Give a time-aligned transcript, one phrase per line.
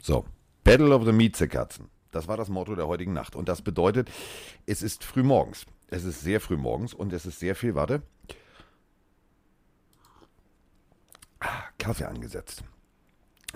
[0.00, 0.24] So,
[0.64, 1.90] Battle of the Miezekatzen.
[2.10, 3.36] Das war das Motto der heutigen Nacht.
[3.36, 4.10] Und das bedeutet,
[4.66, 5.66] es ist früh morgens.
[5.88, 8.02] Es ist sehr früh morgens und es ist sehr viel, warte,
[11.38, 12.64] Ah, Kaffee angesetzt.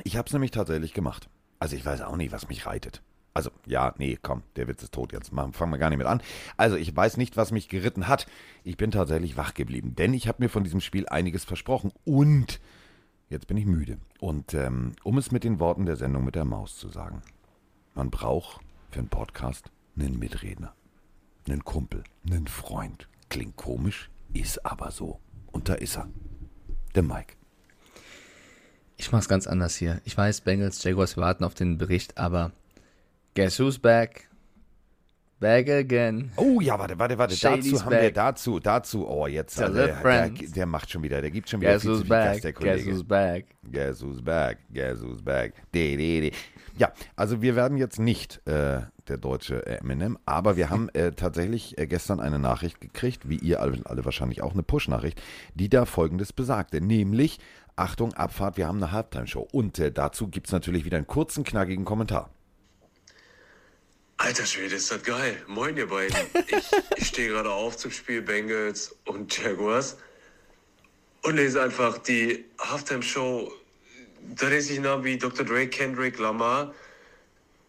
[0.05, 1.29] Ich habe es nämlich tatsächlich gemacht.
[1.59, 3.03] Also ich weiß auch nicht, was mich reitet.
[3.33, 5.13] Also ja, nee, komm, der Witz ist tot.
[5.13, 6.21] Jetzt machen- fangen wir gar nicht mit an.
[6.57, 8.27] Also ich weiß nicht, was mich geritten hat.
[8.65, 12.61] Ich bin tatsächlich wach geblieben, denn ich habe mir von diesem Spiel einiges versprochen und
[13.29, 13.99] jetzt bin ich müde.
[14.19, 17.23] Und ähm, um es mit den Worten der Sendung mit der Maus zu sagen,
[17.95, 20.75] man braucht für einen Podcast einen Mitredner,
[21.49, 23.09] einen Kumpel, einen Freund.
[23.29, 25.21] Klingt komisch, ist aber so.
[25.53, 26.09] Und da ist er,
[26.97, 27.35] der Mike.
[28.97, 30.01] Ich mach's ganz anders hier.
[30.05, 32.53] Ich weiß, Bengals, Jaguars warten auf den Bericht, aber
[33.35, 34.29] guess who's back?
[35.41, 36.31] Back again.
[36.37, 37.35] Oh ja, warte, warte, warte.
[37.35, 38.15] Shady's dazu haben wir, back.
[38.15, 41.73] dazu, dazu, oh jetzt, also, der, der, der macht schon wieder, der gibt schon wieder
[41.73, 42.43] Guess viel zu who's viel Gas, back?
[42.43, 42.91] der Guess Kollege.
[42.93, 43.45] who's back?
[43.73, 45.55] Guess who's back, guess who's back.
[45.73, 46.33] De, de, de.
[46.77, 51.79] Ja, also wir werden jetzt nicht äh, der deutsche Eminem, aber wir haben äh, tatsächlich
[51.79, 55.23] äh, gestern eine Nachricht gekriegt, wie ihr alle, alle wahrscheinlich auch, eine Push-Nachricht,
[55.55, 57.39] die da folgendes besagte, nämlich,
[57.77, 59.49] Achtung, Abfahrt, wir haben eine Halftime-Show.
[59.53, 62.29] Und äh, dazu gibt es natürlich wieder einen kurzen, knackigen Kommentar.
[64.23, 65.43] Alter Schwede, ist das geil.
[65.47, 66.15] Moin, ihr beiden.
[66.47, 66.67] Ich,
[66.99, 69.97] ich stehe gerade auf zum Spiel Bengals und Jaguars
[71.23, 73.51] und lese einfach die Halftime-Show.
[74.37, 75.47] Da lese ich Namen wie Dr.
[75.47, 76.75] Dre, Kendrick Lamar,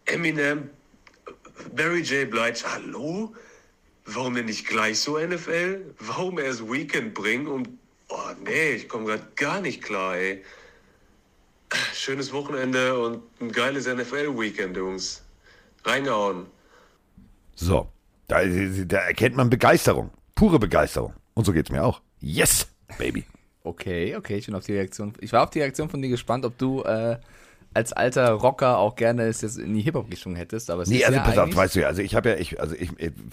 [0.04, 0.70] Eminem,
[1.74, 2.30] Barry J.
[2.30, 2.66] Blige.
[2.66, 3.34] Hallo?
[4.04, 5.96] Warum denn nicht gleich so NFL?
[6.00, 7.48] Warum erst Weekend bringen?
[7.48, 7.70] Und,
[8.10, 10.44] oh nee, ich komme gerade gar nicht klar, ey.
[11.94, 15.24] Schönes Wochenende und ein geiles NFL-Weekend, Jungs.
[15.84, 16.46] Reingehauen.
[17.56, 17.88] So,
[18.28, 21.14] da, da erkennt man Begeisterung, pure Begeisterung.
[21.34, 22.02] Und so geht's mir auch.
[22.20, 23.26] Yes, Baby.
[23.64, 25.14] Okay, okay, ich bin auf die Reaktion.
[25.20, 27.18] Ich war auf die Reaktion von dir gespannt, ob du äh,
[27.74, 30.70] als alter Rocker auch gerne es jetzt in die Hip-Hop-Richtung hättest.
[30.70, 32.36] Aber es Nee, ist also ja pass auf, weißt du ja, also ich habe ja,
[32.36, 32.92] ich, also ich,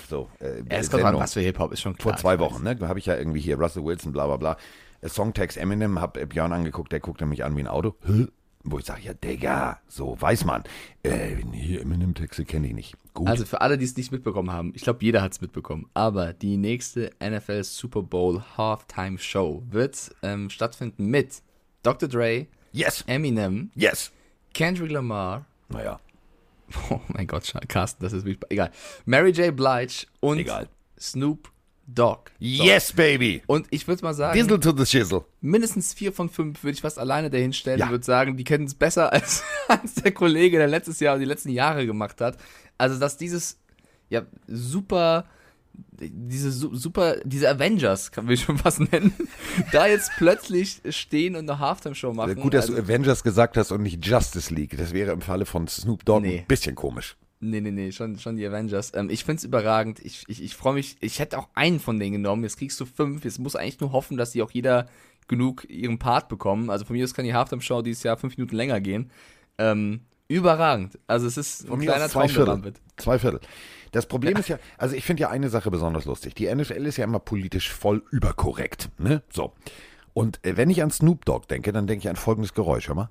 [0.08, 2.14] so, äh, Ja, es kommt an, was für Hip-Hop ist schon klar.
[2.14, 2.38] vor zwei.
[2.38, 4.56] Wochen, ne, habe ich ja irgendwie hier Russell Wilson, bla bla bla,
[5.00, 8.26] äh, Songtext Eminem, hab Björn angeguckt, der guckte mich an wie ein Auto, Hä?
[8.70, 10.64] Wo ich sage, ja, Digga, so weiß man,
[11.02, 12.94] äh, nee, Eminem-Texte kenne ich nicht.
[13.14, 13.28] Gut.
[13.28, 16.32] Also für alle, die es nicht mitbekommen haben, ich glaube, jeder hat es mitbekommen, aber
[16.32, 21.42] die nächste NFL Super Bowl Halftime Show wird ähm, stattfinden mit
[21.82, 22.08] Dr.
[22.08, 24.12] Dre, yes, Eminem, yes.
[24.54, 26.00] Kendrick Lamar, Naja,
[26.90, 28.70] oh mein Gott, Carsten, das ist wirklich, egal,
[29.04, 29.54] Mary J.
[29.54, 30.68] Blige und Egal.
[30.98, 31.50] Snoop
[31.90, 32.30] Dogg.
[32.38, 33.42] yes, Baby.
[33.46, 35.24] Und ich würde mal sagen, Diesel to the Shizzle.
[35.40, 37.86] mindestens vier von fünf würde ich fast alleine dahin stellen Ja.
[37.86, 41.20] und würde sagen, die kennen es besser als, als der Kollege, der letztes Jahr und
[41.20, 42.36] die letzten Jahre gemacht hat.
[42.76, 43.58] Also, dass dieses,
[44.10, 45.24] ja, super,
[46.00, 49.12] diese su- super, diese Avengers, kann man schon fast nennen,
[49.72, 52.36] da jetzt plötzlich stehen und eine Halftime-Show machen.
[52.36, 54.76] Gut, dass also, du Avengers gesagt hast und nicht Justice League.
[54.76, 56.40] Das wäre im Falle von Snoop Dogg Nee.
[56.40, 57.16] ein bisschen komisch.
[57.40, 58.92] Nee, nee, nee, schon, schon die Avengers.
[58.94, 60.00] Ähm, ich find's überragend.
[60.00, 60.96] Ich, ich, ich freue mich.
[61.00, 62.42] Ich hätte auch einen von denen genommen.
[62.42, 63.24] Jetzt kriegst du fünf.
[63.24, 64.88] Jetzt muss eigentlich nur hoffen, dass die auch jeder
[65.28, 66.70] genug ihren Part bekommen.
[66.70, 69.10] Also von mir aus kann die Halftime-Show dieses Jahr fünf Minuten länger gehen.
[69.58, 70.98] Ähm, überragend.
[71.06, 72.64] Also es ist ein Von kleiner zwei Traum, Viertel.
[72.64, 72.80] wird.
[72.96, 73.40] Zwei Viertel.
[73.92, 76.34] Das Problem ist ja, also ich finde ja eine Sache besonders lustig.
[76.34, 78.90] Die NFL ist ja immer politisch voll überkorrekt.
[78.98, 79.22] Ne?
[79.30, 79.54] So.
[80.12, 82.94] Und äh, wenn ich an Snoop Dogg denke, dann denke ich an folgendes Geräusch, hör
[82.94, 83.10] mal.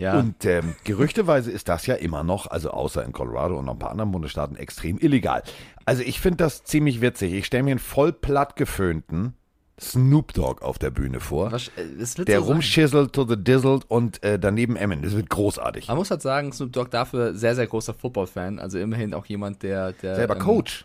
[0.00, 0.18] Ja.
[0.18, 3.78] Und ähm, gerüchteweise ist das ja immer noch, also außer in Colorado und noch ein
[3.78, 5.42] paar anderen Bundesstaaten, extrem illegal.
[5.84, 7.34] Also ich finde das ziemlich witzig.
[7.34, 9.34] Ich stelle mir einen voll platt geföhnten
[9.80, 14.22] Snoop Dogg auf der Bühne vor, Was, äh, der so rumschisselt to the dizzled und
[14.22, 15.02] äh, daneben Eminem.
[15.02, 15.88] Das wird großartig.
[15.88, 18.58] Man muss halt sagen, Snoop Dogg dafür sehr, sehr großer Football-Fan.
[18.58, 19.92] Also immerhin auch jemand, der.
[19.92, 20.84] der Selber ähm, Coach.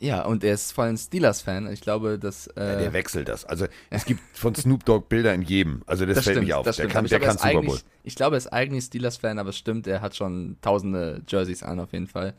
[0.00, 1.72] Ja, und er ist vor allem Steelers-Fan.
[1.72, 2.46] Ich glaube, dass.
[2.48, 3.44] Äh, Ja, der wechselt das.
[3.44, 5.82] Also es gibt von Snoop Dogg Bilder in jedem.
[5.86, 6.64] Also das, Das fällt stimmt, nicht auf.
[6.64, 6.92] das der stimmt.
[6.92, 7.74] kann, der glaube, kann er ist Super Bowl.
[7.76, 11.62] eigentlich- Ich glaube, er ist eigentlich Steelers-Fan, aber es stimmt, er hat schon tausende Jerseys
[11.62, 12.34] an, auf jeden Fall.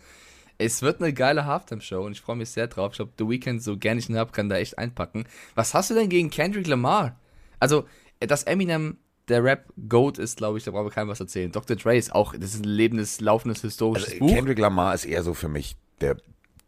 [0.58, 2.92] Es wird eine geile Halftime-Show und ich freue mich sehr drauf.
[2.92, 5.26] Ich glaube, The Weeknd, so gern ich ihn habe, kann da echt einpacken.
[5.56, 7.20] Was hast du denn gegen Kendrick Lamar?
[7.60, 7.86] Also,
[8.20, 8.98] dass Eminem
[9.28, 11.52] der Rap-Goat ist, glaube ich, da brauchen wir keinem was erzählen.
[11.52, 11.76] Dr.
[11.78, 14.30] Dre ist auch, das ist ein lebendes, laufendes, historisches Also, Buch.
[14.34, 16.16] Kendrick Lamar ist eher so für mich der,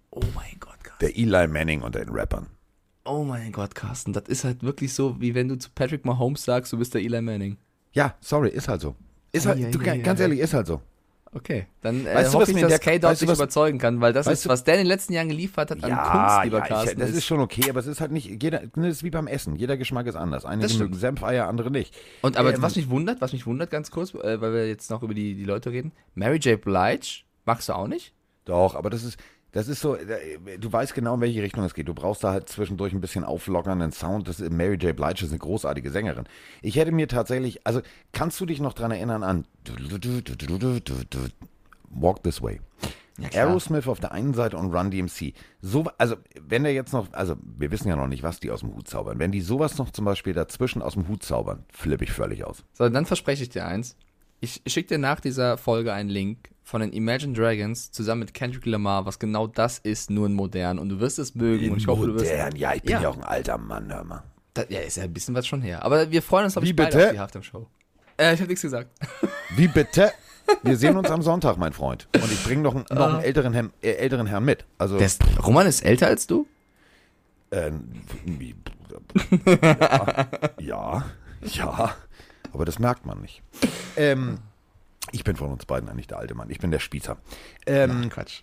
[0.09, 0.76] oh mein Gott.
[1.01, 2.47] Der Eli Manning unter den Rappern.
[3.05, 4.13] Oh mein Gott, Carsten.
[4.13, 7.01] Das ist halt wirklich so, wie wenn du zu Patrick Mahomes sagst, du bist der
[7.01, 7.57] Eli Manning.
[7.94, 8.95] Ja, sorry, ist halt so.
[9.31, 10.23] Ist halt, Ei, du, ei, ganz ei.
[10.23, 10.81] ehrlich, ist halt so.
[11.33, 14.13] Okay, dann äh, Weißt du, was hoffe ich, dass der- K-Dot dich überzeugen kann, weil
[14.13, 16.57] das ist, du- was der in den letzten Jahren geliefert hat an Ja, Kunst, lieber
[16.59, 16.99] ja ich, Carsten.
[16.99, 19.55] das ist schon okay, aber es ist halt nicht, jeder, das ist wie beim Essen.
[19.55, 20.45] Jeder Geschmack ist anders.
[20.45, 20.94] Einige mögen.
[20.95, 21.94] Senfeier, andere nicht.
[22.21, 24.89] Und aber Ähm, was mich wundert, was mich wundert ganz kurz, äh, weil wir jetzt
[24.89, 26.59] noch über die, die Leute reden, Mary J.
[26.59, 28.13] Blige, magst du auch nicht?
[28.45, 29.17] Doch, aber das ist,
[29.51, 31.88] das ist so, äh, du weißt genau, in welche Richtung es geht.
[31.88, 34.27] Du brauchst da halt zwischendurch ein bisschen auflockernden Sound.
[34.27, 34.95] Das, ist- Mary J.
[34.95, 36.25] Blige ist eine großartige Sängerin.
[36.61, 39.45] Ich hätte mir tatsächlich, also kannst du dich noch dran erinnern an
[41.89, 42.59] Walk This Way?
[43.19, 43.29] Ja.
[43.47, 45.33] Aerosmith auf der einen Seite und Run DMC.
[45.59, 48.59] So, also, wenn der jetzt noch, also, wir wissen ja noch nicht, was die aus
[48.59, 49.17] dem Hut zaubern.
[49.17, 52.63] Wenn die sowas noch zum Beispiel dazwischen aus dem Hut zaubern, flippe ich völlig aus.
[52.73, 53.95] So, dann verspreche ich dir eins.
[54.39, 58.65] Ich schicke dir nach dieser Folge einen Link von den Imagine Dragons zusammen mit Kendrick
[58.65, 60.77] Lamar, was genau das ist, nur in modern.
[60.79, 62.25] Und du wirst es mögen und ich hoffe, du wirst.
[62.31, 63.01] Modern, ja, ich bin Ja.
[63.01, 63.09] ja.
[63.09, 64.23] auch ein alter Mann, hör mal.
[64.53, 65.83] Da, ja, ist ja ein bisschen was schon her.
[65.83, 67.05] Aber wir freuen uns, Wie ich, bitte?
[67.07, 67.67] auf die Halftime-Show.
[68.17, 68.89] Äh, ich habe nichts gesagt.
[69.55, 70.11] Wie bitte?
[70.63, 72.07] Wir sehen uns am Sonntag, mein Freund.
[72.13, 74.65] Und ich bringe noch, einen- noch einen älteren, Herrn- äh, älteren Herrn mit.
[74.77, 76.47] Also, Der ist, Roman ist älter als du?
[77.51, 77.71] äh,
[78.25, 78.55] wie-
[79.45, 80.25] ja,
[80.59, 81.05] ja,
[81.43, 81.95] ja,
[82.53, 83.41] aber das merkt man nicht.
[83.95, 84.39] Ähm,
[85.11, 86.49] ich bin von uns beiden eigentlich der alte Mann.
[86.49, 87.17] Ich bin der Spießer.
[87.65, 88.41] Ähm, Quatsch.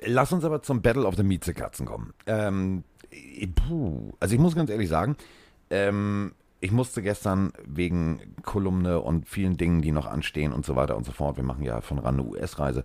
[0.00, 2.12] Lass uns aber zum Battle of the Miezekatzen kommen.
[2.26, 5.16] Ähm, äh, puh, also ich muss ganz ehrlich sagen,
[5.70, 10.96] ähm, ich musste gestern wegen Kolumne und vielen Dingen, die noch anstehen und so weiter
[10.96, 12.84] und so fort, wir machen ja von RAN eine US-Reise,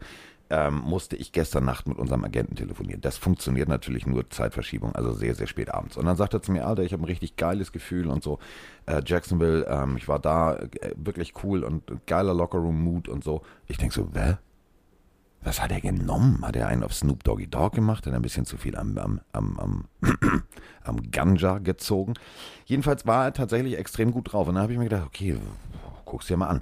[0.49, 3.01] ähm, musste ich gestern Nacht mit unserem Agenten telefonieren.
[3.01, 5.97] Das funktioniert natürlich nur Zeitverschiebung, also sehr, sehr spät abends.
[5.97, 8.39] Und dann sagt er zu mir, Alter, ich habe ein richtig geiles Gefühl und so.
[8.85, 13.41] Äh, Jacksonville, ähm, ich war da, äh, wirklich cool und geiler Lockerroom-Mood und so.
[13.67, 14.39] Ich denk so, wer?
[15.41, 16.45] Was hat er genommen?
[16.45, 18.05] Hat er einen auf Snoop Doggy Dogg gemacht?
[18.05, 19.85] Hat er ein bisschen zu viel am, am, am, am,
[20.83, 22.15] am Ganja gezogen?
[22.65, 24.47] Jedenfalls war er tatsächlich extrem gut drauf.
[24.47, 25.37] Und dann habe ich mir gedacht, okay,
[26.03, 26.61] guck's dir mal an.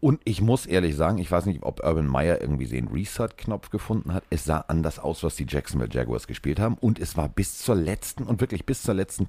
[0.00, 4.14] Und ich muss ehrlich sagen, ich weiß nicht, ob Urban Meyer irgendwie den Reset-Knopf gefunden
[4.14, 4.24] hat.
[4.30, 6.76] Es sah anders aus, was die Jacksonville Jaguars gespielt haben.
[6.80, 9.28] Und es war bis zur letzten und wirklich bis zur letzten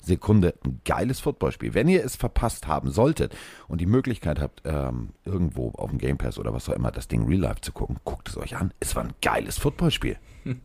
[0.00, 1.74] Sekunde ein geiles Footballspiel.
[1.74, 3.36] Wenn ihr es verpasst haben solltet
[3.68, 7.08] und die Möglichkeit habt, ähm, irgendwo auf dem Game Pass oder was auch immer das
[7.08, 8.72] Ding Real Life zu gucken, guckt es euch an.
[8.80, 10.16] Es war ein geiles Footballspiel.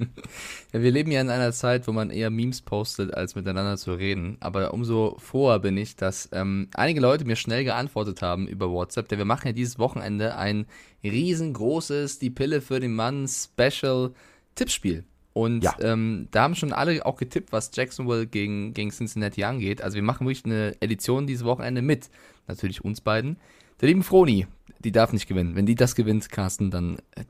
[0.74, 3.94] Ja, wir leben ja in einer Zeit, wo man eher Memes postet, als miteinander zu
[3.94, 4.38] reden.
[4.40, 9.10] Aber umso froher bin ich, dass ähm, einige Leute mir schnell geantwortet haben über WhatsApp.
[9.10, 10.66] Denn wir machen ja dieses Wochenende ein
[11.04, 14.14] riesengroßes Die Pille für den Mann Special
[14.56, 15.04] Tippspiel.
[15.34, 15.76] Und Ja.
[15.82, 19.82] ähm, da haben schon alle auch getippt, was Jacksonville gegen, gegen Cincinnati angeht.
[19.82, 22.10] Also wir machen wirklich eine Edition dieses Wochenende mit.
[22.48, 23.38] Natürlich uns beiden.
[23.80, 24.46] Der lieben Froni,
[24.80, 25.56] die darf nicht gewinnen.
[25.56, 27.24] Wenn die das gewinnt, Carsten, dann äh,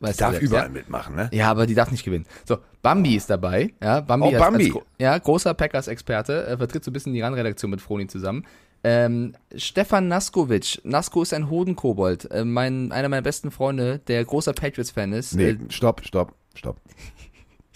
[0.00, 0.70] weißt du Darf selbst, überall ja?
[0.70, 1.28] mitmachen, ne?
[1.32, 2.26] Ja, aber die darf nicht gewinnen.
[2.44, 3.72] So, Bambi ist dabei.
[3.82, 4.72] Ja, Bambi, Oh, als, Bambi.
[4.74, 8.44] Als, ja, großer Packers-Experte, äh, vertritt so ein bisschen die RAN-Redaktion mit Froni zusammen.
[8.82, 10.80] Ähm, Stefan Naskovic.
[10.84, 12.30] Nasko ist ein Hodenkobold.
[12.30, 15.34] Äh, mein, einer meiner besten Freunde, der großer Patriots-Fan ist.
[15.34, 16.80] Nee, Äh, stopp, stopp, stopp.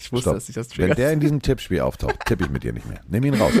[0.01, 0.33] Ich wusste, stopp.
[0.35, 0.97] dass ich das Wenn triggert.
[0.97, 3.01] der in diesem Tippspiel auftaucht, tippe ich mit dir nicht mehr.
[3.07, 3.53] Nimm ihn raus.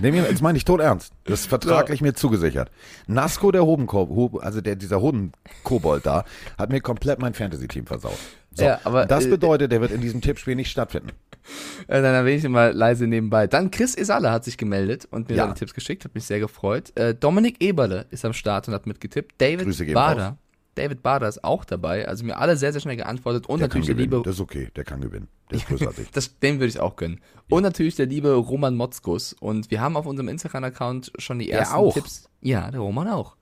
[0.00, 1.12] Nimm ihn, jetzt meine ich tot ernst.
[1.24, 2.70] Das ist vertraglich mir zugesichert.
[3.06, 6.24] Nasko, der Hobenko, also der, dieser Hodenkobold da,
[6.58, 8.18] hat mir komplett mein Fantasy-Team versaut.
[8.52, 11.10] So, Ja, aber, das äh, bedeutet, der wird in diesem Tippspiel nicht stattfinden.
[11.86, 13.46] Äh, dann erwähne ich ihn mal leise nebenbei.
[13.46, 15.44] Dann Chris Isala hat sich gemeldet und mir Ja.
[15.44, 16.92] seine Tipps geschickt, hat mich sehr gefreut.
[16.96, 19.34] Äh, Dominik Eberle ist am Start und hat mitgetippt.
[19.38, 20.36] David Grüße Bader.
[20.74, 22.06] David Bader ist auch dabei.
[22.06, 23.46] Also mir alle sehr, sehr schnell geantwortet.
[23.46, 25.28] Und Der natürlich der liebe Das ist okay, der kann gewinnen.
[25.50, 26.10] Der ist ich.
[26.12, 27.20] Das, dem würde ich auch gönnen.
[27.48, 29.34] Und natürlich der liebe Roman Motzkus.
[29.34, 31.94] Und wir haben auf unserem Instagram-Account schon die ersten auch?
[31.94, 32.28] Tipps.
[32.40, 33.36] Ja, der Roman auch.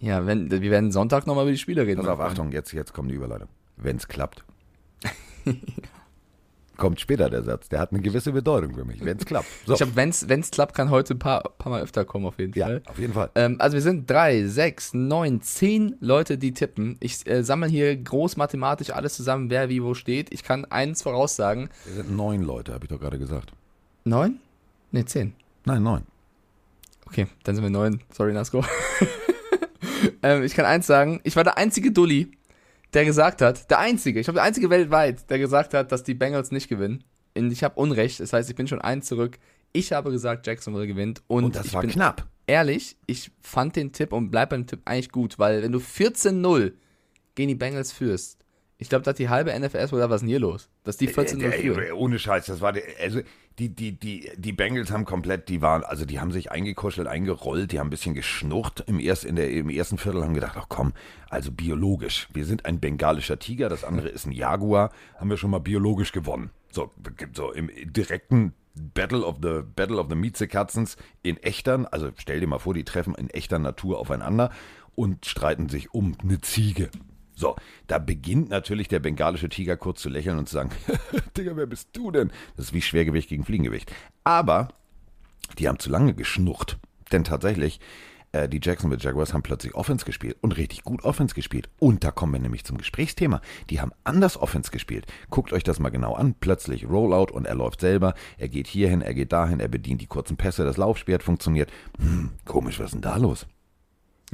[0.00, 2.00] Ja, wenn, wir werden Sonntag nochmal über die Spiele reden.
[2.02, 2.20] Pass auf.
[2.20, 3.48] Achtung, jetzt, jetzt kommt die Überleitung.
[3.76, 4.44] Wenn es klappt.
[6.76, 7.68] kommt später der Satz.
[7.68, 9.04] Der hat eine gewisse Bedeutung für mich.
[9.04, 9.46] Wenn es klappt.
[9.66, 9.74] So.
[9.74, 12.52] Ich glaube, wenn es klappt, kann heute ein paar, paar Mal öfter kommen, auf jeden
[12.58, 12.82] ja, Fall.
[12.86, 13.30] auf jeden Fall.
[13.34, 16.96] Ähm, also wir sind drei, sechs, neun, zehn Leute, die tippen.
[17.00, 20.32] Ich äh, sammle hier groß mathematisch alles zusammen, wer wie wo steht.
[20.32, 21.70] Ich kann eins voraussagen.
[21.84, 23.52] Wir sind neun Leute, habe ich doch gerade gesagt.
[24.04, 24.40] Neun?
[24.92, 25.34] Ne, zehn.
[25.64, 26.02] Nein, neun.
[27.06, 28.00] Okay, dann sind wir neun.
[28.12, 28.64] Sorry, Nasco.
[30.22, 31.20] ähm, ich kann eins sagen.
[31.24, 32.32] Ich war der einzige Dulli,
[32.94, 36.14] der gesagt hat, der einzige, ich glaube der einzige weltweit, der gesagt hat, dass die
[36.14, 37.04] Bengals nicht gewinnen.
[37.36, 38.20] Und ich habe Unrecht.
[38.20, 39.38] Das heißt, ich bin schon eins zurück.
[39.72, 41.22] Ich habe gesagt, Jacksonville gewinnt.
[41.26, 42.26] Und, Und das ich war knapp.
[42.46, 46.72] ehrlich, ich fand den Tipp und bleib beim Tipp eigentlich gut, weil wenn du 14-0
[47.34, 48.43] gegen die Bengals führst,
[48.76, 50.68] ich glaube, da hat die halbe NFS oder was ist denn hier los?
[50.82, 51.82] Dass die 14-0 Äh, führen.
[51.82, 53.20] ey, ohne Scheiß, das war der, also
[53.58, 57.70] die, die, die, die Bengals haben komplett, die waren, also die haben sich eingekuschelt, eingerollt,
[57.70, 60.66] die haben ein bisschen geschnurrt im, erst, in der, im ersten Viertel, haben gedacht, ach
[60.68, 60.92] komm,
[61.30, 65.50] also biologisch, wir sind ein bengalischer Tiger, das andere ist ein Jaguar, haben wir schon
[65.50, 66.50] mal biologisch gewonnen.
[66.72, 66.90] So,
[67.32, 72.48] so im direkten Battle of the Battle of the Miezekatzens in echtern, also stell dir
[72.48, 74.50] mal vor, die treffen in echter Natur aufeinander
[74.96, 76.90] und streiten sich um eine Ziege.
[77.34, 80.70] So, da beginnt natürlich der bengalische Tiger kurz zu lächeln und zu sagen,
[81.36, 82.30] Digga, wer bist du denn?
[82.56, 83.92] Das ist wie Schwergewicht gegen Fliegengewicht.
[84.22, 84.68] Aber
[85.58, 86.78] die haben zu lange geschnurrt.
[87.12, 87.80] Denn tatsächlich,
[88.32, 91.68] äh, die Jacksonville Jaguars haben plötzlich Offense gespielt und richtig gut Offense gespielt.
[91.78, 93.40] Und da kommen wir nämlich zum Gesprächsthema.
[93.70, 95.06] Die haben anders Offense gespielt.
[95.30, 96.34] Guckt euch das mal genau an.
[96.38, 98.14] Plötzlich Rollout und er läuft selber.
[98.38, 100.64] Er geht hierhin, er geht dahin, er bedient die kurzen Pässe.
[100.64, 101.70] Das Laufspiel hat funktioniert.
[101.98, 103.46] Hm, komisch, was ist denn da los?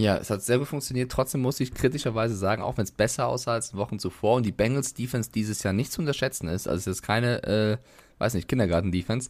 [0.01, 1.13] Ja, es hat sehr gut funktioniert.
[1.13, 4.53] Trotzdem muss ich kritischerweise sagen, auch wenn es besser aussah als Wochen zuvor und die
[4.53, 7.77] Bengals Defense dieses Jahr nicht zu unterschätzen ist, also es ist keine, äh,
[8.19, 9.29] weiß nicht, Kindergarten-Defense,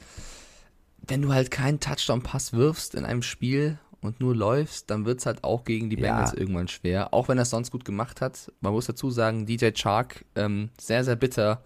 [1.07, 5.27] wenn du halt keinen Touchdown-Pass wirfst in einem Spiel und nur läufst, dann wird es
[5.27, 6.03] halt auch gegen die Ja.
[6.15, 7.13] Bengals irgendwann schwer.
[7.13, 8.53] Auch wenn er es sonst gut gemacht hat.
[8.61, 11.63] Man muss dazu sagen, DJ Chark, ähm, sehr, sehr bitter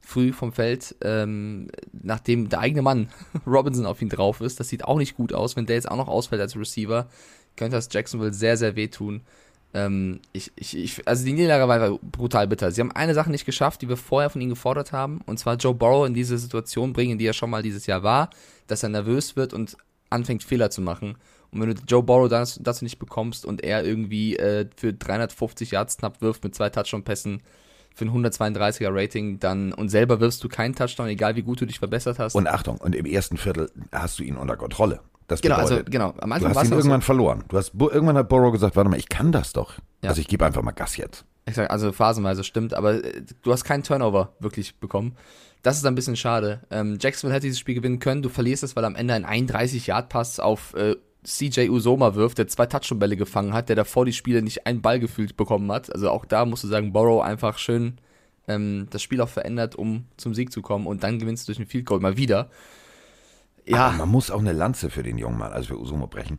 [0.00, 3.08] früh vom Feld, ähm, nachdem der eigene Mann
[3.46, 4.60] Robinson auf ihn drauf ist.
[4.60, 5.56] Das sieht auch nicht gut aus.
[5.56, 7.08] Wenn der jetzt auch noch ausfällt als Receiver,
[7.56, 9.22] könnte das Jacksonville sehr, sehr wehtun.
[9.74, 12.70] Ähm, ich, ich, ich, also die Niederlage war brutal bitter.
[12.70, 15.56] Sie haben eine Sache nicht geschafft, die wir vorher von ihnen gefordert haben, und zwar
[15.56, 18.30] Joe Burrow in diese Situation bringen, in die er schon mal dieses Jahr war,
[18.68, 19.76] dass er nervös wird und
[20.10, 21.16] anfängt Fehler zu machen.
[21.50, 25.72] Und wenn du Joe Burrow das, dazu nicht bekommst und er irgendwie äh, für 350
[25.72, 27.42] Yards knapp wirft mit zwei Touchdown-Pässen
[27.94, 31.66] für ein 132er Rating, dann und selber wirfst du keinen Touchdown, egal wie gut du
[31.66, 32.34] dich verbessert hast.
[32.34, 35.00] Und Achtung, und im ersten Viertel hast du ihn unter Kontrolle.
[35.26, 36.14] Das genau, also bedeutet, genau.
[36.18, 37.44] Am du Anfang hast war es ihn noch so- irgendwann verloren.
[37.48, 39.74] Du hast, irgendwann hat Burrow gesagt, warte mal, ich kann das doch.
[40.02, 40.10] Ja.
[40.10, 41.24] Also ich gebe einfach mal Gas jetzt.
[41.46, 45.16] Ich sag, also phasenweise stimmt, aber äh, du hast keinen Turnover wirklich bekommen.
[45.62, 46.60] Das ist ein bisschen schade.
[46.70, 48.22] Ähm, Jacksonville hätte dieses Spiel gewinnen können.
[48.22, 52.66] Du verlierst es, weil am Ende ein 31-Yard-Pass auf äh, CJ Usoma wirft, der zwei
[52.66, 55.90] Touchdown-Bälle gefangen hat, der davor die Spiele nicht einen Ball gefühlt bekommen hat.
[55.92, 57.98] Also auch da musst du sagen, Borrow einfach schön
[58.46, 61.58] ähm, das Spiel auch verändert, um zum Sieg zu kommen und dann gewinnst du durch
[61.58, 62.50] ein Field Goal mal wieder.
[63.66, 66.38] Aber Ja, man muss auch eine Lanze für den jungen Mann, also für Usumo brechen.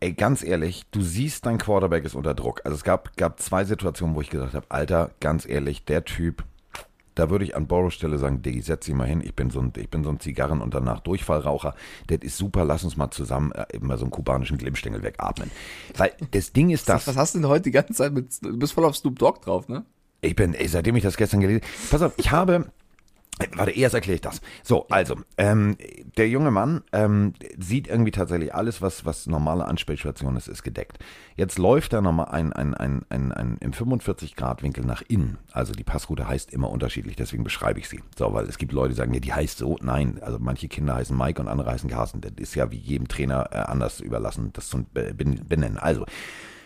[0.00, 2.60] Ey, ganz ehrlich, du siehst, dein Quarterback ist unter Druck.
[2.64, 6.44] Also es gab, gab zwei Situationen, wo ich gesagt habe, Alter, ganz ehrlich, der Typ,
[7.14, 9.60] da würde ich an Boros Stelle sagen, Diggi, setz dich mal hin, ich bin so
[9.60, 11.74] ein, ich bin so ein Zigarren- und danach Durchfallraucher.
[12.08, 15.50] Das ist super, lass uns mal zusammen äh, immer so einen kubanischen Glimmstängel wegatmen.
[15.96, 17.06] Weil das Ding ist das.
[17.06, 19.40] was hast du denn heute die ganze Zeit mit, du bist voll auf Snoop Dogg
[19.44, 19.84] drauf, ne?
[20.20, 22.66] Ich bin, ey, seitdem ich das gestern gelesen Pass auf, ich habe.
[23.56, 24.40] Warte, erst erkläre ich das.
[24.62, 25.76] So, also, ähm,
[26.16, 30.98] der junge Mann ähm, sieht irgendwie tatsächlich alles, was, was normale Ansprechstation ist, ist gedeckt.
[31.36, 35.38] Jetzt läuft da nochmal ein, ein, ein, ein, ein im 45-Grad-Winkel nach innen.
[35.52, 38.00] Also die Passroute heißt immer unterschiedlich, deswegen beschreibe ich sie.
[38.16, 39.78] So, weil es gibt Leute, die sagen, ja, die heißt so.
[39.80, 42.20] Nein, also manche Kinder heißen Mike und andere heißen Carsten.
[42.20, 45.78] Das ist ja wie jedem Trainer äh, anders überlassen, das zu be- ben- benennen.
[45.78, 46.04] Also,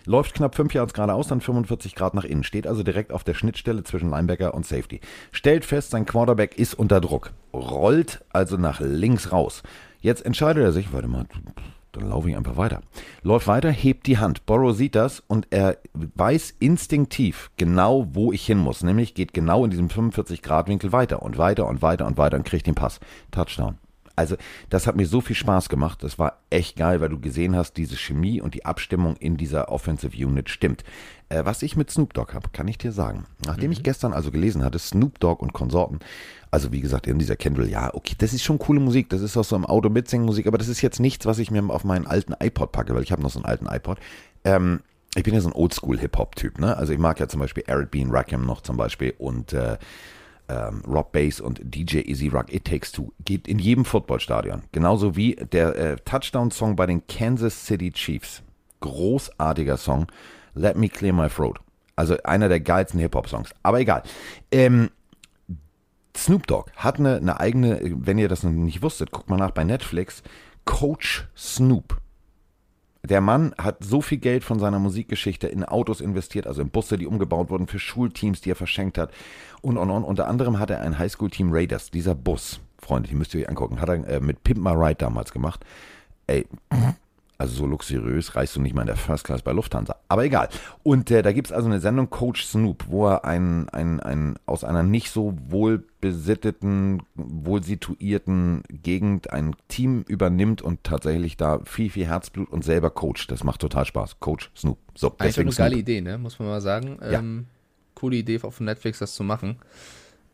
[0.06, 2.44] Läuft knapp 5 Yards geradeaus, dann 45 Grad nach innen.
[2.44, 5.00] Steht also direkt auf der Schnittstelle zwischen Linebacker und Safety.
[5.32, 7.32] Stellt fest, sein Quarterback ist unter Druck.
[7.52, 9.64] Rollt also nach links raus.
[10.00, 11.26] Jetzt entscheidet er sich, warte mal,
[11.90, 12.82] dann laufe ich einfach weiter.
[13.22, 14.46] Läuft weiter, hebt die Hand.
[14.46, 18.82] Borrow sieht das und er weiß instinktiv genau, wo ich hin muss.
[18.82, 22.36] Nämlich geht genau in diesem 45 Grad Winkel weiter und weiter und weiter und weiter
[22.36, 23.00] und kriegt den Pass.
[23.32, 23.78] Touchdown.
[24.16, 24.36] Also,
[24.70, 26.02] das hat mir so viel Spaß gemacht.
[26.02, 29.70] Das war echt geil, weil du gesehen hast, diese Chemie und die Abstimmung in dieser
[29.70, 30.84] Offensive Unit stimmt.
[31.28, 33.26] Äh, was ich mit Snoop Dogg habe, kann ich dir sagen.
[33.44, 35.98] Nachdem ich gestern also gelesen hatte, Snoop Dogg und Konsorten,
[36.50, 39.36] also wie gesagt, in dieser Kendall, ja, okay, das ist schon coole Musik, das ist
[39.36, 41.84] auch so im Auto mitsingen Musik, aber das ist jetzt nichts, was ich mir auf
[41.84, 43.98] meinen alten iPod packe, weil ich habe noch so einen alten iPod.
[44.44, 44.80] Ähm,
[45.16, 46.76] ich bin ja so ein Oldschool-Hip-Hop-Typ, ne?
[46.76, 49.78] Also ich mag ja zum Beispiel Eric Bean Rackham noch zum Beispiel und äh,
[50.48, 54.62] ähm, Rob Bass und DJ Easy Rock It Takes Two geht in jedem Footballstadion.
[54.72, 58.42] Genauso wie der äh, Touchdown-Song bei den Kansas City Chiefs.
[58.80, 60.06] Großartiger Song.
[60.54, 61.58] Let Me Clear My Throat.
[61.96, 63.50] Also einer der geilsten Hip-Hop-Songs.
[63.62, 64.02] Aber egal.
[64.52, 64.90] Ähm,
[66.16, 69.50] Snoop Dogg hat eine, eine eigene, wenn ihr das noch nicht wusstet, guckt mal nach
[69.50, 70.22] bei Netflix.
[70.64, 72.00] Coach Snoop.
[73.06, 76.98] Der Mann hat so viel Geld von seiner Musikgeschichte in Autos investiert, also in Busse,
[76.98, 79.12] die umgebaut wurden, für Schulteams, die er verschenkt hat.
[79.62, 80.04] Und, und, und.
[80.04, 81.90] Unter anderem hat er ein Highschool-Team Raiders.
[81.90, 84.96] Dieser Bus, Freunde, die müsst ihr euch angucken, hat er äh, mit Pimp My Ride
[84.96, 85.64] damals gemacht.
[86.26, 86.46] Ey,
[87.38, 89.96] also so luxuriös reist du nicht mal in der First Class bei Lufthansa.
[90.08, 90.48] Aber egal.
[90.82, 94.38] Und äh, da gibt es also eine Sendung Coach Snoop, wo er ein, ein, ein,
[94.46, 101.90] aus einer nicht so wohlbesitteten, wohl situierten Gegend ein Team übernimmt und tatsächlich da viel,
[101.90, 103.30] viel Herzblut und selber coacht.
[103.30, 104.18] Das macht total Spaß.
[104.20, 104.78] Coach Snoop.
[104.94, 105.76] So, Eigentlich deswegen eine geile.
[105.76, 106.16] Idee, ne?
[106.16, 106.98] Muss man mal sagen.
[107.02, 107.18] Ja.
[107.18, 107.46] Ähm,
[107.94, 109.56] coole Idee auf Netflix, das zu machen.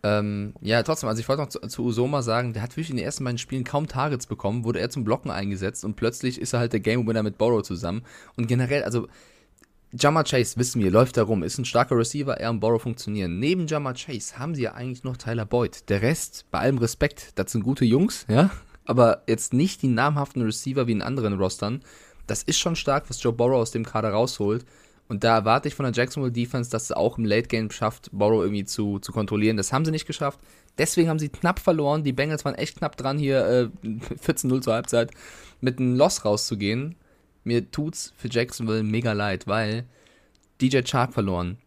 [0.05, 2.97] Ähm, ja, trotzdem, also ich wollte noch zu, zu Usoma sagen, der hat wirklich in
[2.97, 6.53] den ersten beiden Spielen kaum Targets bekommen, wurde er zum Blocken eingesetzt und plötzlich ist
[6.53, 8.03] er halt der Game Winner mit Borrow zusammen.
[8.37, 9.07] Und generell, also
[9.93, 13.39] Jammer Chase, wissen wir, läuft da rum, ist ein starker Receiver, er und Borrow funktionieren.
[13.39, 15.89] Neben Jammer Chase haben sie ja eigentlich noch Tyler Boyd.
[15.89, 18.51] Der Rest, bei allem Respekt, das sind gute Jungs, ja,
[18.87, 21.83] aber jetzt nicht die namhaften Receiver wie in anderen Rostern.
[22.27, 24.65] Das ist schon stark, was Joe Borrow aus dem Kader rausholt.
[25.09, 28.09] Und da erwarte ich von der Jacksonville Defense, dass sie auch im Late Game schafft,
[28.13, 29.57] Borrow irgendwie zu, zu kontrollieren.
[29.57, 30.41] Das haben sie nicht geschafft.
[30.79, 32.05] Deswegen haben sie knapp verloren.
[32.05, 35.11] Die Bengals waren echt knapp dran, hier äh, 14-0 zur Halbzeit
[35.61, 36.97] mit einem Loss rauszugehen.
[37.45, 39.85] Mir tut's für Jacksonville mega leid, weil
[40.61, 41.59] DJ Chark verloren.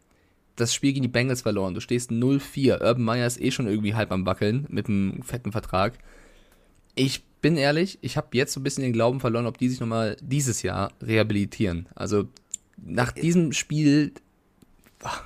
[0.55, 1.73] Das Spiel gegen die Bengals verloren.
[1.73, 2.81] Du stehst 0-4.
[2.81, 5.97] Urban Meyer ist eh schon irgendwie halb am Wackeln mit einem fetten Vertrag.
[6.95, 9.81] Ich bin ehrlich, ich habe jetzt so ein bisschen den Glauben verloren, ob die sich
[9.81, 11.87] nochmal dieses Jahr rehabilitieren.
[11.93, 12.29] Also
[12.85, 14.13] nach diesem Spiel
[15.03, 15.23] ach,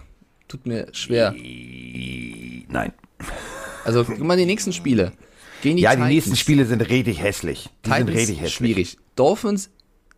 [0.47, 1.33] tut mir schwer.
[1.33, 2.93] Nein.
[3.85, 5.11] Also guck mal die nächsten Spiele.
[5.61, 6.07] Gegen die ja, Titans.
[6.07, 7.69] die nächsten Spiele sind richtig hässlich.
[7.85, 8.53] Die sind Titans richtig hässlich.
[8.53, 8.97] schwierig.
[9.15, 9.69] Dolphins,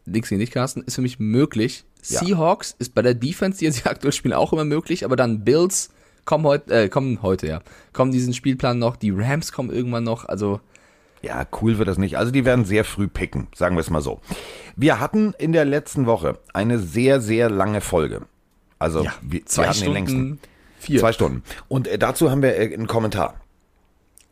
[0.05, 1.83] nix gegen dich, Carsten, ist für mich möglich.
[2.07, 2.19] Ja.
[2.19, 5.89] Seahawks ist bei der Defense, die jetzt aktuell spielen, auch immer möglich, aber dann Bills
[6.25, 7.61] kommen heute, äh, kommen heute, ja.
[7.93, 10.61] Kommen diesen Spielplan noch, die Rams kommen irgendwann noch, also
[11.21, 12.17] Ja, cool wird das nicht.
[12.17, 14.21] Also die werden sehr früh picken, sagen wir es mal so.
[14.75, 18.23] Wir hatten in der letzten Woche eine sehr, sehr lange Folge.
[18.79, 20.17] Also ja, wir, zwei wir hatten den längsten.
[20.17, 20.39] Stunden,
[20.79, 20.99] vier.
[20.99, 21.43] Zwei Stunden.
[21.67, 23.35] Und äh, dazu haben wir äh, einen Kommentar.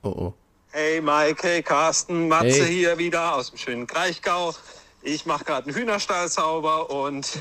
[0.01, 0.33] Oh, oh.
[0.71, 2.67] Hey Mike, hey Carsten, Matze Hey.
[2.67, 4.53] hier wieder aus dem schönen Kraichgau.
[5.01, 7.39] Ich mache gerade einen Hühnerstall sauber und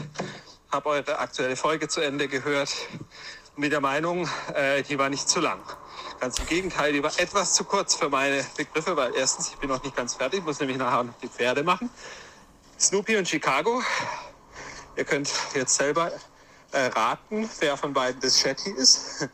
[0.71, 2.75] habe eure aktuelle Folge zu Ende gehört.
[3.57, 5.61] Mit der Meinung, äh, die war nicht zu lang.
[6.21, 9.69] Ganz im Gegenteil, die war etwas zu kurz für meine Begriffe, weil erstens, ich bin
[9.69, 11.91] noch nicht ganz fertig, muss nämlich nachher noch die Pferde machen.
[12.79, 13.83] Snoopy und Chicago.
[14.97, 16.11] Ihr könnt jetzt selber
[16.73, 19.29] äh, raten, wer von beiden das Shetty ist.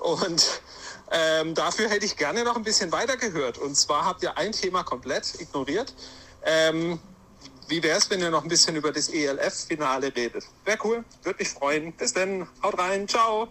[0.00, 0.62] Und
[1.10, 3.58] ähm, dafür hätte ich gerne noch ein bisschen weiter gehört.
[3.58, 5.94] Und zwar habt ihr ein Thema komplett ignoriert.
[6.44, 6.98] Ähm,
[7.68, 10.44] wie wäre es, wenn ihr noch ein bisschen über das ELF-Finale redet?
[10.64, 11.92] Wäre cool, würde mich freuen.
[11.92, 13.48] Bis dann, haut rein, ciao.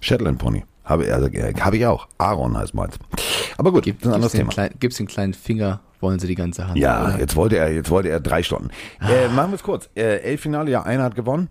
[0.00, 0.64] Shetland Pony.
[0.84, 2.08] Habe, also, äh, habe ich auch.
[2.18, 2.98] Aaron heißt meins.
[3.56, 4.50] Aber gut, Gib, das ist ein anderes Thema.
[4.50, 6.76] klein, gibt's den kleinen Finger, wollen sie die ganze Hand.
[6.76, 7.18] Ja, oder?
[7.18, 8.70] jetzt wollte er, jetzt wollte er drei Stunden.
[9.00, 9.88] Äh, machen wir es kurz.
[9.94, 11.48] Äh, Elffinale, ja, einer hat gewonnen,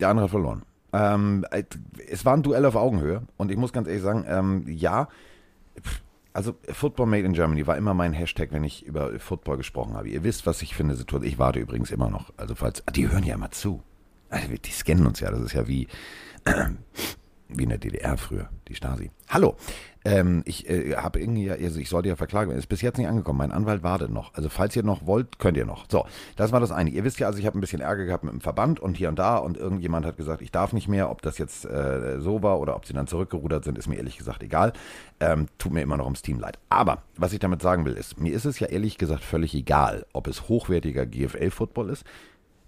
[0.00, 0.62] der andere hat verloren.
[0.92, 1.64] Ähm, äh,
[2.10, 5.08] es war ein Duell auf Augenhöhe und ich muss ganz ehrlich sagen, ähm, ja,
[6.32, 10.08] also Football Made in Germany war immer mein Hashtag, wenn ich über Football gesprochen habe.
[10.08, 11.28] Ihr wisst, was ich eine Situation.
[11.30, 12.32] Ich warte übrigens immer noch.
[12.36, 13.82] Also falls, ah, die hören ja immer zu.
[14.30, 15.30] Also, die scannen uns ja.
[15.30, 15.88] Das ist ja wie
[17.48, 19.10] wie in der DDR früher, die Stasi.
[19.28, 19.56] Hallo,
[20.04, 23.38] ähm, ich äh, habe irgendwie, also ich sollte ja verklagen, ist bis jetzt nicht angekommen.
[23.38, 24.34] Mein Anwalt wartet noch.
[24.34, 25.86] Also falls ihr noch wollt, könnt ihr noch.
[25.90, 26.06] So,
[26.36, 26.90] das war das eine.
[26.90, 29.08] Ihr wisst ja, also ich habe ein bisschen Ärger gehabt mit dem Verband und hier
[29.08, 31.10] und da und irgendjemand hat gesagt, ich darf nicht mehr.
[31.10, 34.18] Ob das jetzt äh, so war oder ob sie dann zurückgerudert sind, ist mir ehrlich
[34.18, 34.72] gesagt egal.
[35.20, 36.58] Ähm, tut mir immer noch ums Team leid.
[36.68, 40.06] Aber was ich damit sagen will, ist, mir ist es ja ehrlich gesagt völlig egal,
[40.12, 42.04] ob es hochwertiger GFL-Football ist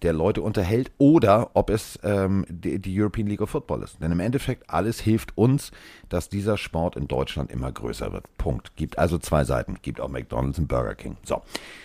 [0.02, 4.00] der Leute unterhält oder ob es ähm, die, die European League of Football ist.
[4.02, 5.72] Denn im Endeffekt alles hilft uns,
[6.08, 8.24] dass dieser Sport in Deutschland immer größer wird.
[8.38, 8.76] Punkt.
[8.76, 9.76] Gibt also zwei Seiten.
[9.82, 11.16] Gibt auch McDonald's und Burger King.
[11.24, 11.42] So,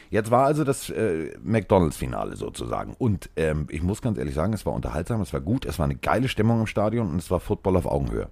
[0.10, 2.96] jetzt war also das äh, McDonald's-Finale sozusagen.
[2.98, 5.86] Und ähm, ich muss ganz ehrlich sagen, es war unterhaltsam, es war gut, es war
[5.86, 8.30] eine geile Stimmung im Stadion und es war Football auf Augenhöhe.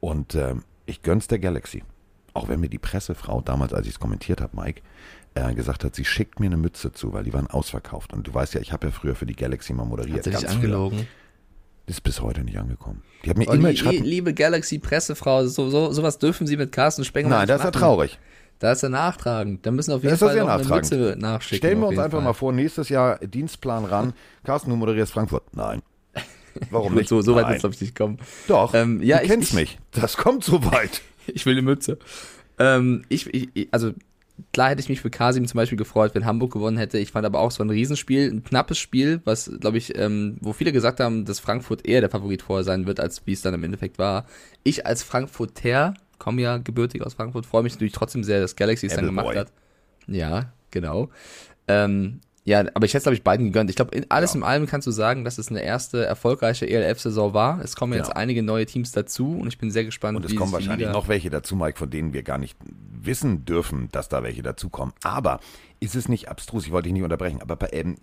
[0.00, 1.82] Und ähm, ich gönn's der Galaxy.
[2.34, 4.82] Auch wenn mir die Pressefrau damals, als ich es kommentiert habe, Mike,
[5.36, 8.12] äh, gesagt hat, sie schickt mir eine Mütze zu, weil die waren ausverkauft.
[8.12, 10.18] Und du weißt ja, ich habe ja früher für die Galaxy mal moderiert.
[10.18, 10.50] Hat sie dich früher.
[10.50, 11.06] angelogen?
[11.86, 13.02] Das ist bis heute nicht angekommen.
[13.24, 17.04] Die hat mir Oh, immer li liebe Galaxy-Pressefrau, so, so, sowas dürfen sie mit Carsten
[17.04, 17.80] Spengler Nein, nicht das ist ja machen.
[17.80, 18.18] traurig.
[18.58, 19.64] Da ist er nachtragend.
[19.66, 20.64] Da müssen auf jeden Fall noch eine.
[20.64, 21.58] Mütze nachschicken.
[21.58, 22.24] Stellen wir uns einfach Fall.
[22.24, 24.14] mal vor, nächstes Jahr Dienstplan ran.
[24.44, 25.44] Carsten, du moderierst Frankfurt.
[25.54, 25.82] Nein.
[26.70, 27.08] Warum nicht?
[27.08, 27.48] so, so weit Nein.
[27.50, 28.18] wird es, glaube ich, nicht kommen.
[28.48, 29.78] Doch, Ähm, ja, du ich- kennst ich- mich.
[29.92, 31.02] Das kommt so weit.
[31.28, 31.98] Ich will eine Mütze.
[32.58, 33.92] Ähm, ich, ich- also
[34.52, 36.98] klar hätte ich mich für Kasim zum Beispiel gefreut, wenn Hamburg gewonnen hätte.
[36.98, 40.52] Ich fand aber auch so ein Riesenspiel, ein knappes Spiel, was, glaube ich, ähm, wo
[40.52, 43.54] viele gesagt haben, dass Frankfurt eher der Favorit vorher sein wird, als wie es dann
[43.54, 44.26] im Endeffekt war.
[44.62, 48.86] Ich als Frankfurter, komme ja gebürtig aus Frankfurt, freue mich natürlich trotzdem sehr, dass Galaxy
[48.86, 49.52] es dann gemacht hat.
[50.06, 51.10] Ja, genau.
[51.68, 53.68] Ähm, ja, aber ich hätte es, glaube ich, beiden gegönnt.
[53.68, 54.38] Ich glaube, alles Ja.
[54.38, 57.60] in allem kannst du sagen, dass es eine erste erfolgreiche ELF-Saison war.
[57.62, 58.16] Es kommen jetzt Genau.
[58.18, 61.28] einige neue Teams dazu und ich bin sehr gespannt, Und es kommen wahrscheinlich noch welche
[61.28, 62.56] dazu, Mike, von denen wir gar nicht
[63.02, 64.94] wissen dürfen, dass da welche dazukommen.
[65.02, 65.40] Aber
[65.80, 67.96] ist es nicht abstrus, ich wollte dich nicht unterbrechen, aber bei, ähm,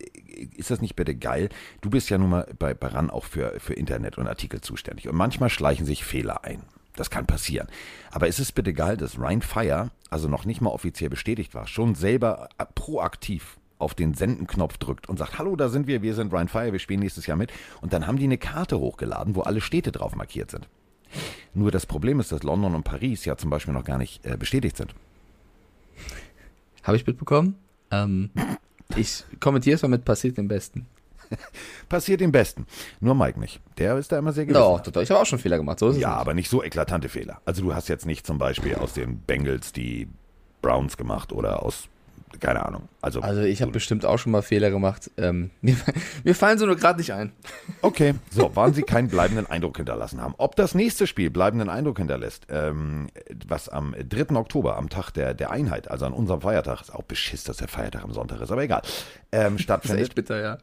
[0.56, 1.50] ist das nicht bitte geil?
[1.82, 5.08] Du bist ja nun mal bei, bei RAN auch für, für Internet und Artikel zuständig.
[5.08, 6.62] Und manchmal schleichen sich Fehler ein.
[6.96, 7.68] Das kann passieren.
[8.12, 11.66] Aber ist es bitte geil, dass Ryan Fire, also noch nicht mal offiziell bestätigt war,
[11.66, 16.34] schon selber proaktiv auf den Sendenknopf drückt und sagt, hallo, da sind wir, wir sind
[16.34, 17.52] Ryan Fire, wir spielen nächstes Jahr mit.
[17.82, 20.68] Und dann haben die eine Karte hochgeladen, wo alle Städte drauf markiert sind.
[21.54, 24.38] Nur das Problem ist, dass London und Paris ja zum Beispiel noch gar nicht äh,
[24.38, 24.96] bestätigt sind.
[26.82, 27.56] Habe ich mitbekommen.
[27.92, 28.32] Ähm,
[28.96, 30.88] ich kommentiere es mal mit passiert dem Besten.
[31.90, 32.66] Passiert dem Besten.
[33.00, 33.62] Nur Mike nicht.
[33.78, 34.58] Der ist da immer sehr gewiss.
[34.58, 35.80] Doch, doch, doch, ich habe auch schon Fehler gemacht.
[35.80, 37.42] So Ja, aber nicht so eklatante Fehler.
[37.46, 40.08] Also du hast jetzt nicht zum Beispiel aus den Bengals die
[40.62, 41.88] Browns gemacht oder aus
[42.40, 42.90] keine Ahnung.
[43.02, 45.12] Also, Also ich habe bestimmt auch schon mal Fehler gemacht.
[45.18, 45.76] Ähm, mir,
[46.24, 47.32] mir fallen sie nur gerade nicht ein.
[47.82, 50.36] Okay, so, waren sie keinen bleibenden Eindruck hinterlassen haben.
[50.38, 53.08] Ob das nächste Spiel bleibenden Eindruck hinterlässt, ähm,
[53.48, 54.36] was am 3.
[54.36, 57.68] Oktober, am Tag der, der Einheit, also an unserem Feiertag, ist auch beschiss, dass der
[57.68, 58.82] Feiertag am Sonntag ist, aber egal,
[59.32, 60.02] ähm, Das ist stattfindet.
[60.06, 60.58] echt bitter, ja.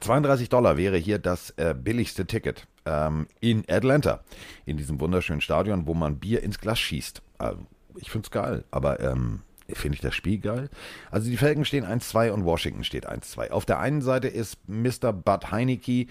[0.00, 4.20] 32 Dollar wäre hier das äh, billigste Ticket ähm, in Atlanta,
[4.64, 7.22] in diesem wunderschönen Stadion, wo man Bier ins Glas schießt.
[7.38, 7.58] Also,
[7.96, 9.40] ich finde es geil, aber ähm,
[9.74, 10.68] finde ich das Spiel geil?
[11.10, 13.50] Also die Felgen stehen 1-2 und Washington steht 1-2.
[13.50, 15.12] Auf der einen Seite ist Mr.
[15.12, 16.06] Bud Heineke,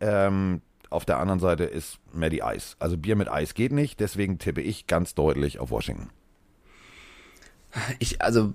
[0.00, 2.76] ähm, auf der anderen Seite ist Maddie Ice.
[2.78, 6.10] Also Bier mit Eis geht nicht, deswegen tippe ich ganz deutlich auf Washington.
[7.98, 8.52] Ich, also,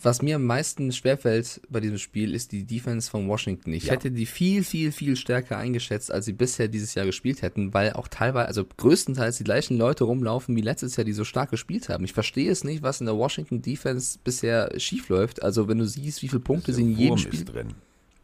[0.00, 3.72] was mir am meisten schwerfällt bei diesem Spiel, ist die Defense von Washington.
[3.72, 3.92] Ich Ja.
[3.92, 7.92] hätte die viel, viel, viel stärker eingeschätzt, als sie bisher dieses Jahr gespielt hätten, weil
[7.92, 11.88] auch teilweise, also größtenteils die gleichen Leute rumlaufen wie letztes Jahr, die so stark gespielt
[11.88, 12.04] haben.
[12.04, 15.42] Ich verstehe es nicht, was in der Washington Defense bisher schief läuft.
[15.42, 17.74] Also, wenn du siehst, wie viele Punkte sie in jedem Spiel drin.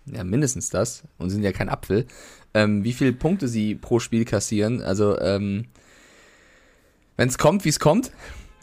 [0.06, 1.02] ja, mindestens das.
[1.18, 2.06] Und sind ja kein Apfel.
[2.54, 4.80] Ähm, wie viele Punkte sie pro Spiel kassieren.
[4.80, 5.66] Also, ähm,
[7.16, 8.12] wenn es kommt, wie es kommt,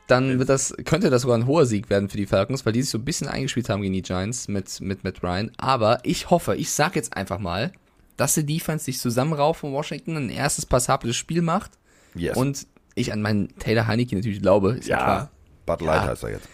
[0.08, 2.82] dann wird das, könnte das sogar ein hoher Sieg werden für die Falcons, weil die
[2.82, 5.52] sich so ein bisschen eingespielt haben gegen die Giants mit, mit Matt Ryan.
[5.58, 7.72] Aber ich hoffe, ich sag jetzt einfach mal,
[8.18, 11.72] dass die Defense sich zusammenrauft von Washington, ein erstes passables Spiel macht.
[12.14, 12.38] Yes.
[12.38, 14.74] Und ich an meinen Taylor Heineke natürlich glaube.
[14.74, 15.32] Ist ja, ja, klar.
[15.66, 16.08] Bud Light Ja.
[16.10, 16.48] heißt er jetzt.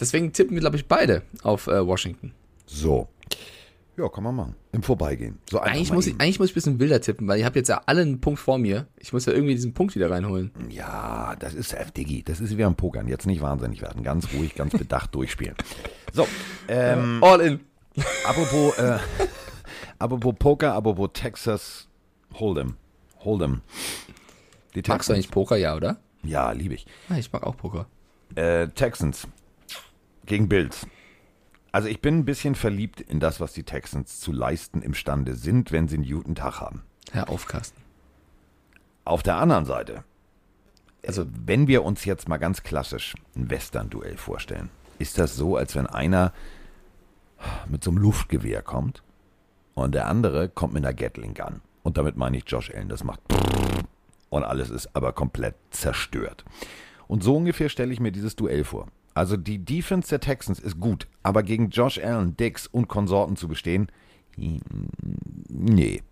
[0.00, 2.32] Deswegen tippen wir, glaube ich, beide auf äh, Washington.
[2.66, 3.08] So.
[3.96, 4.56] Ja, kann man machen.
[4.72, 5.38] Im Vorbeigehen.
[5.48, 7.68] So Eigentlich muss, ich, eigentlich muss ich ein bisschen wilder tippen, weil ich habe jetzt
[7.68, 8.88] ja alle einen Punkt vor mir.
[8.98, 10.50] Ich muss ja irgendwie diesen Punkt wieder reinholen.
[10.68, 12.24] Ja, das ist F, Diggi.
[12.24, 13.06] Das ist wie am Pokern.
[13.06, 14.02] Jetzt nicht wahnsinnig werden.
[14.02, 15.54] Ganz ruhig, ganz bedacht durchspielen.
[16.12, 16.26] So,
[16.66, 17.60] ähm, All in.
[18.26, 18.98] apropos, äh,
[20.00, 21.88] apropos Poker, apropos Texas
[22.34, 22.74] Hold'em.
[23.22, 23.60] Hold'em.
[24.74, 25.98] Die Magst du eigentlich Poker, ja, oder?
[26.24, 26.86] Ja, liebe ich.
[27.08, 27.86] Ah, ich mag auch Poker.
[28.34, 29.28] Äh, Texans
[30.26, 30.84] gegen Bills.
[31.74, 35.72] Also ich bin ein bisschen verliebt in das, was die Texans zu leisten imstande sind,
[35.72, 36.84] wenn sie einen guten Tag haben.
[37.10, 37.82] Herr Aufkasten.
[39.04, 40.04] Auf der anderen Seite,
[41.02, 45.56] Also, also wenn wir uns jetzt mal ganz klassisch ein Western-Duell vorstellen, ist das so,
[45.56, 46.32] als wenn einer
[47.66, 49.02] mit so einem Luftgewehr kommt
[49.74, 51.60] und der andere kommt mit einer Gatling Gun.
[51.82, 53.18] Und damit meine ich Josh Allen, das macht
[54.30, 56.44] und alles ist aber komplett zerstört.
[57.08, 58.86] Und so ungefähr stelle ich mir dieses Duell vor.
[59.14, 63.46] Also die Defense der Texans ist gut, aber gegen Josh Allen, Dix und Konsorten zu
[63.46, 63.88] bestehen,
[64.36, 66.02] nee.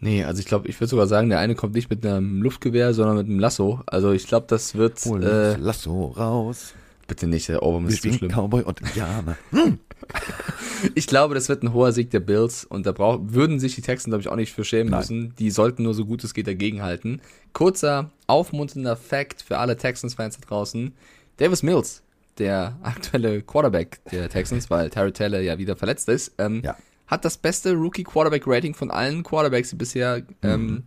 [0.00, 2.94] nee, also ich glaube, ich würde sogar sagen, der eine kommt nicht mit einem Luftgewehr,
[2.94, 3.82] sondern mit einem Lasso.
[3.86, 6.72] Also ich glaube, das wird, Hol äh, Lasso raus.
[7.06, 8.30] bitte nicht, der Obermann ist zu schlimm.
[8.30, 9.36] Cowboy und Indianer.
[10.94, 13.82] Ich glaube, das wird ein hoher Sieg der Bills und da brauch, würden sich die
[13.82, 15.00] Texans, glaube ich, auch nicht für schämen Nein.
[15.00, 15.34] müssen.
[15.36, 17.20] Die sollten nur so gut es geht dagegenhalten.
[17.52, 20.94] Kurzer, aufmunternder Fact für alle Texans-Fans da draußen.
[21.38, 22.02] Davis Mills,
[22.38, 26.76] der aktuelle Quarterback der Texans, weil Terry Taylor ja wieder verletzt ist, ähm, Ja.
[27.06, 30.84] hat das beste Rookie-Quarterback-Rating von allen Quarterbacks, die bisher ähm,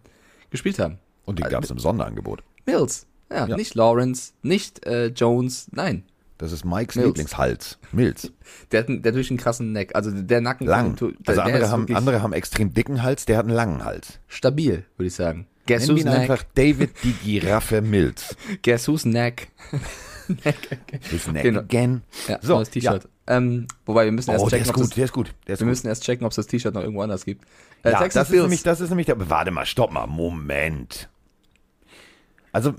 [0.50, 1.00] gespielt haben.
[1.26, 2.44] Und die gab es im Sonderangebot.
[2.66, 3.08] Mills.
[3.32, 3.56] Ja, Ja.
[3.58, 6.04] nicht Lawrence, nicht äh, Jones, nein.
[6.38, 7.08] Das ist Mikes Mills.
[7.10, 7.78] Lieblingshals.
[7.92, 8.32] Mills.
[8.72, 9.96] Der hat, der hat durch einen krassen Neck.
[9.96, 10.66] Also der Nacken.
[10.68, 10.96] Lang.
[10.96, 13.86] der- Also der andere haben, wirklich andere haben extrem dicken Hals, der hat einen langen
[13.86, 14.20] Hals.
[14.28, 15.46] stabil, würde ich sagen.
[15.68, 16.20] Guess Nennen who's ihn neck?
[16.22, 18.36] einfach David die Giraffe Mills.
[18.64, 19.50] Guess who's neck?
[21.10, 21.60] His neck Genau.
[21.60, 22.02] again.
[22.28, 23.08] Ja, So, neues T-Shirt.
[23.28, 25.34] Ähm, wobei wir müssen erst Oh, der checken, ist ob gut, der ist gut.
[25.48, 25.70] Der ist wir gut.
[25.72, 27.46] müssen erst checken, ob es das T-Shirt noch irgendwo anders gibt.
[27.84, 28.44] Äh, ja, Texas das ist, Bills.
[28.44, 31.10] nämlich, das ist nämlich, der, warte mal, stopp mal, Moment.
[32.52, 32.74] Also,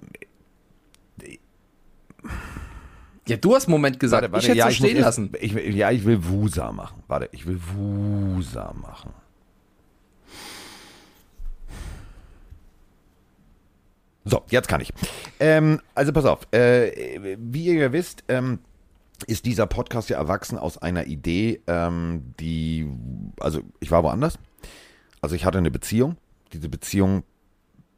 [3.28, 4.22] ja, du hast einen Moment gesagt.
[4.22, 5.32] warte, warte, ich hätte ja, es so ich stehen muss lassen.
[5.40, 7.02] Ich, ja, ich will Wusa machen.
[7.06, 9.12] Warte, ich will Wusa machen.
[14.24, 14.92] So, jetzt kann ich.
[15.40, 18.60] Ähm, also pass auf, äh, wie ihr ja wisst, ähm,
[19.26, 22.88] ist dieser Podcast ja erwachsen aus einer Idee, ähm, die,
[23.40, 24.38] also ich war woanders.
[25.20, 26.16] Also ich hatte eine Beziehung.
[26.52, 27.22] Diese Beziehung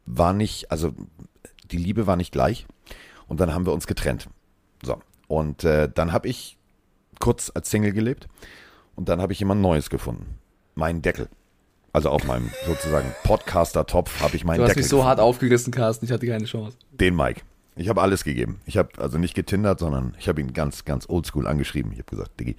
[0.05, 0.93] war nicht, also
[1.71, 2.65] die Liebe war nicht gleich.
[3.27, 4.29] Und dann haben wir uns getrennt.
[4.83, 5.01] So.
[5.27, 6.57] Und äh, dann habe ich
[7.19, 8.27] kurz als Single gelebt.
[8.95, 10.37] Und dann habe ich jemand Neues gefunden.
[10.75, 11.27] Meinen Deckel.
[11.95, 15.09] Also auf meinem sozusagen Podcaster-Topf habe ich meinen Du hast Deckel mich so gefunden.
[15.11, 16.03] hart aufgerissen, Carsten.
[16.05, 16.75] Ich hatte keine Chance.
[16.91, 17.39] Den Mike.
[17.77, 18.59] Ich habe alles gegeben.
[18.65, 21.93] Ich habe also nicht getindert, sondern ich habe ihn ganz, ganz oldschool angeschrieben.
[21.93, 22.57] Ich habe gesagt, Diggi,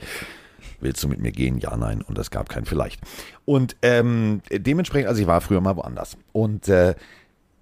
[0.81, 1.59] willst du mit mir gehen?
[1.59, 2.01] Ja, nein.
[2.01, 3.03] Und es gab kein Vielleicht.
[3.45, 6.17] Und ähm, dementsprechend, also ich war früher mal woanders.
[6.33, 6.95] Und äh,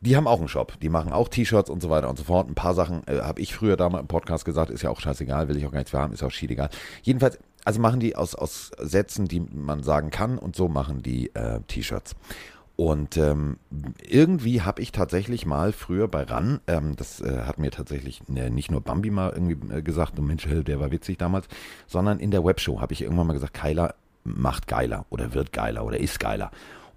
[0.00, 0.74] die haben auch einen Shop.
[0.80, 2.48] Die machen auch T-Shirts und so weiter und so fort.
[2.48, 5.00] Ein paar Sachen äh, habe ich früher da mal im Podcast gesagt, ist ja auch
[5.00, 6.68] scheißegal, will ich auch gar nichts für haben, ist auch schiedegal.
[7.02, 11.34] Jedenfalls, also machen die aus, aus Sätzen, die man sagen kann und so machen die
[11.34, 12.14] äh, T-Shirts.
[12.76, 13.58] Und ähm,
[14.02, 18.50] irgendwie habe ich tatsächlich mal früher bei RAN, ähm, das äh, hat mir tatsächlich äh,
[18.50, 21.46] nicht nur Bambi mal irgendwie äh, gesagt, und Mensch, der war witzig damals,
[21.86, 25.84] sondern in der Webshow habe ich irgendwann mal gesagt, Keiler macht geiler oder wird geiler
[25.84, 26.50] oder ist geiler.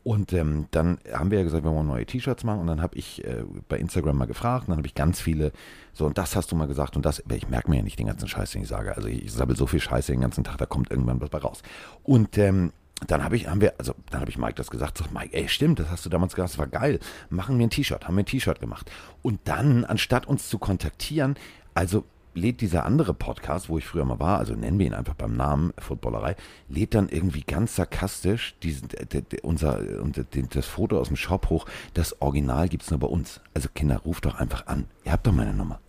[0.08, 2.62] Und ähm, dann haben wir ja gesagt, wir wollen neue T-Shirts machen.
[2.62, 4.62] Und dann habe ich äh, bei Instagram mal gefragt.
[4.62, 5.52] Und dann habe ich ganz viele,
[5.92, 6.96] so, und das hast du mal gesagt.
[6.96, 8.96] Und das, ich merke mir ja nicht den ganzen Scheiß, den ich sage.
[8.96, 11.62] Also ich sabbel so viel Scheiße den ganzen Tag, da kommt irgendwann was bei raus.
[12.04, 12.72] Und ähm,
[13.06, 15.50] dann habe ich, haben wir, also dann habe ich Mike das gesagt, sag Mike, ey,
[15.50, 17.02] stimmt, das hast du damals gesagt, das war geil.
[17.30, 18.90] Machen wir ein T-Shirt, haben wir ein T-Shirt gemacht.
[19.24, 21.36] Und dann, anstatt uns zu kontaktieren,
[21.74, 25.16] also lädt dieser andere Podcast, wo ich früher mal war, also nennen wir ihn einfach
[25.16, 26.36] beim Namen Footballerei,
[26.70, 31.50] lädt dann irgendwie ganz sarkastisch diesen, d, d, unser, und das Foto aus dem Shop
[31.50, 31.66] hoch.
[31.94, 33.42] Das Original gibt es nur bei uns.
[33.54, 34.86] Also Kinder, ruft doch einfach an.
[35.04, 35.80] Ihr habt doch meine Nummer.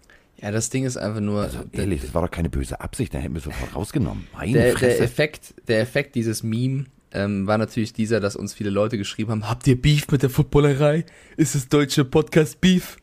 [0.40, 1.42] Ja, das Ding ist einfach nur.
[1.42, 4.28] Also ehrlich, das war doch keine böse Absicht, da hätten wir sofort rausgenommen.
[4.32, 4.96] Meine der, Fresse.
[4.96, 9.32] der, Effekt, der Effekt dieses Meme ähm, war natürlich dieser, dass uns viele Leute geschrieben
[9.32, 11.04] haben: Habt ihr Beef mit der Footballerei?
[11.36, 12.98] Ist das deutsche Podcast Beef?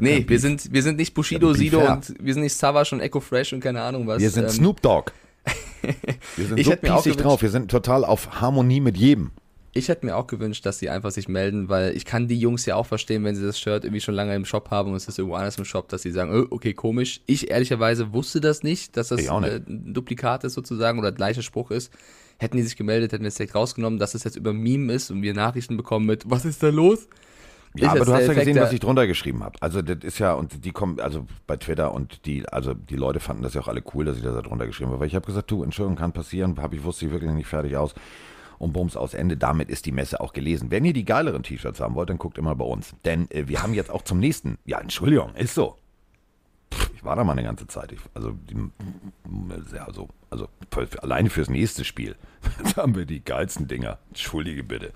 [0.00, 1.92] Nee, wir sind, wir sind nicht Bushido, Sido fair.
[1.94, 4.20] und wir sind nicht Savage und Echo Fresh und keine Ahnung was.
[4.20, 5.12] Wir sind ähm, Snoop Dogg.
[6.36, 7.42] Wir sind Ich so hätte mir auch pießig gewünscht- drauf.
[7.42, 9.30] Wir sind total auf Harmonie mit jedem.
[9.72, 12.66] Ich hätte mir auch gewünscht, dass sie einfach sich melden, weil ich kann die Jungs
[12.66, 15.06] ja auch verstehen, wenn sie das Shirt irgendwie schon lange im Shop haben und es
[15.08, 17.20] ist irgendwo anders im Shop, dass sie sagen, oh, okay, komisch.
[17.26, 19.30] Ich ehrlicherweise wusste das nicht, dass das nicht.
[19.30, 21.90] äh, ein Duplikat ist sozusagen oder der gleiche Spruch ist.
[22.38, 25.10] Hätten die sich gemeldet, hätten wir es direkt rausgenommen, dass es jetzt über Meme ist
[25.10, 27.06] und wir Nachrichten bekommen mit, was ist da los?
[27.74, 29.56] Ja, aber du hast ja Effekt gesehen, was ich drunter geschrieben habe.
[29.60, 33.20] Also das ist ja, und die kommen, also bei Twitter und die, also die Leute
[33.20, 35.00] fanden das ja auch alle cool, dass ich das da drunter geschrieben habe.
[35.00, 37.76] Weil ich habe gesagt, du, Entschuldigung, kann passieren, habe ich wusste ich wirklich nicht fertig
[37.76, 37.94] aus.
[38.58, 40.70] Und Bums aus Ende, damit ist die Messe auch gelesen.
[40.70, 42.94] Wenn ihr die geileren T-Shirts haben wollt, dann guckt immer bei uns.
[43.04, 45.76] Denn äh, wir haben jetzt auch zum nächsten, ja, Entschuldigung, ist so.
[46.74, 47.92] Pff, Ich war da mal eine ganze Zeit.
[47.92, 48.56] Ich, also, die,
[49.74, 52.16] ja, so, also für, für, alleine fürs nächste Spiel.
[52.58, 53.98] Jetzt haben wir die geilsten Dinger.
[54.08, 54.90] Entschuldige bitte.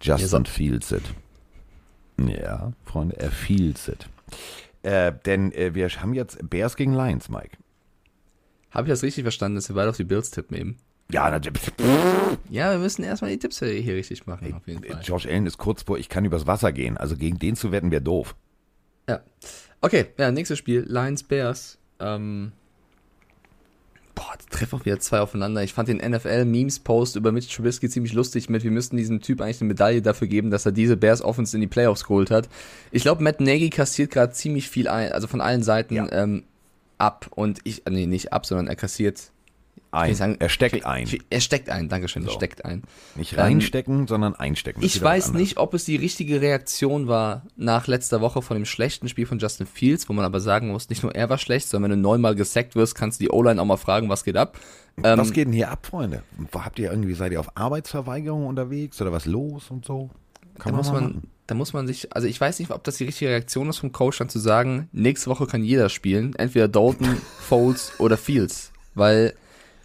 [0.00, 1.02] Justin Fields it.
[2.18, 4.08] Ja, Freunde, er feels it.
[4.82, 7.56] Äh, denn äh, wir haben jetzt Bears gegen Lions, Mike.
[8.70, 10.76] Habe ich das richtig verstanden, dass wir beide auf die Bills tippen eben?
[11.10, 11.62] Ja, natürlich.
[12.50, 15.00] Ja, wir müssen erstmal die Tipps hier richtig machen, auf jeden Fall.
[15.02, 16.96] Josh Allen ist kurz vor, ich kann übers Wasser gehen.
[16.96, 18.34] Also gegen den zu wetten wäre doof.
[19.08, 19.20] Ja.
[19.80, 20.84] Okay, ja, nächstes Spiel.
[20.88, 21.78] Lions Bears.
[22.00, 22.52] Ähm,
[24.14, 25.62] boah, treffen auch wieder zwei aufeinander.
[25.62, 29.60] Ich fand den NFL-Memes-Post über Mitch Trubisky ziemlich lustig mit, wir müssten diesem Typ eigentlich
[29.60, 32.48] eine Medaille dafür geben, dass er diese Bears Offense in die Playoffs geholt hat.
[32.90, 36.10] Ich glaube, Matt Nagy kassiert gerade ziemlich viel ein, also von allen Seiten Ja.
[36.12, 36.44] ähm,
[36.98, 37.30] ab.
[37.34, 39.30] Und ich, äh, nee, nicht ab, sondern er kassiert.
[39.90, 40.14] Ein.
[40.16, 41.08] sagen- er steckt ein.
[41.30, 42.34] Er steckt ein, Dankeschön, er So.
[42.34, 42.82] steckt ein.
[43.14, 44.80] Nicht reinstecken, sondern einstecken.
[44.80, 48.64] Das Ich weiß nicht, ob es die richtige Reaktion war nach letzter Woche von dem
[48.64, 51.68] schlechten Spiel von Justin Fields, wo man aber sagen muss, nicht nur er war schlecht,
[51.68, 54.36] sondern wenn du neunmal gesackt wirst, kannst du die O-Line auch mal fragen, was geht
[54.36, 54.58] ab.
[55.02, 56.22] Ähm, Was geht denn hier ab, Freunde?
[56.52, 60.10] Habt ihr irgendwie, seid ihr auf Arbeitsverweigerung unterwegs oder was los und so?
[60.56, 63.04] da Kann muss man, da muss man sich, also ich weiß nicht, ob das die
[63.04, 67.16] richtige Reaktion ist vom Coach, dann zu sagen, nächste Woche kann jeder spielen, entweder Dalton,
[67.40, 69.34] Foles oder Fields, weil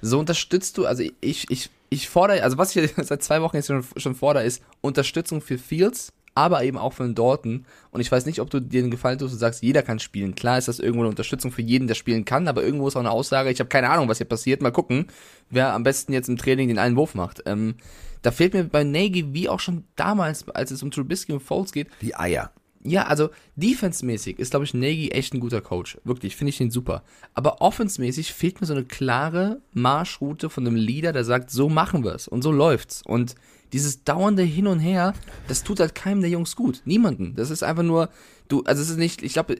[0.01, 3.67] so unterstützt du, also ich, ich, ich fordere, also was ich seit zwei Wochen jetzt
[3.67, 7.65] schon, schon fordere, ist Unterstützung für Fields, aber eben auch für den Dalton.
[7.91, 10.35] Und ich weiß nicht, ob du dir den Gefallen tust und sagst, jeder kann spielen.
[10.35, 13.01] Klar ist das irgendwo eine Unterstützung für jeden, der spielen kann, aber irgendwo ist auch
[13.01, 14.61] eine Aussage, ich habe keine Ahnung, was hier passiert.
[14.61, 15.07] Mal gucken,
[15.49, 17.43] wer am besten jetzt im Training den einen Wurf macht.
[17.45, 17.75] Ähm,
[18.21, 21.71] da fehlt mir bei Nagy, wie auch schon damals, als es um Trubisky und Foles
[21.71, 22.51] geht, Die Eier.
[22.83, 25.97] Ja, also defensemäßig ist, glaube ich, Nagy echt ein guter Coach.
[26.05, 27.03] Wirklich, finde ich den super.
[27.33, 32.03] Aber offensmäßig fehlt mir so eine klare Marschroute von einem Leader, der sagt, so machen
[32.03, 33.01] wir es und so läuft's.
[33.05, 33.35] Und
[33.73, 35.13] dieses dauernde Hin und Her,
[35.47, 36.81] das tut halt keinem der Jungs gut.
[36.85, 37.35] Niemanden.
[37.35, 38.09] Das ist einfach nur,
[38.47, 39.57] du, also es ist nicht, ich glaube,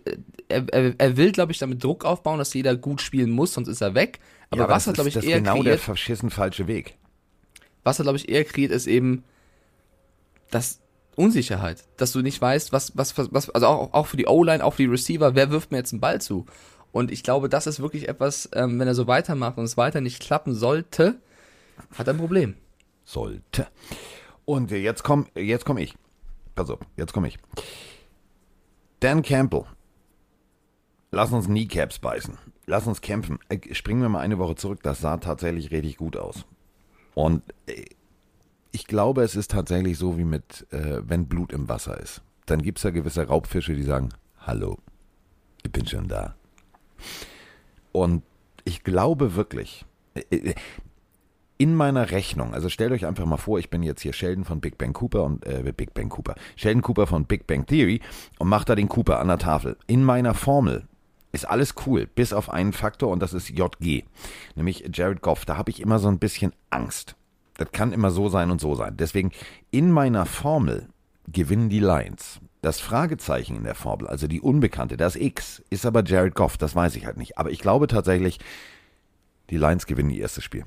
[0.48, 3.68] er, er, er will, glaube ich, damit Druck aufbauen, dass jeder gut spielen muss, sonst
[3.68, 4.20] ist er weg.
[4.50, 6.98] Aber Ja, was er, glaube ich, das ist eher genau der kreiert, verschissen falsche Weg.
[7.84, 9.24] was er, glaube ich, eher kreiert, ist eben
[10.50, 10.80] das
[11.20, 14.74] Unsicherheit, dass du nicht weißt, was, was, was, also auch, auch für die O-Line, auch
[14.76, 16.46] für die Receiver, wer wirft mir jetzt einen Ball zu?
[16.92, 20.02] Und ich glaube, das ist wirklich etwas, ähm, wenn er so weitermacht und es weiter
[20.02, 21.20] nicht klappen sollte,
[21.94, 22.56] hat er ein Problem.
[23.04, 23.68] sollte.
[24.46, 25.96] Und jetzt komm, jetzt komm ich.
[26.56, 27.38] Pass auf, jetzt komm ich.
[29.00, 29.66] Dan Campbell.
[31.12, 32.38] Lass uns Kneecaps beißen.
[32.66, 33.40] Lass uns kämpfen.
[33.50, 34.80] Äh, Springen wir mal eine Woche zurück.
[34.84, 36.46] Das sah tatsächlich richtig gut aus.
[37.16, 37.86] Und äh,
[38.72, 42.22] ich glaube, es ist tatsächlich so wie mit, äh, wenn Blut im Wasser ist.
[42.46, 44.78] Dann gibt es ja gewisse Raubfische, die sagen, hallo,
[45.64, 46.36] ich bin schon da.
[47.92, 48.24] Und
[48.64, 50.56] ich glaube wirklich, äh, äh,
[51.58, 54.62] in meiner Rechnung, also stellt euch einfach mal vor, ich bin jetzt hier Sheldon von
[54.62, 58.00] Big Bang Cooper und äh, Big Bang Cooper, Sheldon Cooper von Big Bang Theory
[58.38, 59.76] und macht da den Cooper an der Tafel.
[59.86, 60.88] In meiner Formel
[61.32, 64.04] ist alles cool, bis auf einen Faktor und das ist JG,
[64.56, 65.46] nämlich Jared Goff.
[65.46, 67.16] Da habe ich immer so ein bisschen Angst.
[67.60, 68.96] Das kann immer so sein und so sein.
[68.98, 69.32] Deswegen
[69.70, 70.88] in meiner Formel
[71.28, 72.40] gewinnen die Lions.
[72.62, 76.58] Das Fragezeichen in der Formel, also die Unbekannte, das X, ist aber Jared Goff.
[76.58, 77.38] Das weiß ich halt nicht.
[77.38, 78.40] Aber ich glaube tatsächlich,
[79.50, 80.64] die Lions gewinnen ihr erstes Spiel.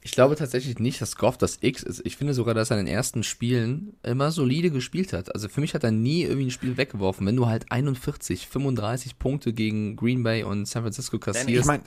[0.00, 2.00] Ich glaube tatsächlich nicht, dass Goff das X ist.
[2.06, 5.34] Ich finde sogar, dass er in den ersten Spielen immer solide gespielt hat.
[5.34, 7.26] Also für mich hat er nie irgendwie ein Spiel weggeworfen.
[7.26, 11.82] Wenn du halt 41, 35 Punkte gegen Green Bay und San Francisco kassierst, ich mein,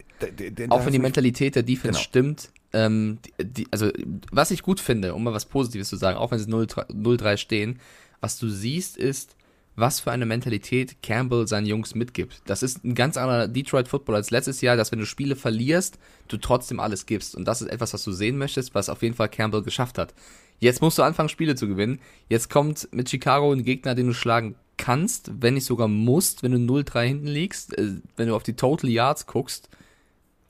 [0.69, 2.03] auch wenn die Mentalität der Defense Genau.
[2.03, 3.89] stimmt, ähm, die, also
[4.31, 7.37] was ich gut finde, um mal was Positives zu sagen, auch wenn sie 0-3 0-3
[7.37, 7.79] stehen,
[8.19, 9.35] was du siehst ist,
[9.75, 12.41] was für eine Mentalität Campbell seinen Jungs mitgibt.
[12.45, 15.97] Das ist ein ganz anderer Detroit Football als letztes Jahr, dass wenn du Spiele verlierst,
[16.27, 17.35] du trotzdem alles gibst.
[17.35, 20.13] Und das ist etwas, was du sehen möchtest, was auf jeden Fall Campbell geschafft hat.
[20.59, 21.99] Jetzt musst du anfangen, Spiele zu gewinnen.
[22.29, 26.51] Jetzt kommt mit Chicago ein Gegner, den du schlagen kannst, wenn nicht sogar musst, wenn
[26.51, 27.77] du 0-3 hinten liegst.
[27.77, 29.69] Äh, Wenn du auf die Total Yards guckst,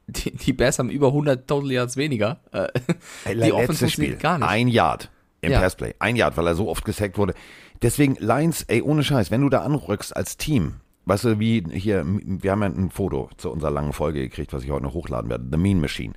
[0.08, 2.40] die, die Bears haben über 100 Total Yards weniger.
[2.52, 2.68] Äh,
[3.26, 4.48] die Offense letztes Spiel, funktioniert gar nicht.
[4.48, 5.10] ein Yard
[5.42, 5.60] im Ja.
[5.60, 5.96] Passplay.
[6.00, 7.34] Ein Yard, weil er so oft gesackt wurde.
[7.82, 12.06] Deswegen, Lions, ey, ohne Scheiß, wenn du da anrückst als Team, weißt du, wie hier,
[12.06, 15.30] wir haben ja ein Foto zu unserer langen Folge gekriegt, was ich heute noch hochladen
[15.30, 16.14] werde, The Mean Machine.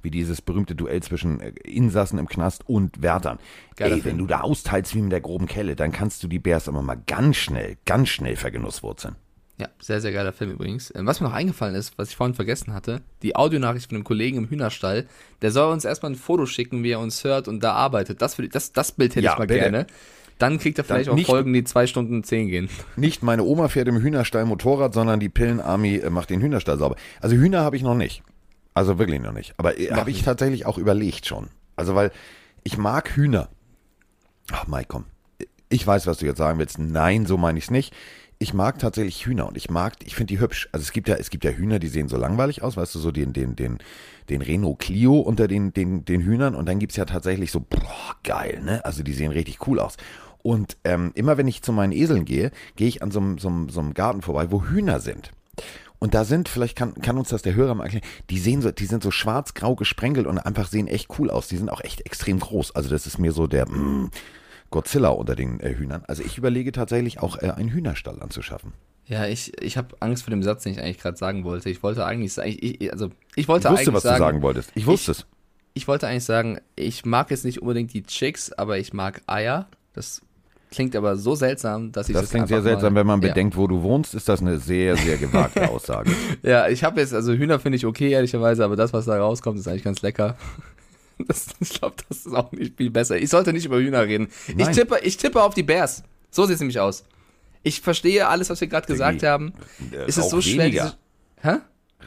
[0.00, 3.40] Wie dieses berühmte Duell zwischen äh, Insassen im Knast und Wärtern.
[3.74, 4.12] Geiler ey, Film.
[4.12, 6.82] wenn du da austeilst wie mit der groben Kelle, dann kannst du die Bears aber
[6.82, 9.16] mal ganz schnell, ganz schnell vergenusswurzeln.
[9.60, 10.92] Ja, sehr, sehr geiler Film übrigens.
[10.94, 14.04] Ähm, Was mir noch eingefallen ist, was ich vorhin vergessen hatte, die Audionachricht von einem
[14.04, 15.06] Kollegen im Hühnerstall,
[15.42, 18.22] der soll uns erstmal ein Foto schicken, wie er uns hört und da arbeitet.
[18.22, 19.60] Das, würde- das, das Bild hätte Ja, ich mal bitte.
[19.60, 19.86] gerne.
[20.38, 22.68] Dann kriegt er vielleicht auch nicht- Folgen, die zwei Stunden zehn gehen.
[22.96, 26.94] Nicht meine Oma fährt im Hühnerstall Motorrad, sondern die Pillenarmy äh, macht den Hühnerstall sauber.
[27.20, 28.22] Also Hühner habe ich noch nicht.
[28.74, 29.54] Also wirklich noch nicht.
[29.56, 31.48] Aber äh, habe ich tatsächlich auch überlegt schon.
[31.74, 32.12] Also weil
[32.62, 33.48] ich mag Hühner.
[34.52, 35.06] Ach Mike, komm.
[35.68, 36.78] Ich weiß, was du jetzt sagen willst.
[36.78, 37.92] Nein, so meine ich es nicht.
[38.40, 40.68] Ich mag tatsächlich Hühner und ich mag, ich finde die hübsch.
[40.70, 43.00] Also es gibt ja, es gibt ja Hühner, die sehen so langweilig aus, weißt du,
[43.00, 43.78] so den, den, den,
[44.28, 48.14] den Renault Clio unter den, den, den Hühnern und dann gibt's ja tatsächlich so, boah,
[48.22, 48.84] geil, ne?
[48.84, 49.96] Also die sehen richtig cool aus.
[50.42, 54.22] Und ähm, immer wenn ich zu meinen Eseln gehe, gehe ich an so, einem- Garten
[54.22, 55.32] vorbei, wo Hühner sind.
[55.98, 58.70] Und da sind, vielleicht kann, kann uns das der Hörer mal erklären, die sehen so,
[58.70, 61.48] die sind so schwarz-grau gesprenkelt und einfach sehen echt cool aus.
[61.48, 62.76] Die sind auch echt extrem groß.
[62.76, 64.10] Also das ist mir so der mm,
[64.70, 66.02] Godzilla unter den äh, Hühnern.
[66.06, 68.72] Also ich überlege tatsächlich auch äh, einen Hühnerstall anzuschaffen.
[69.06, 71.70] Ja, ich, ich habe Angst vor dem Satz, den ich eigentlich gerade sagen wollte.
[71.70, 74.24] Ich wollte eigentlich sagen, ich, ich, also ich wollte Ich wusste, eigentlich was sagen, du
[74.24, 74.70] sagen wolltest.
[74.74, 75.26] Ich wusste es.
[75.72, 79.66] ich wollte eigentlich sagen, ich mag jetzt nicht unbedingt die Chicks, aber ich mag Eier.
[79.94, 80.20] Das
[80.70, 83.28] klingt aber so seltsam, dass ich Das das klingt sehr seltsam, mal, wenn man ja.
[83.28, 86.10] bedenkt, wo du wohnst, ist das eine sehr, sehr gewagte Aussage.
[86.42, 89.58] Ja, ich habe jetzt, also Hühner finde ich okay, ehrlicherweise, aber das, was da rauskommt,
[89.58, 90.36] ist eigentlich ganz lecker.
[91.26, 93.16] Das, ich glaube, das ist auch nicht viel besser.
[93.16, 94.28] Ich sollte nicht über Hühner reden.
[94.56, 96.04] Ich tippe, ich tippe auf die Bears.
[96.30, 97.04] So sieht es nämlich aus.
[97.62, 99.52] Ich verstehe alles, was wir gerade gesagt haben.
[100.06, 100.66] Es ist so schwer.
[100.66, 100.94] weniger.
[101.42, 101.56] Hä?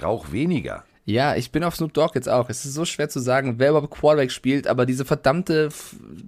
[0.02, 0.86] Rauch weniger.
[1.06, 2.50] Ja, ich bin auf Snoop Dogg jetzt auch.
[2.50, 5.69] Es ist so schwer zu sagen, wer überhaupt Quarterback spielt, aber diese verdammte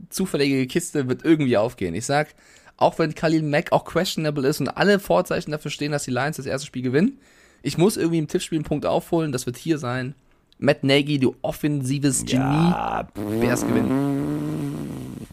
[0.09, 1.93] zufällige Kiste wird irgendwie aufgehen.
[1.95, 2.35] Ich sag,
[2.75, 6.37] auch wenn Khalil Mack auch questionable ist und alle Vorzeichen dafür stehen, dass die Lions
[6.37, 7.19] das erste Spiel gewinnen,
[7.61, 9.31] ich muss irgendwie im Tippspiel einen Punkt aufholen.
[9.31, 10.15] Das wird hier sein.
[10.63, 12.39] Matt Nagy, du offensives Genie.
[12.39, 15.27] Ja, Bears gewinnen.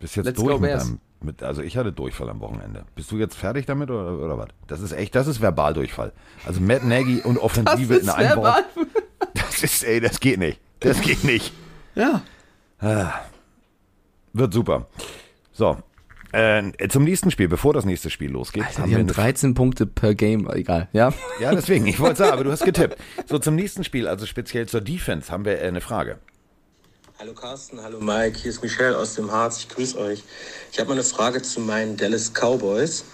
[0.00, 2.84] bist jetzt Let's durch go, mit deinem, mit, also ich hatte Durchfall am Wochenende.
[2.96, 4.48] Bist du jetzt fertig damit oder, oder was?
[4.66, 6.12] Das ist echt, das ist Verbaldurchfall.
[6.44, 8.64] Also Matt Nagy und Offensive in einem Wort.
[9.34, 10.60] Das ist, ey, das geht nicht.
[10.80, 11.52] Das geht nicht.
[11.94, 12.22] Ja.
[14.32, 14.86] Wird super.
[15.52, 15.78] So.
[16.36, 19.12] Äh, zum nächsten Spiel, bevor das nächste Spiel losgeht, Alter, haben die wir haben eine
[19.14, 21.14] 13 Punkte per Game, egal, ja.
[21.40, 22.98] Ja, deswegen, ich wollte sagen, aber du hast getippt.
[23.26, 26.18] So, zum nächsten Spiel, also speziell zur Defense, haben wir äh, eine Frage.
[27.18, 30.24] Hallo Carsten, hallo Mike, hier ist Michelle aus dem Harz, ich grüße euch.
[30.70, 33.06] Ich habe mal eine Frage zu meinen Dallas Cowboys.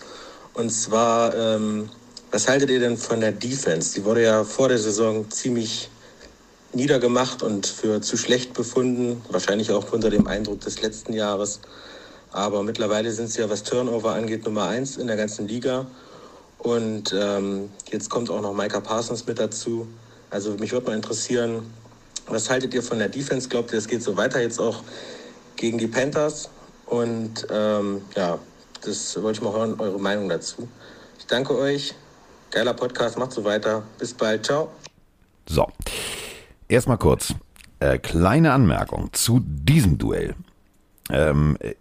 [0.54, 1.90] Und zwar, ähm,
[2.32, 3.94] was haltet ihr denn von der Defense?
[3.94, 5.88] Die wurde ja vor der Saison ziemlich
[6.72, 11.60] niedergemacht und für zu schlecht befunden, wahrscheinlich auch unter dem Eindruck des letzten Jahres.
[12.32, 15.86] Aber mittlerweile sind sie ja, was Turnover angeht, Nummer eins in der ganzen Liga.
[16.58, 19.86] Und ähm, jetzt kommt auch noch Micah Parsons mit dazu.
[20.30, 21.62] Also mich würde mal interessieren,
[22.26, 23.48] was haltet ihr von der Defense?
[23.48, 24.82] Glaubt ihr, es geht so weiter jetzt auch
[25.56, 26.48] gegen die Panthers?
[26.86, 28.38] Und ähm, ja,
[28.82, 30.68] das wollte ich mal hören, eure Meinung dazu.
[31.18, 31.94] Ich danke euch.
[32.50, 33.82] Geiler Podcast, macht so weiter.
[33.98, 34.46] Bis bald.
[34.46, 34.70] Ciao.
[35.48, 35.66] So,
[36.68, 37.34] erstmal kurz.
[37.80, 40.34] Äh, kleine Anmerkung zu diesem Duell.
[41.12, 41.74] Ähm, äh,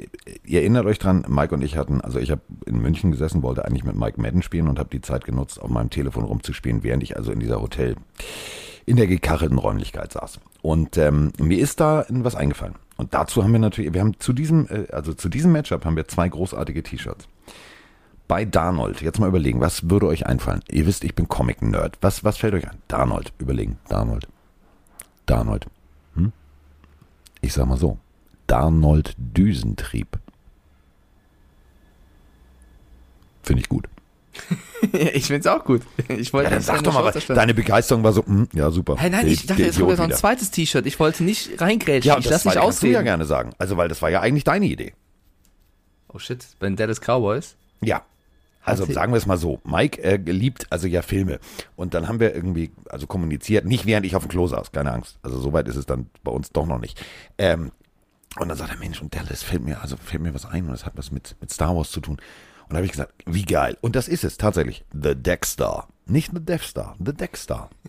[0.43, 3.63] ihr erinnert euch dran, Mike und ich hatten, also ich habe in München gesessen, wollte
[3.63, 7.01] eigentlich mit Mike Madden spielen und habe die Zeit genutzt, auf meinem Telefon rumzuspielen, während
[7.01, 7.95] ich also in dieser Hotel,
[8.85, 10.41] in der gekachelten Räumlichkeit saß.
[10.61, 12.75] Und ähm, mir ist da was eingefallen.
[12.97, 15.95] Und dazu haben wir natürlich, wir haben zu diesem, äh, also zu diesem Matchup haben
[15.95, 17.29] wir zwei großartige T-Shirts.
[18.27, 20.61] Bei Darnold, jetzt mal überlegen, was würde euch einfallen?
[20.69, 21.97] Ihr wisst, ich bin Comic-Nerd.
[22.01, 22.77] Was, was fällt euch ein?
[22.89, 23.77] Darnold, überlegen.
[23.87, 24.27] Darnold.
[25.25, 25.67] Darnold.
[26.15, 26.33] Hm?
[27.39, 27.97] Ich sag mal so,
[28.51, 30.19] Darnold Düsentrieb.
[33.43, 33.87] Finde ich gut.
[34.91, 35.83] ich find's auch gut.
[36.09, 37.27] Ich wollte Ja, dann sag doch mal, was.
[37.27, 38.97] deine Begeisterung war so, hm, ja super.
[38.97, 40.85] Hey, nein, ich dachte, jetzt kommt noch ein zweites T-Shirt.
[40.85, 42.09] Ich wollte nicht reingrätschen.
[42.09, 43.05] Ja, ich das lass war, nicht kannst du ja ausreden.
[43.05, 43.51] gerne sagen.
[43.57, 44.93] Also, weil das war ja eigentlich deine Idee.
[46.09, 47.55] Oh shit, bei den Dallas Cowboys.
[47.81, 48.01] Ja.
[48.63, 51.39] Also sagen wir es mal so, Mike äh, liebt also ja Filme
[51.75, 54.91] und dann haben wir irgendwie also kommuniziert, nicht während ich auf dem Klo saß, keine
[54.91, 55.17] Angst.
[55.23, 57.03] Also soweit ist es dann bei uns doch noch nicht.
[57.39, 57.71] Ähm,
[58.39, 60.71] und dann sagt er, Mensch, und Dallas fällt mir, also fällt mir was ein und
[60.71, 62.15] das hat was mit, mit Star Wars zu tun.
[62.15, 63.77] Und da habe ich gesagt, wie geil.
[63.81, 64.85] Und das ist es tatsächlich.
[64.93, 65.89] The Death Star.
[66.05, 67.69] Nicht The Death Star, The Death Star.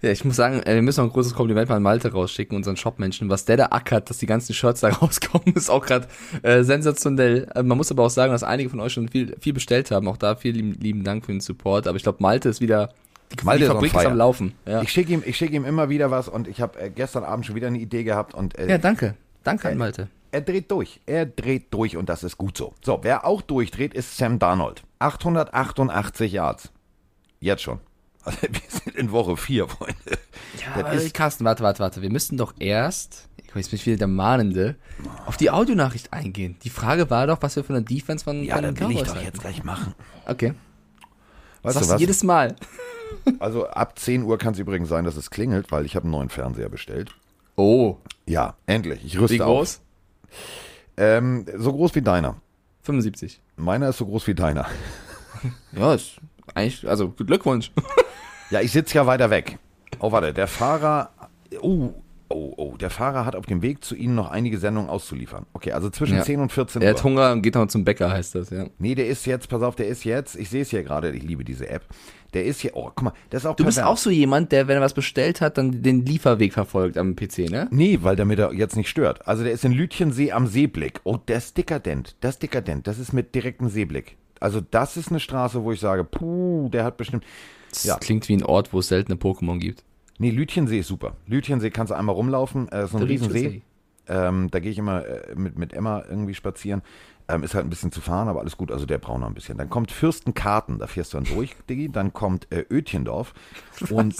[0.00, 2.56] Ja, ich muss sagen, äh, wir müssen noch ein großes Kompliment mal an Malte rausschicken,
[2.56, 3.28] unseren Shopmenschen.
[3.28, 6.08] Was der da ackert, dass die ganzen Shirts da rauskommen, ist auch gerade
[6.40, 7.46] äh, sensationell.
[7.54, 10.08] Äh, man muss aber auch sagen, dass einige von euch schon viel, viel bestellt haben.
[10.08, 11.88] Auch da vielen lieben Dank für den Support.
[11.88, 12.94] Aber ich glaube, Malte ist wieder,
[13.38, 14.52] die, Malte die Fabrik ist am Laufen.
[14.66, 17.24] Ja, Ich schicke ihm, ich schicke ihm immer wieder was und ich habe äh, gestern
[17.24, 19.14] Abend schon wieder eine Idee gehabt und äh, ja danke.
[19.44, 20.08] Danke an Malte.
[20.32, 21.00] Er dreht durch.
[21.06, 22.74] Er dreht durch und das ist gut so.
[22.84, 24.82] So, wer auch durchdreht, ist Sam Darnold.
[25.00, 26.70] 888 Yards.
[27.40, 27.80] Jetzt schon.
[28.22, 29.94] Also, wir sind in Woche 4, Freunde.
[30.76, 32.02] Ja, Das ist- Carsten, warte, warte, warte.
[32.02, 34.76] Wir müssten doch erst, ich weiß nicht wieder der Mahnende,
[35.24, 36.56] auf die Audionachricht eingehen.
[36.62, 39.14] Die Frage war doch, was wir von der Defense von, Ja, den will ich doch
[39.14, 39.24] halten.
[39.24, 39.94] jetzt gleich machen.
[40.26, 40.52] Okay.
[41.62, 42.00] Weißt Sagst du was?
[42.00, 42.56] jedes Mal.
[43.38, 46.12] Also ab 10 Uhr kann es übrigens sein, dass es klingelt, weil ich habe einen
[46.12, 47.10] neuen Fernseher bestellt.
[47.56, 47.96] Oh.
[48.24, 49.04] Ja, endlich.
[49.04, 49.80] Ich rüste Wie groß?
[50.96, 52.36] Ähm, so groß wie deiner.
[52.82, 53.40] 75.
[53.56, 54.66] Meiner ist so groß wie deiner.
[55.72, 56.16] Ja, ist
[56.54, 57.72] eigentlich, also Glückwunsch.
[58.50, 59.58] Ja, ich sitze ja weiter weg.
[59.98, 61.10] Oh, warte, der Fahrer.
[61.60, 61.90] Oh,
[62.30, 62.76] oh, oh.
[62.78, 65.46] Der Fahrer hat auf dem Weg zu Ihnen noch einige Sendungen auszuliefern.
[65.52, 66.22] Okay, also zwischen Ja.
[66.22, 66.96] 10 und 14 Er Uhr.
[66.96, 68.66] hat Hunger und geht noch zum Bäcker, heißt das, ja.
[68.78, 71.22] Nee, der ist jetzt, pass auf, der ist jetzt, ich sehe es hier gerade, ich
[71.22, 71.82] liebe diese App.
[72.32, 73.92] Der ist hier, oh, guck mal, das ist auch Du bist pervers.
[73.92, 77.50] auch so jemand, der, wenn er was bestellt hat, dann den Lieferweg verfolgt am PC,
[77.50, 77.66] ne?
[77.72, 79.26] Nee, weil damit er jetzt nicht stört.
[79.26, 81.00] Also der ist in Lütchensee am Seeblick.
[81.02, 82.14] Oh, das ist dekadent.
[82.20, 82.86] Das ist dekadent.
[82.86, 84.16] Das ist mit direktem Seeblick.
[84.38, 87.24] Also das ist eine Straße, wo ich sage, puh, der hat bestimmt.
[87.70, 87.98] Das Ja.
[87.98, 89.82] klingt wie ein Ort, wo es seltene Pokémon gibt.
[90.20, 91.16] Nee, Lütchensee ist super.
[91.26, 92.68] Lütchensee kannst du einmal rumlaufen.
[92.68, 93.62] Äh, ist so ein Riesensee.
[94.06, 96.82] Ähm, da gehe ich immer äh, mit, mit Emma irgendwie spazieren.
[97.26, 98.70] Ähm, ist halt ein bisschen zu fahren, aber alles gut.
[98.70, 99.56] Also der braucht noch ein bisschen.
[99.56, 101.90] Dann kommt Fürstenkarten, da fährst du dann durch, Diggi.
[101.90, 103.32] Dann kommt äh, Ötchendorf.
[103.88, 104.14] Und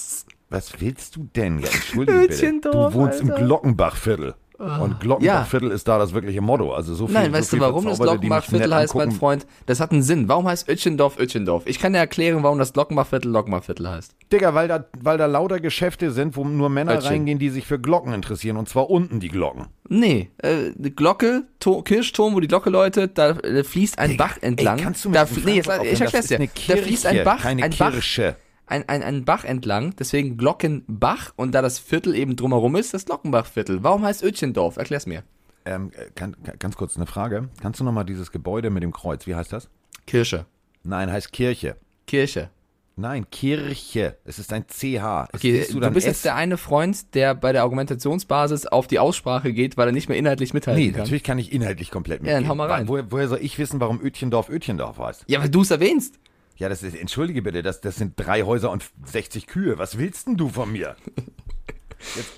[0.48, 1.58] was willst du denn?
[1.58, 2.60] Ja, entschuldige bitte.
[2.62, 3.44] Du wohnst im Alter.
[3.44, 4.34] Glockenbachviertel.
[4.60, 6.74] Und Glockenbachviertel ist da das wirkliche Motto.
[6.74, 9.10] Also so viel, Nein, so weißt du, warum das Glockenbachviertel heißt, mein.
[9.10, 9.46] Freund?
[9.64, 10.28] Das hat einen Sinn.
[10.28, 11.62] Warum heißt Ötchendorf Ötchendorf?
[11.66, 14.14] Ich kann dir erklären, warum das Glockenbachviertel Glockenbachviertel heißt.
[14.30, 17.08] Digga, weil da, weil da lauter Geschäfte sind, wo nur Männer Ötchen.
[17.08, 18.58] reingehen, die sich für Glocken interessieren.
[18.58, 19.68] Und zwar unten die Glocken.
[19.88, 24.36] Nee, äh, Glocke, to Kirchturm, wo die Glocke läutet, da äh, fließt ein Digga, Bach
[24.42, 24.78] entlang.
[24.78, 26.48] Ey, kannst du mich da, nee, jetzt, ich erklär's Das dir.
[26.68, 28.36] Da fließt ein Bach, keine ein Bach, Kirche.
[28.70, 33.04] Ein, ein, ein Bach entlang, deswegen Glockenbach und da das Viertel eben drumherum ist, das
[33.06, 33.82] Glockenbachviertel.
[33.82, 34.76] Warum heißt Ötchendorf?
[34.76, 35.22] Erklär's mir.
[35.64, 37.48] Ähm, äh, kann, kann, ganz kurz eine Frage.
[37.60, 39.68] Kannst du nochmal dieses Gebäude mit dem Kreuz, wie heißt das?
[40.06, 40.46] Kirche.
[40.82, 41.76] Nein, heißt Kirche.
[42.06, 42.50] Kirche.
[42.96, 44.16] Nein, Kirche.
[44.24, 45.28] Es ist ein CH.
[45.32, 46.12] Es Okay, du, dann bist S.
[46.16, 50.08] jetzt der eine Freund, der bei der Argumentationsbasis auf die Aussprache geht, weil er nicht
[50.08, 51.00] mehr inhaltlich mithalten Nee, kann.
[51.00, 52.42] natürlich kann ich inhaltlich komplett Ja, mitgehen.
[52.42, 52.88] dann hau mal rein.
[52.88, 55.24] Woher, woher soll ich wissen, warum Ötchendorf Ötchendorf heißt?
[55.28, 56.18] Ja, weil du es erwähnst.
[56.60, 59.78] Ja, das ist, entschuldige bitte, das, das sind drei Häuser und 60 Kühe.
[59.78, 60.94] Was willst denn du von mir?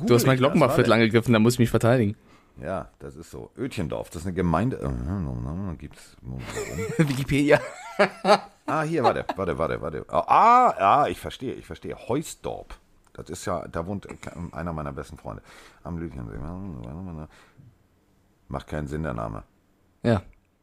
[0.00, 2.16] Du hast mein Glockenbachviertel angegriffen, da muss ich mich verteidigen.
[2.60, 3.52] Ja, das ist so.
[3.56, 4.78] Ötchendorf, das ist eine Gemeinde.
[4.78, 6.16] Äh, Gibt's.
[6.98, 7.60] Wikipedia.
[8.66, 10.04] Ah, hier, warte, warte, warte, warte.
[10.08, 11.96] Ah, ah, ich verstehe, ich verstehe.
[12.08, 12.74] Heusdorp.
[13.12, 14.06] Das ist ja, da wohnt
[14.52, 15.42] einer meiner besten Freunde.
[15.82, 16.38] Am Lütchensee.
[18.48, 19.42] Macht keinen Sinn, der Name.
[20.02, 20.22] Ja,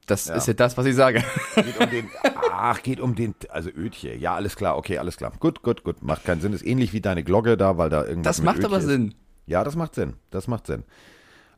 [0.09, 0.35] das Ja.
[0.35, 1.23] ist ja das, was ich sage.
[1.55, 2.09] Geht um den,
[2.51, 4.15] ach, geht um den, also Ötje.
[4.15, 5.31] Ja, alles klar, okay, alles klar.
[5.39, 6.01] Gut, gut, gut.
[6.03, 6.53] Macht keinen Sinn.
[6.53, 8.85] Ist ähnlich wie deine Glocke da, weil da irgendwas Das macht aber Ötje ist.
[8.85, 9.15] Sinn.
[9.45, 10.13] Ja, das macht Sinn.
[10.31, 10.83] Das macht Sinn.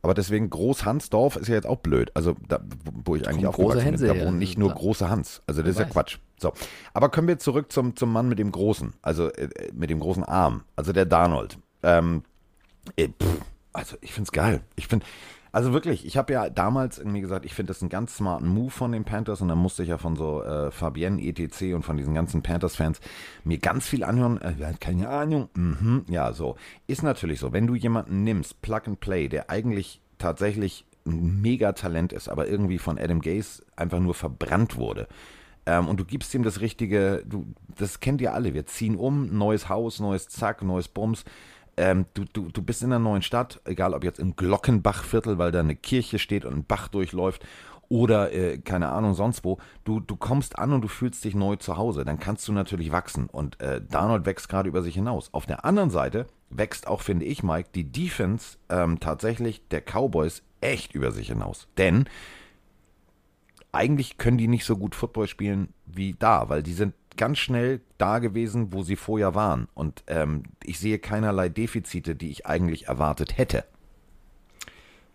[0.04, 2.10] Aber deswegen Groß-Hansdorf ist ja jetzt auch blöd.
[2.16, 2.60] Also, da,
[3.06, 4.80] wo ich eigentlich kommt große aufgewachsen Hänse bin, da wohnen nicht nur klar.
[4.80, 5.44] große Hans.
[5.46, 5.86] Also, das ist ja.
[5.86, 6.18] Quatsch.
[6.40, 6.54] So.
[6.96, 10.24] Aber kommen wir zurück zum, zum Mann mit dem großen, also äh, mit dem großen
[10.24, 11.60] Arm, also der Darnold.
[11.84, 12.24] Ähm,
[12.96, 13.42] äh, pff,
[13.74, 14.62] also, ich find's geil.
[14.76, 15.06] Ich finde,
[15.52, 18.72] also wirklich, ich habe ja damals irgendwie gesagt, ich finde das einen ganz smarten Move
[18.72, 21.98] von den Panthers und dann musste ich ja von so äh, Fabienne ETC und von
[21.98, 23.02] diesen ganzen Panthers-Fans
[23.44, 24.40] mir ganz viel anhören.
[24.42, 25.50] Äh, keine Ahnung.
[25.56, 26.56] Mhm, ja, so.
[26.88, 32.14] Ist natürlich so, wenn du jemanden nimmst, Plug and Play, der eigentlich tatsächlich ein Megatalent
[32.14, 35.08] ist, aber irgendwie von Adam Gase einfach nur verbrannt wurde.
[35.66, 38.54] Ähm, und du gibst ihm das richtige, du, das kennt ihr alle.
[38.54, 41.24] Wir ziehen um, neues Haus, neues Zack, neues Bums.
[41.78, 45.52] Ähm, du, du, du bist in einer neuen Stadt, egal ob jetzt im Glockenbachviertel, weil
[45.52, 47.46] da eine Kirche steht und ein Bach durchläuft,
[47.92, 49.58] oder äh, keine Ahnung, sonst wo.
[49.84, 52.06] Du, du kommst an und du fühlst dich neu zu Hause.
[52.06, 53.28] Dann kannst du natürlich wachsen.
[53.28, 55.34] Und äh, Darnold wächst gerade über sich hinaus.
[55.34, 60.42] Auf der anderen Seite wächst auch, finde ich, Mike, die Defense ähm, tatsächlich der Cowboys
[60.62, 61.68] echt über sich hinaus.
[61.78, 62.06] Denn
[63.74, 67.82] eigentlich können die nicht so gut Football spielen wie da, weil die sind ganz schnell
[67.98, 69.68] da gewesen, wo sie vorher waren.
[69.74, 73.66] Und ähm, ich sehe keinerlei Defizite, die ich eigentlich erwartet hätte.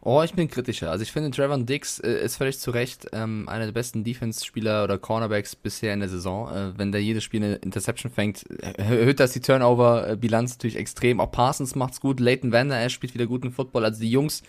[0.08, 0.92] Oh, ich bin kritischer.
[0.92, 4.84] Also ich finde, Trevor Dix äh, ist völlig zu Recht ähm, einer der besten Defense-Spieler
[4.84, 6.48] oder Cornerbacks bisher in der Saison.
[6.48, 11.18] Äh, wenn der jedes Spiel eine Interception fängt, erhöht das die Turnover-Bilanz natürlich extrem.
[11.18, 13.84] Auch Parsons macht's gut, Leighton Vander Esch spielt wieder guten Football.
[13.84, 14.44] Also die Jungs,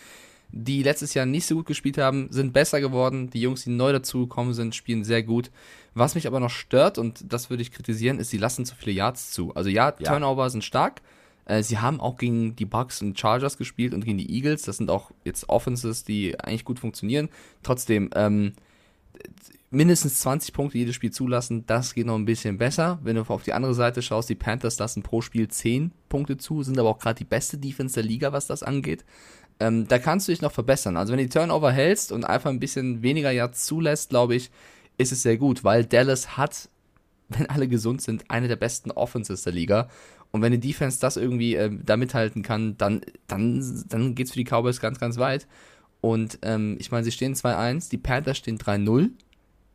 [0.49, 3.29] die letztes Jahr nicht so gut gespielt haben, sind besser geworden.
[3.29, 5.51] Die Jungs, die neu dazugekommen sind, spielen sehr gut.
[5.93, 8.93] Was mich aber noch stört, und das würde ich kritisieren, ist, sie lassen zu viele
[8.93, 9.53] Yards zu.
[9.55, 10.11] Also ja, Ja.
[10.11, 11.01] Turnover sind stark.
[11.45, 14.63] Äh, Sie haben auch gegen die Bucks und Chargers gespielt und gegen die Eagles.
[14.63, 17.29] Das sind auch jetzt Offenses, die eigentlich gut funktionieren.
[17.63, 18.53] Trotzdem, ähm,
[19.69, 22.99] mindestens 20 Punkte jedes Spiel zulassen, das geht noch ein bisschen besser.
[23.03, 26.63] Wenn du auf die andere Seite schaust, die Panthers lassen pro Spiel 10 Punkte zu,
[26.63, 29.03] sind aber auch gerade die beste Defense der Liga, was das angeht.
[29.60, 30.97] Ähm, da kannst du dich noch verbessern.
[30.97, 34.51] Also wenn du die Turnover hältst und einfach ein bisschen weniger Yards zulässt, glaube ich,
[34.97, 36.70] ist es sehr gut, weil Dallas hat,
[37.30, 39.89] wenn alle gesund sind, eine der besten Offenses der Liga.
[40.32, 44.39] Und wenn die Defense das irgendwie äh, da mithalten kann, dann, dann, dann geht's für
[44.39, 45.47] die Cowboys ganz, ganz weit.
[46.01, 49.10] Und ähm, ich meine, sie stehen 2-1, die Panthers stehen 3-0.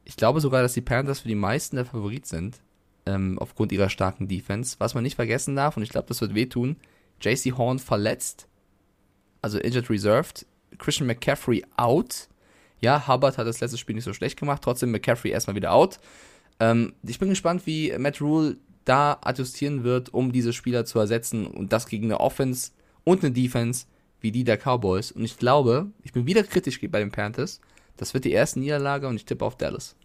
[0.04, 2.60] Ich glaube sogar, dass die Panthers für die meisten der Favorit sind,
[3.06, 4.76] ähm, aufgrund ihrer starken Defense.
[4.78, 6.76] Was man nicht vergessen darf, und ich glaube, das wird wehtun,
[7.20, 8.46] JC Horn verletzt,
[9.42, 10.46] also injured reserved,
[10.78, 12.28] Christian McCaffrey out.
[12.80, 15.98] Ja, Hubbard hat das letzte Spiel nicht so schlecht gemacht, trotzdem McCaffrey erstmal wieder out.
[16.58, 21.46] Ähm, ich bin gespannt, wie Matt Rule da adjustieren wird, um diese Spieler zu ersetzen
[21.46, 22.72] und das gegen eine Offense
[23.04, 23.86] und eine Defense
[24.20, 25.12] wie die der Cowboys.
[25.12, 27.60] Und ich glaube, ich bin wieder kritisch bei den Panthers.
[27.96, 29.96] Das wird die erste Niederlage und ich tippe auf Dallas.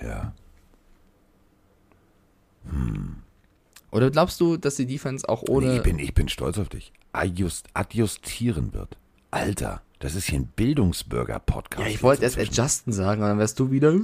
[0.00, 0.32] Ja.
[3.90, 5.66] Oder glaubst du, dass die Defense auch ohne.
[5.66, 6.92] Nee, ich, bin, ich bin stolz auf dich.
[7.12, 8.96] Adjust, adjustieren wird.
[9.30, 11.82] Alter, das ist hier ein Bildungsbürger-Podcast.
[11.86, 13.94] ja, ich wollte erst adjusten sagen, dann wärst du wieder.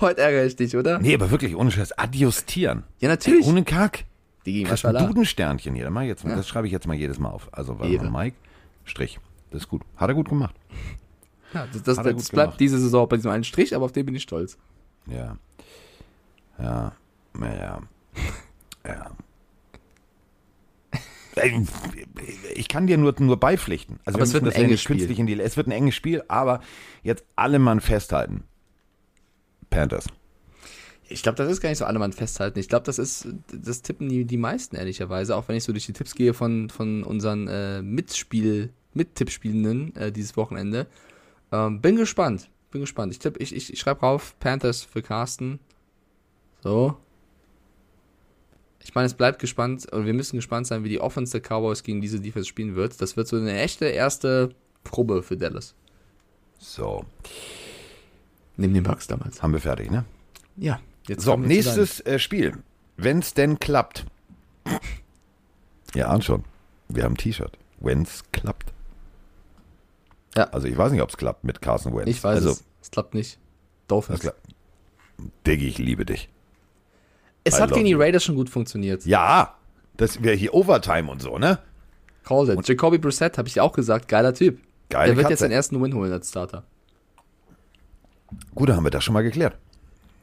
[0.00, 0.98] Heute ärgere ich dich, oder?
[0.98, 1.96] Nee, aber wirklich, ohne Scheiß.
[1.98, 2.84] Adjustieren.
[3.00, 3.46] Ja, natürlich.
[3.46, 4.04] Ohne Kack.
[4.46, 5.06] Digi, Kriegst ein.
[5.06, 5.88] Dudensternchen hier.
[5.88, 7.48] Das, jetzt, das schreibe ich jetzt mal jedes Mal auf.
[7.52, 8.36] Also, warte mal, Mike,
[8.84, 9.20] Strich.
[9.50, 9.82] Das ist gut.
[9.96, 10.54] Hat er gut gemacht.
[11.54, 12.60] Ja, das, das, das bleibt gemacht.
[12.60, 14.56] diese Saison bei diesem einen Strich, aber auf den bin ich stolz.
[15.06, 15.36] Ja.
[16.58, 16.92] Ja.
[17.40, 17.82] Ja.
[18.86, 19.10] Ja.
[22.54, 23.98] Ich kann dir nur, nur beipflichten.
[24.04, 25.40] Also wir es wird ein enges künstlich in die.
[25.40, 26.60] Es wird ein enges Spiel, aber
[27.02, 28.44] jetzt alle Mann festhalten.
[29.70, 30.08] Panthers.
[31.08, 32.58] Ich glaube, das ist gar nicht so alle Mann festhalten.
[32.58, 35.86] Ich glaube, das ist, das tippen die, die meisten ehrlicherweise, auch wenn ich so durch
[35.86, 40.86] die Tipps gehe von, von unseren äh, Mitspiel, Mittippspielenden äh, dieses Wochenende.
[41.50, 42.50] Ähm, bin gespannt.
[42.72, 43.12] Bin gespannt.
[43.12, 45.60] Ich tipp, ich, ich, ich schreibe rauf Panthers für Carsten.
[46.62, 46.96] So.
[48.82, 51.84] Ich meine, es bleibt gespannt, und wir müssen gespannt sein, wie die Offense der Cowboys
[51.84, 53.00] gegen diese Defense spielen wird.
[53.00, 55.74] Das wird so eine echte erste Probe für Dallas.
[56.58, 57.04] So,
[58.56, 59.42] Neben den Bucks damals.
[59.42, 60.04] haben wir fertig, ne?
[60.56, 60.80] Ja.
[61.06, 62.58] Jetzt So, nächstes äh, Spiel.
[62.96, 64.06] Wenn es denn klappt.
[65.94, 66.44] Ja, ahnt schon.
[66.88, 67.58] Wir haben ein T-Shirt.
[67.80, 68.72] Wenn's klappt.
[70.36, 70.44] Ja.
[70.44, 72.08] Also ich weiß nicht, ob es klappt mit Carson Wentz.
[72.08, 72.64] Ich weiß also, es.
[72.80, 73.38] Es klappt nicht.
[73.88, 74.20] Dolphins.
[74.20, 74.40] klappt.
[75.46, 76.28] Diggi, ich liebe dich.
[77.44, 77.94] Es I hat gegen die.
[77.94, 79.04] Raiders schon gut funktioniert.
[79.04, 79.56] Ja,
[79.96, 81.58] das wäre hier Overtime und so, ne?
[82.24, 82.68] Called it.
[82.68, 84.60] Jacoby Brissett, habe ich auch gesagt, geiler Typ.
[84.88, 85.32] Geile Der wird Katze.
[85.32, 86.64] jetzt den ersten Win holen als Starter.
[88.54, 89.56] Gut, dann haben wir das schon mal geklärt.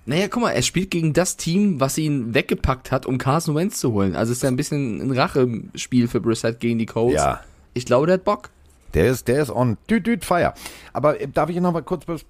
[0.06, 3.80] Naja, guck mal, er spielt gegen das Team, was ihn weggepackt hat, um Carson Wentz
[3.80, 4.16] zu holen.
[4.16, 7.16] Also ist ja ein bisschen ein Rachespiel für Brissett gegen die Colts.
[7.16, 7.42] Ja.
[7.74, 8.50] Ich glaube, der hat Bock.
[8.94, 10.54] Der ist, der ist on düt, düt, fire.
[10.94, 12.26] Aber äh, darf ich noch mal kurz, das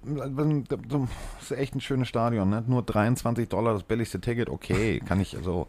[1.40, 2.64] ist echt ein schönes Stadion, ne?
[2.66, 5.66] Nur 23 Dollar, das billigste Ticket, okay, kann ich so.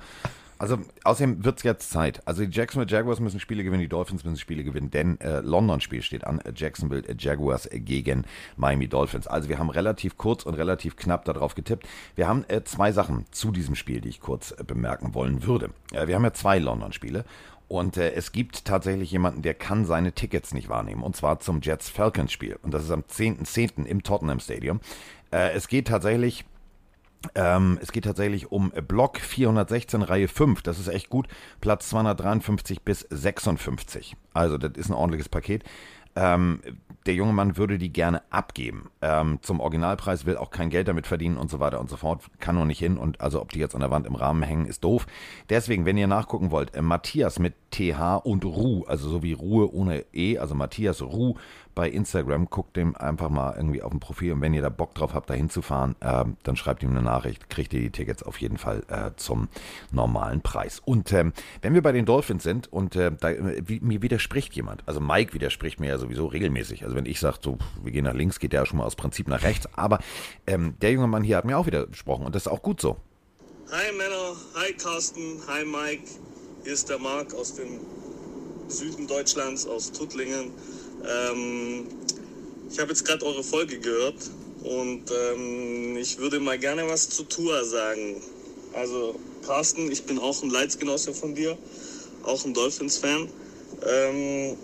[0.61, 2.21] Also, außerdem wird es jetzt Zeit.
[2.27, 6.03] Also, die Jacksonville Jaguars müssen Spiele gewinnen, die Dolphins müssen Spiele gewinnen, denn äh, London-Spiel
[6.03, 8.25] steht an, äh, Jacksonville äh, Jaguars gegen
[8.57, 9.25] Miami Dolphins.
[9.25, 11.87] Also, wir haben relativ kurz und relativ knapp darauf getippt.
[12.13, 15.71] Wir haben äh, zwei Sachen zu diesem Spiel, die ich kurz äh, bemerken wollen würde.
[15.89, 17.25] Wir haben ja zwei London-Spiele.
[17.71, 21.03] Und äh, es gibt tatsächlich jemanden, der kann seine Tickets nicht wahrnehmen.
[21.03, 22.59] Und zwar zum Jets-Falcons-Spiel.
[22.61, 23.85] Und das ist am 10.10.
[23.85, 24.81] im Tottenham Stadium.
[25.31, 26.43] Äh, es geht tatsächlich
[27.33, 30.63] ähm, es geht tatsächlich um Block 416, Reihe 5.
[30.63, 31.29] Das ist echt gut.
[31.61, 34.17] Platz 253 bis 56.
[34.33, 35.63] Also, das ist ein ordentliches Paket.
[36.17, 36.59] Ähm,
[37.05, 38.89] der junge Mann würde die gerne abgeben.
[39.01, 42.21] Ähm, zum Originalpreis will auch kein Geld damit verdienen und so weiter und so fort.
[42.39, 42.97] Kann nur nicht hin.
[42.97, 45.07] Und also, ob die jetzt an der Wand im Rahmen hängen, ist doof.
[45.49, 49.73] Deswegen, wenn ihr nachgucken wollt, äh, Matthias mit TH und Ruh, also so wie Ruhe
[49.73, 51.35] ohne E, also Matthias Ruh
[51.75, 52.49] bei Instagram.
[52.49, 55.29] Guckt dem einfach mal irgendwie auf dem Profil und wenn ihr da Bock drauf habt,
[55.29, 58.83] da hinzufahren, äh, dann schreibt ihm eine Nachricht, kriegt ihr die Tickets auf jeden Fall
[58.89, 59.49] äh, zum
[59.91, 60.81] normalen Preis.
[60.83, 63.31] Und ähm, wenn wir bei den Dolphins sind und äh, da,
[63.65, 66.83] wie, mir widerspricht jemand, also Mike widerspricht mir ja sowieso regelmäßig.
[66.83, 68.95] Also wenn ich sage, so, wir gehen nach links, geht der ja schon mal aus
[68.95, 69.67] Prinzip nach rechts.
[69.73, 69.99] Aber
[70.47, 72.97] ähm, der junge Mann hier hat mir auch widersprochen und das ist auch gut so.
[73.71, 76.03] Hi Männer, hi Carsten, hi Mike.
[76.63, 77.79] Hier ist der Marc aus dem
[78.67, 80.51] Süden Deutschlands, aus Tuttlingen.
[81.07, 81.87] Ähm,
[82.69, 84.29] ich habe jetzt gerade eure Folge gehört
[84.63, 88.21] und ähm, ich würde mal gerne was zu Tua sagen.
[88.73, 91.57] Also Carsten, ich bin auch ein Leitsgenosse von dir,
[92.23, 93.27] auch ein Dolphins-Fan.
[93.85, 94.57] Ähm,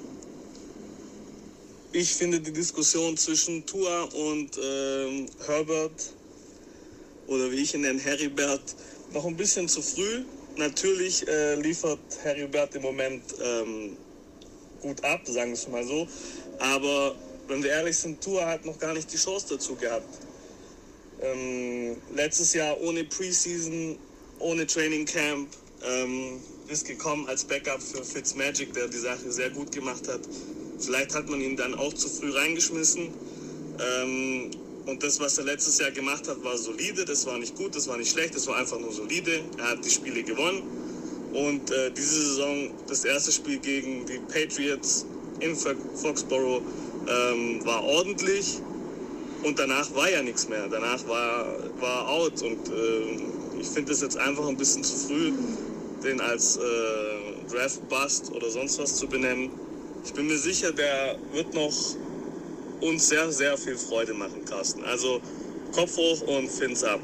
[1.91, 6.13] ich finde die Diskussion zwischen Tua und ähm, Herbert
[7.27, 8.75] oder wie ich ihn nenne, Heribert,
[9.13, 10.23] noch ein bisschen zu früh.
[10.57, 13.97] Natürlich äh, liefert Heribert im Moment ähm,
[14.81, 16.07] gut ab, sagen wir es mal so.
[16.59, 17.15] Aber
[17.47, 20.07] wenn wir ehrlich sind, Tua hat noch gar nicht die Chance dazu gehabt.
[21.21, 23.97] Ähm, letztes Jahr ohne Preseason,
[24.39, 25.49] ohne Training Camp,
[25.85, 30.21] ähm, ist gekommen als Backup für Fitzmagic, der die Sache sehr gut gemacht hat.
[30.79, 33.09] Vielleicht hat man ihn dann auch zu früh reingeschmissen.
[33.79, 34.51] Ähm,
[34.85, 37.03] und das, was er letztes Jahr gemacht hat, war solide.
[37.03, 39.43] Das war nicht gut, das war nicht schlecht, das war einfach nur solide.
[39.57, 40.63] Er hat die Spiele gewonnen.
[41.37, 45.05] Und äh, diese Saison, das erste Spiel gegen die Patriots
[45.39, 46.63] in Foxborough,
[47.07, 48.59] ähm, war ordentlich.
[49.43, 50.67] Und danach war ja nichts mehr.
[50.67, 51.45] Danach war,
[51.79, 52.41] war out.
[52.41, 55.31] Und äh, ich finde es jetzt einfach ein bisschen zu früh,
[56.03, 59.51] den als äh, Draft Bust oder sonst was zu benennen.
[60.03, 61.73] Ich bin mir sicher, der wird noch
[62.81, 64.83] uns sehr, sehr viel Freude machen, Carsten.
[64.85, 65.21] Also
[65.71, 66.99] Kopf hoch und Fins ab.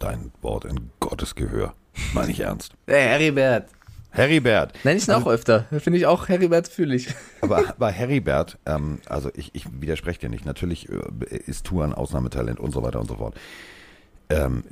[0.00, 1.76] Dein Wort in Gottes Gehör.
[2.14, 2.72] Meine ich ernst.
[2.86, 3.68] Hey, Heribert.
[4.10, 4.72] Heribert.
[4.84, 5.64] Nenn ich ihn auch öfter.
[5.78, 7.08] Finde ich auch Heribert fühle ich.
[7.40, 10.44] Aber bei Heribert, ähm, also ich, ich widerspreche dir nicht.
[10.44, 13.34] Natürlich äh, ist Tour ein Ausnahmetalent und so weiter und so fort.
[14.28, 14.64] Ähm,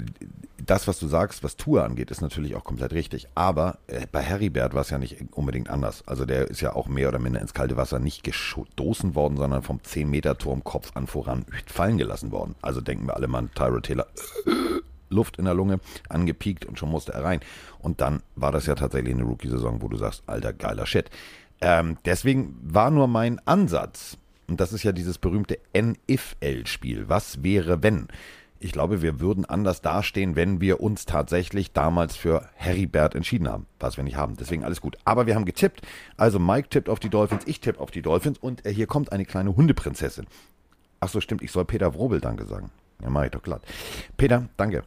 [0.65, 3.29] das, was du sagst, was Tour angeht, ist natürlich auch komplett richtig.
[3.35, 6.07] Aber äh, bei Heribert war es ja nicht unbedingt anders.
[6.07, 9.63] Also der ist ja auch mehr oder minder ins kalte Wasser nicht gestoßen worden, sondern
[9.63, 12.57] vom 10-Meter-Turm Kopf an voran fallen gelassen worden.
[12.61, 14.07] Also denken wir alle mal an Tyro Taylor.
[15.11, 17.41] Luft in der Lunge, angepiekt und schon musste er rein.
[17.79, 21.11] Und dann war das ja tatsächlich eine Rookie-Saison, wo du sagst, alter, geiler Shit.
[21.61, 24.17] Ähm, deswegen war nur mein Ansatz,
[24.51, 27.09] und das ist ja dieses berühmte N-If-L-Spiel.
[27.09, 28.09] Was wäre, wenn?
[28.59, 33.67] Ich glaube, wir würden anders dastehen, wenn wir uns tatsächlich damals für Heribert entschieden haben,
[33.79, 34.37] was wir nicht haben.
[34.37, 34.99] Deswegen alles gut.
[35.05, 35.81] Aber wir haben getippt.
[36.19, 39.13] Also Mike tippt auf die Dolphins, ich tippe auf die Dolphins und äh, hier kommt
[39.13, 40.27] eine kleine Hundeprinzessin.
[40.99, 42.71] Ach so, stimmt, ich soll Peter Wrobel Danke sagen.
[43.03, 43.63] Ja, mach ich doch glatt.
[44.19, 44.83] Peter, danke.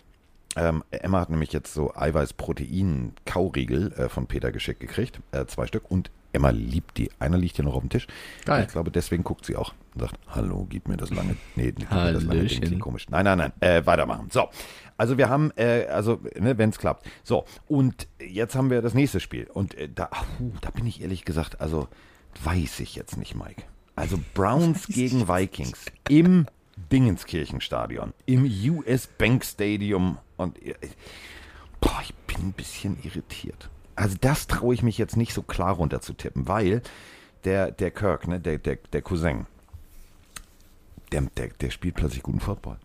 [0.56, 5.90] Ähm, Emma hat nämlich jetzt so Eiweiß-Protein-Kauriegel äh, von Peter geschickt gekriegt, äh, zwei Stück.
[5.90, 7.10] Und Emma liebt die.
[7.20, 8.08] Einer liegt hier noch auf dem Tisch.
[8.46, 8.64] Geil.
[8.66, 11.90] Ich glaube, deswegen guckt sie auch und sagt, hallo, gib mir das lange, nee, gib
[11.92, 12.62] mir das lange Ding, Hallöchen.
[12.62, 13.08] klingt komisch.
[13.10, 14.30] Nein, nein, nein, äh, weitermachen.
[14.32, 14.50] So,
[14.98, 17.08] also wir haben, äh, also, ne, wenn es klappt.
[17.24, 19.48] So, und jetzt haben wir das nächste Spiel.
[19.54, 20.06] Und äh, da,
[20.38, 21.88] puh, da bin ich ehrlich gesagt, also,
[22.44, 23.64] weiß ich jetzt nicht, Mike.
[23.96, 26.48] Also Browns gegen Vikings im
[26.92, 30.76] Dingenskirchenstadion, im US Bank Stadium und äh,
[31.80, 33.70] boah, ich bin ein bisschen irritiert.
[33.96, 36.82] Also das traue ich mich jetzt nicht so klar runter zu tippen, weil
[37.44, 39.46] der, der Kirk, ne, der, der, der Cousin,
[41.12, 42.78] der, der, der spielt plötzlich guten Football.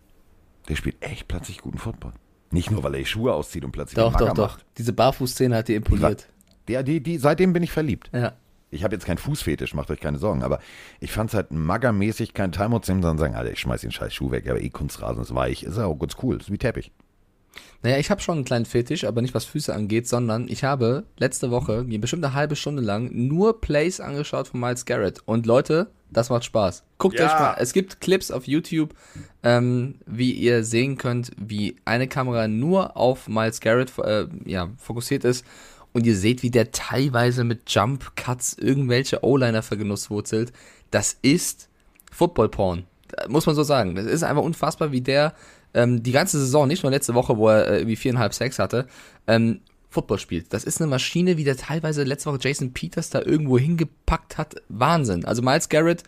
[0.68, 2.12] Der spielt echt plötzlich guten Football.
[2.50, 4.52] Nicht nur, weil er die Schuhe auszieht und plötzlich Doch, doch, doch.
[4.52, 4.64] macht.
[4.76, 6.28] Diese Barfußszene hat dir imponiert.
[6.66, 8.10] Der, die, die, seitdem bin ich verliebt.
[8.12, 8.34] Ja.
[8.70, 10.60] Ich habe jetzt keinen Fußfetisch, macht euch keine Sorgen, aber
[11.00, 13.92] ich fand es halt maggermäßig kein Timeout zu nehmen, sondern sagen, Alter, ich schmeiß den
[13.92, 16.58] scheiß Schuh weg, aber eh Kunstrasen ist weich, ist ja auch ganz cool, ist wie
[16.58, 16.92] Teppich.
[17.82, 21.04] Naja, ich habe schon einen kleinen Fetisch, aber nicht was Füße angeht, sondern ich habe
[21.16, 25.20] letzte Woche mir bestimmt eine halbe Stunde lang nur Plays angeschaut von Miles Garrett.
[25.24, 26.84] Und Leute, das macht Spaß.
[26.98, 27.26] Guckt Ja.
[27.26, 28.94] euch mal, es gibt Clips auf YouTube,
[29.42, 35.24] ähm, wie ihr sehen könnt, wie eine Kamera nur auf Miles Garrett äh, ja, fokussiert
[35.24, 35.44] ist.
[35.98, 40.52] Und ihr seht, wie der teilweise mit Jump Cuts irgendwelche O-Liner vergenusswurzelt.
[40.92, 41.68] Das ist
[42.12, 42.84] Football Porn.
[43.26, 43.96] Muss man so sagen.
[43.96, 45.34] Das ist einfach unfassbar, wie der
[45.74, 48.86] ähm, die ganze Saison, nicht nur letzte Woche, wo er äh, irgendwie viereinhalb Sex hatte,
[49.26, 49.58] ähm,
[49.90, 50.52] Football spielt.
[50.52, 54.54] Das ist eine Maschine, wie der teilweise letzte Woche Jason Peters da irgendwo hingepackt hat.
[54.68, 55.24] Wahnsinn.
[55.24, 56.04] Also Miles Garrett,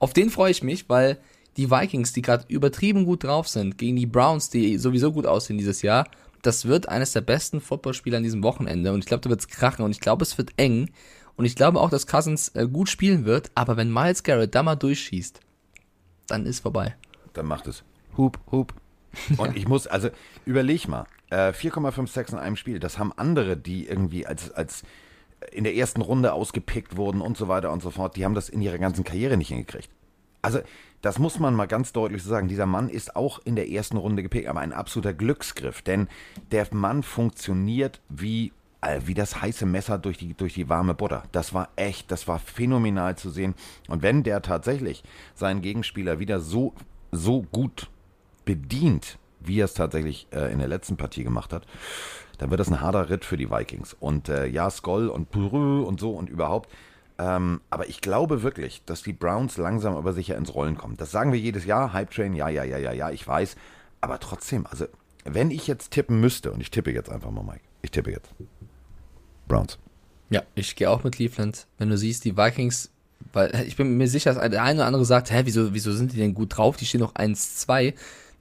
[0.00, 1.16] auf den freue ich mich, weil
[1.56, 5.56] die Vikings, die gerade übertrieben gut drauf sind, gegen die Browns, die sowieso gut aussehen
[5.56, 6.06] dieses Jahr,
[6.42, 8.92] das wird eines der besten Footballspieler an diesem Wochenende.
[8.92, 10.90] Und ich glaube, da wird's krachen und ich glaube, es wird eng.
[11.36, 14.62] Und ich glaube auch, dass Cousins äh, gut spielen wird, aber wenn Miles Garrett da
[14.62, 15.40] mal durchschießt,
[16.26, 16.96] dann ist vorbei.
[17.32, 17.82] Dann macht es
[18.16, 18.74] Hup, Hup.
[19.38, 20.10] Und ich muss, also
[20.44, 24.82] überleg mal, äh, 4,5 Sacks in einem Spiel, das haben andere, die irgendwie als, als
[25.50, 28.48] in der ersten Runde ausgepickt wurden und so weiter und so fort, die haben das
[28.48, 29.88] in ihrer ganzen Karriere nicht hingekriegt.
[30.42, 30.60] Also,
[31.02, 32.48] das muss man mal ganz deutlich so sagen.
[32.48, 36.08] Dieser Mann ist auch in der ersten Runde gepickt, aber ein absoluter Glücksgriff, denn
[36.50, 41.24] der Mann funktioniert wie äh, wie das heiße Messer durch die, durch die warme Butter.
[41.32, 43.54] Das war echt, das war phänomenal zu sehen.
[43.88, 45.02] Und wenn der tatsächlich
[45.34, 46.74] seinen Gegenspieler wieder so,
[47.12, 47.90] so gut
[48.44, 51.66] bedient, wie er es tatsächlich äh, in der letzten Partie gemacht hat,
[52.38, 53.94] dann wird das ein harter Ritt für die Vikings.
[54.00, 56.70] Und äh, ja, Skoll und Purö und so und überhaupt.
[57.20, 60.96] Ähm, aber ich glaube wirklich, dass die Browns langsam aber sicher ins Rollen kommen.
[60.96, 61.92] Das sagen wir jedes Jahr.
[61.92, 63.56] Hype Train, ja, ja, ja, ja, ja, ich weiß.
[64.00, 64.86] Aber trotzdem, also,
[65.24, 68.30] wenn ich jetzt tippen müsste, und ich tippe jetzt einfach mal, Mike, ich tippe jetzt.
[69.46, 69.78] Browns.
[70.30, 71.66] Ja, ich gehe auch mit Cleveland.
[71.76, 72.90] Wenn du siehst, die Vikings,
[73.34, 76.14] weil ich bin mir sicher, dass der eine oder andere sagt, hä, wieso, wieso sind
[76.14, 76.78] die denn gut drauf?
[76.78, 77.92] Die stehen noch 1-2.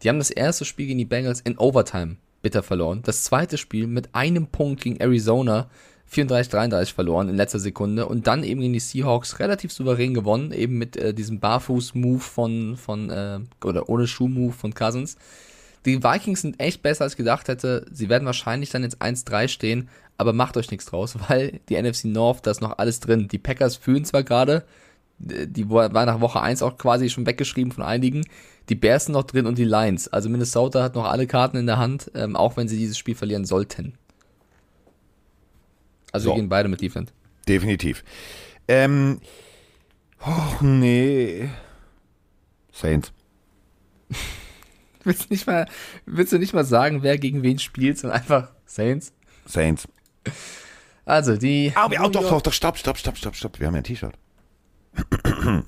[0.02, 3.02] Die haben das erste Spiel gegen die Bengals in Overtime bitter verloren.
[3.04, 5.70] Das zweite Spiel mit einem Punkt gegen Arizona
[6.12, 10.78] 34-33 verloren in letzter Sekunde und dann eben gegen die Seahawks relativ souverän gewonnen, eben
[10.78, 15.18] mit äh, diesem Barfuß-Move von, von äh, oder ohne Schuh-Move von Cousins.
[15.86, 17.86] Die Vikings sind echt besser als ich gedacht hätte.
[17.92, 22.06] Sie werden wahrscheinlich dann jetzt 1-3 stehen, aber macht euch nichts draus, weil die NFC
[22.06, 23.28] North, da ist noch alles drin.
[23.28, 24.66] Die Packers fühlen zwar gerade,
[25.20, 28.26] die war nach Woche 1 auch quasi schon weggeschrieben von einigen.
[28.70, 30.08] Die Bears sind noch drin und die Lions.
[30.08, 33.16] Also Minnesota hat noch alle Karten in der Hand, ähm, auch wenn sie dieses Spiel
[33.16, 33.94] verlieren sollten.
[36.12, 36.32] Also So.
[36.32, 37.14] wir gehen beide mit Cleveland.
[37.48, 38.04] Definitiv.
[38.68, 39.20] Ähm,
[40.26, 41.50] oh, nee.
[42.72, 43.12] Saints.
[45.04, 45.66] Willst du nicht mal,
[46.06, 49.14] willst du nicht mal sagen, wer gegen wen spielt, sondern einfach Saints?
[49.46, 49.88] Saints.
[51.06, 51.72] Also die.
[51.74, 53.60] Ah, wir, oh, doch, doch, doch, stopp, stopp, stopp, stopp, stopp.
[53.60, 54.14] Wir haben ja ein T-Shirt.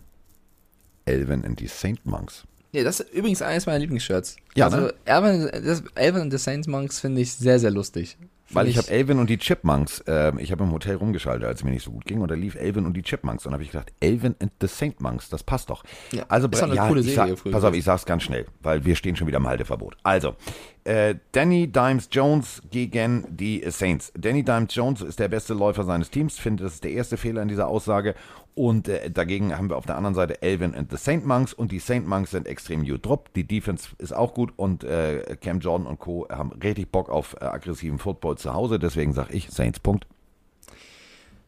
[1.06, 2.44] Elven and the Saint Monks.
[2.74, 4.38] Ja, das ist übrigens eines meiner Lieblingsshirts.
[4.56, 4.94] Ja, also ne?
[5.06, 8.18] Elven, das, Elven and the Saints Monks finde ich sehr, sehr lustig.
[8.54, 11.64] Weil ich habe Elvin und die Chipmunks, ähm, ich habe im Hotel rumgeschaltet, als es
[11.64, 13.46] mir nicht so gut ging, und da lief Elvin und die Chipmunks.
[13.46, 15.84] Und habe ich gedacht, Elvin and the Saint Monks, das passt doch.
[16.12, 18.46] Ja, also, ist doch eine ja, coole Serie sag, pass auf, ich sag's ganz schnell,
[18.62, 19.98] weil wir stehen schon wieder im Halteverbot.
[20.04, 20.36] Also,
[20.84, 24.12] äh, Danny Dimes Jones gegen die Saints.
[24.18, 27.42] Danny Dimes Jones ist der beste Läufer seines Teams, finde, das ist der erste Fehler
[27.42, 28.16] in dieser Aussage.
[28.54, 31.72] Und äh, dagegen haben wir auf der anderen Seite Elvin and the Saint Monks und
[31.72, 33.34] die Saint Monks sind extrem gut drop.
[33.34, 36.28] Die Defense ist auch gut und äh, Cam Jordan und Co.
[36.30, 38.78] haben richtig Bock auf äh, aggressiven Football zu Hause.
[38.78, 40.06] Deswegen sage ich Saints Punkt.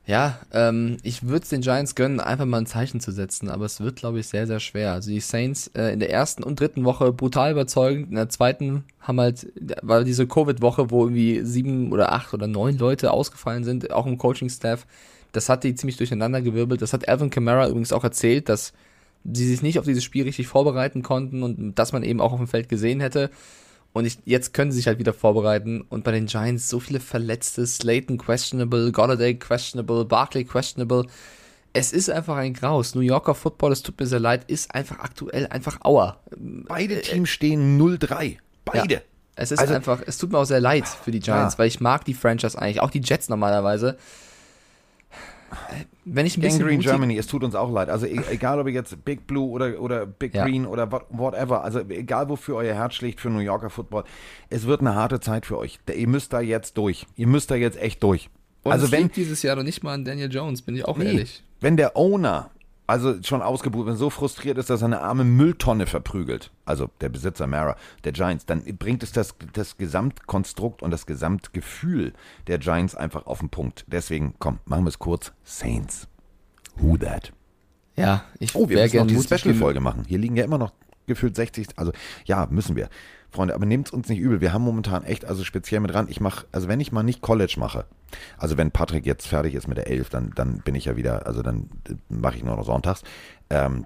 [0.05, 3.63] Ja, ähm, ich würde es den Giants gönnen, einfach mal ein Zeichen zu setzen, aber
[3.65, 4.91] es wird, glaube ich, sehr, sehr schwer.
[4.91, 8.83] Also die Saints äh, in der ersten und dritten Woche brutal überzeugend, in der zweiten
[8.99, 9.47] haben halt,
[9.81, 14.17] war diese Covid-Woche, wo irgendwie sieben oder acht oder neun Leute ausgefallen sind, auch im
[14.17, 14.85] Coaching-Staff.
[15.33, 16.81] Das hat die ziemlich durcheinander gewirbelt.
[16.81, 18.71] Das hat Alvin Kamara übrigens auch erzählt, dass
[19.25, 22.39] sie sich nicht auf dieses Spiel richtig vorbereiten konnten und dass man eben auch auf
[22.39, 23.29] dem Feld gesehen hätte.
[23.93, 25.81] Und ich, jetzt können sie sich halt wieder vorbereiten.
[25.81, 31.05] Und bei den Giants so viele Verletzte, Slayton questionable, Golladay questionable, Barkley questionable.
[31.73, 32.95] Es ist einfach ein Graus.
[32.95, 36.19] New Yorker Football, es tut mir sehr leid, ist einfach aktuell einfach Auer.
[36.37, 38.37] Beide Teams stehen 0-3.
[38.65, 38.93] Beide.
[38.95, 38.99] Ja.
[39.35, 41.59] Es ist Also- einfach, es tut mir auch sehr leid für die Giants, Ja.
[41.59, 43.97] weil ich mag die Franchise eigentlich, auch die Jets normalerweise.
[46.05, 47.89] Wenn ich ein bisschen Gangrene Germany, es tut uns auch leid.
[47.89, 50.43] Also e- egal, ob ihr jetzt Big Blue oder, oder Big Ja.
[50.45, 54.03] Green oder what- whatever, also egal wofür euer Herz schlägt für New Yorker Football,
[54.49, 55.79] es wird eine harte Zeit für euch.
[55.93, 57.05] Ihr müsst da jetzt durch.
[57.15, 58.29] Ihr müsst da jetzt echt durch.
[58.63, 60.85] Und also es wenn, liegt dieses Jahr noch nicht mal an Daniel Jones, bin ich
[60.85, 61.43] auch nee, ehrlich.
[61.59, 62.49] wenn der Owner
[62.87, 67.09] also schon ausgebucht, wenn so frustriert ist, dass er eine arme Mülltonne verprügelt, also der
[67.09, 72.13] Besitzer Mara, der Giants, dann bringt es das, das Gesamtkonstrukt und das Gesamtgefühl
[72.47, 73.85] der Giants einfach auf den Punkt.
[73.87, 75.31] Deswegen, komm, machen wir es kurz.
[75.43, 76.07] Saints.
[76.77, 77.31] Who that?
[77.95, 80.03] Ja, ich Oh, wir müssen noch die Special-Folge machen.
[80.07, 80.73] Hier liegen ja immer noch
[81.05, 81.91] gefühlt 60, also
[82.25, 82.89] ja, müssen wir.
[83.33, 84.41] Freunde, aber nehmt es uns nicht übel.
[84.41, 87.21] Wir haben momentan echt, also speziell mit ran, ich mache, also wenn ich mal nicht
[87.21, 87.85] College mache,
[88.37, 91.25] also wenn Patrick jetzt fertig ist mit der 11, dann, dann bin ich ja wieder,
[91.27, 91.69] also dann
[92.09, 93.01] mache ich nur noch sonntags,
[93.49, 93.85] ähm,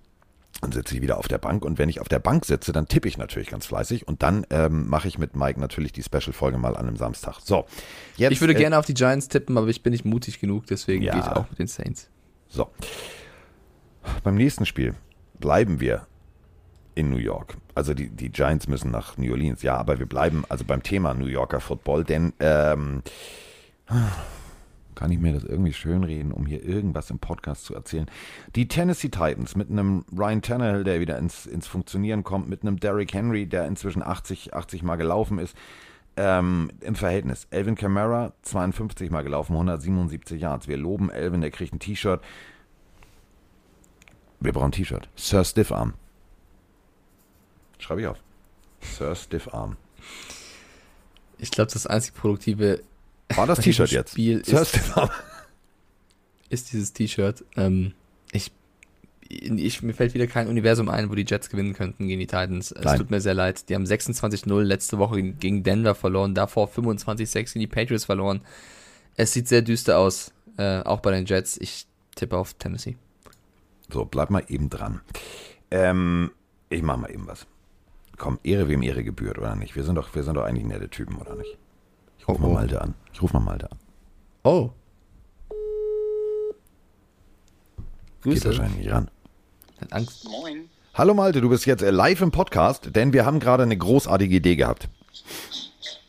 [0.61, 2.87] dann sitze ich wieder auf der Bank und wenn ich auf der Bank sitze, dann
[2.87, 6.57] tippe ich natürlich ganz fleißig und dann ähm, mache ich mit Mike natürlich die Special-Folge
[6.57, 7.39] mal an einem Samstag.
[7.43, 7.65] So,
[8.15, 10.65] jetzt, Ich würde äh, gerne auf die Giants tippen, aber ich bin nicht mutig genug,
[10.67, 11.13] deswegen Ja.
[11.13, 12.09] gehe ich auch mit den Saints.
[12.47, 12.69] So.
[14.23, 14.95] Beim nächsten Spiel
[15.39, 16.07] bleiben wir
[16.97, 17.57] in New York.
[17.75, 21.13] Also die, die Giants müssen nach New Orleans, ja, aber wir bleiben also beim Thema
[21.13, 23.03] New Yorker Football, denn ähm,
[24.95, 28.07] kann ich mir das irgendwie schönreden, um hier irgendwas im Podcast zu erzählen.
[28.55, 32.79] Die Tennessee Titans mit einem Ryan Tannehill, der wieder ins, ins Funktionieren kommt, mit einem
[32.79, 35.55] Derrick Henry, der inzwischen 80, 80 Mal gelaufen ist,
[36.17, 37.45] ähm, im Verhältnis.
[37.51, 40.67] Elvin Kamara, 52 Mal gelaufen, 177 Yards.
[40.67, 42.21] Wir loben Elvin, der kriegt ein T-Shirt.
[44.39, 45.07] Wir brauchen ein T-Shirt.
[45.15, 45.93] Sir Stiffarm.
[47.80, 48.17] Schreibe ich auf.
[48.82, 49.78] Sir Stiffarm.
[51.38, 52.82] Ich glaube, das einzig Produktive
[53.36, 54.11] War das T-Shirt jetzt?
[54.11, 55.09] Spiel Sir ist- Stiffarm.
[56.49, 57.43] ist dieses T-Shirt.
[57.55, 57.93] Ähm,
[58.32, 58.51] ich,
[59.30, 62.71] ich, mir fällt wieder kein Universum ein, wo die Jets gewinnen könnten gegen die Titans.
[62.71, 62.97] Es Nein.
[62.97, 63.67] tut mir sehr leid.
[63.69, 68.41] Die haben 26-0 letzte Woche gegen Denver verloren, davor 25-6 gegen die Patriots verloren.
[69.15, 71.57] Es sieht sehr düster aus, äh, auch bei den Jets.
[71.57, 72.95] Ich tippe auf Tennessee.
[73.91, 75.01] So, bleib mal eben dran.
[75.71, 76.32] Ähm,
[76.69, 77.45] ich mach mal eben was.
[78.18, 79.76] Komm, Ehre wem Ehre gebührt, oder nicht?
[79.76, 81.57] Wir sind doch, wir sind doch eigentlich nette Typen, oder nicht?
[82.18, 82.53] Ich ruf Oh, mal oh.
[82.53, 82.95] Malte an.
[83.13, 83.78] Ich ruf mal Malte an.
[84.43, 84.72] Oh.
[88.24, 88.45] Geht Grüße.
[88.45, 89.09] wahrscheinlich nicht ran.
[89.82, 90.28] Hat Angst.
[90.30, 90.70] Moin.
[90.95, 94.36] Hallo Malte, du bist jetzt äh, live im Podcast, denn wir haben gerade eine großartige
[94.36, 94.89] Idee gehabt.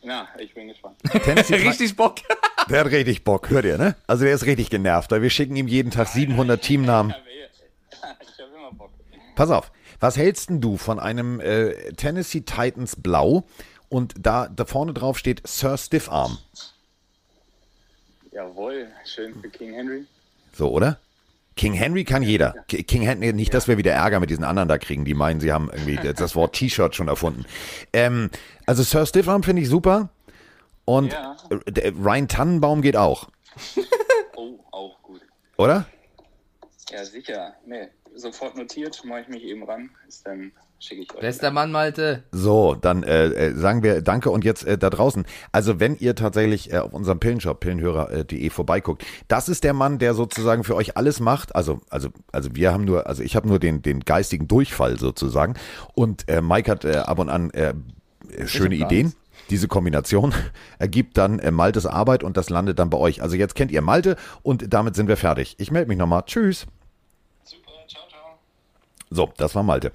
[0.03, 0.97] Na, ich bin gespannt.
[1.23, 2.15] Tennessee Richtig Bock.
[2.69, 3.95] Der hat richtig Bock, hört ihr, ne?
[4.07, 7.13] Also der ist richtig genervt, weil wir schicken ihm jeden Tag 700 Teamnamen.
[8.21, 8.91] Ich habe immer Bock.
[9.35, 13.43] Pass auf, was hältst denn du von einem äh, Tennessee Titans Blau
[13.89, 16.37] und da, da vorne drauf steht Sir Stiffarm?
[18.31, 20.05] Jawohl, schön für King Henry.
[20.53, 20.99] So, oder?
[21.55, 22.53] King Henry kann jeder.
[22.67, 25.51] King Henry, nicht, dass wir wieder Ärger mit diesen anderen da kriegen, die meinen, sie
[25.51, 27.45] haben irgendwie das- Wort T-Shirt schon erfunden.
[27.91, 28.29] Ähm,
[28.65, 30.09] also Sir Stiffarm finde ich super.
[30.85, 31.35] Und Ja.
[31.65, 33.27] äh, der Ryan Tannenbaum geht auch,
[34.35, 35.21] Oh, auch gut.
[35.57, 35.85] oder?
[36.91, 37.55] Ja, sicher.
[37.65, 37.89] Nee,
[38.19, 39.89] sofort notiert, mache ich mich eben ran.
[40.07, 41.21] Ist dann schicke ich euch.
[41.21, 42.23] Bester Mann, Malte.
[42.31, 45.25] So, dann äh, äh, sagen wir Danke und jetzt äh, da draußen.
[45.51, 50.13] Also wenn ihr tatsächlich äh, auf unserem Pillenshop, pillenhörer.de vorbeiguckt, das ist der Mann, der
[50.13, 51.55] sozusagen für euch alles macht.
[51.55, 55.55] Also, also, also wir haben nur, also ich habe nur den, den geistigen Durchfall sozusagen.
[55.93, 57.73] Und äh, Mike hat äh, ab und an äh,
[58.29, 59.07] äh, schöne Ideen.
[59.07, 59.19] nichts.
[59.49, 60.33] Diese Kombination
[60.79, 63.21] ergibt dann äh, Maltes Arbeit und das landet dann bei euch.
[63.21, 65.55] Also jetzt kennt ihr Malte und damit sind wir fertig.
[65.57, 66.23] Ich melde mich nochmal.
[66.25, 66.67] Tschüss.
[69.09, 69.91] So, das war Malte.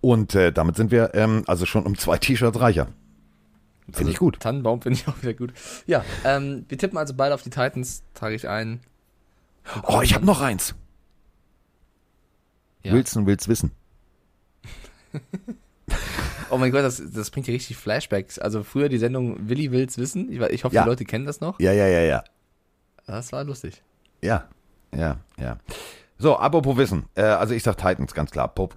[0.00, 2.88] Und äh, damit sind wir ähm, also schon um zwei T-Shirts reicher.
[3.92, 4.40] Finde ich gut.
[4.40, 5.52] Tannenbaum finde ich auch wieder gut.
[5.86, 8.80] Ja, ähm, wir tippen also beide auf die Titans, trage ich ein.
[9.82, 10.74] Oh, ich habe noch eins.
[12.82, 12.92] Ja.
[12.92, 13.72] Wilson will's wissen.
[16.50, 18.38] Oh mein Gott, das, das bringt ja richtig Flashbacks.
[18.38, 20.30] Also früher die Sendung Willi will's wissen.
[20.30, 20.82] Ich, ich hoffe, Ja.
[20.84, 21.58] die Leute kennen das noch.
[21.58, 22.24] Ja, ja, ja, ja.
[23.06, 23.82] Das war lustig.
[24.22, 24.48] Ja,
[24.94, 25.58] ja, ja.
[26.18, 27.06] So, apropos Wissen.
[27.14, 28.48] Äh, also ich sag Titans, ganz klar.
[28.48, 28.76] Pop.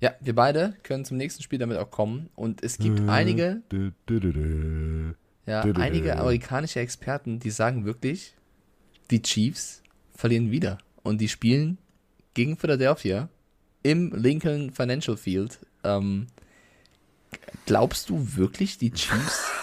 [0.00, 2.28] Ja, wir beide können zum nächsten Spiel damit auch kommen.
[2.34, 3.62] Und es gibt einige,
[5.46, 8.34] ja, einige amerikanische Experten, die sagen wirklich,
[9.10, 9.82] die Chiefs
[10.14, 10.78] verlieren wieder.
[11.02, 11.78] Und die spielen
[12.34, 13.28] gegen Philadelphia
[13.82, 15.60] im Lincoln Financial Field.
[15.84, 16.26] Ähm,
[17.64, 19.46] glaubst du wirklich, die Chiefs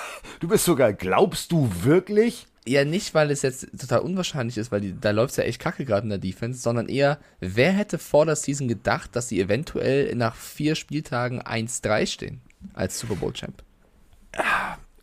[0.43, 2.47] Du bist sogar, glaubst du wirklich?
[2.65, 5.59] Ja, nicht, weil es jetzt total unwahrscheinlich ist, weil die, da läuft es ja echt
[5.59, 9.41] kacke gerade in der Defense, sondern eher, wer hätte vor der Season gedacht, dass sie
[9.41, 12.41] eventuell nach vier Spieltagen 1-3 stehen
[12.73, 13.61] als Super Bowl Champ?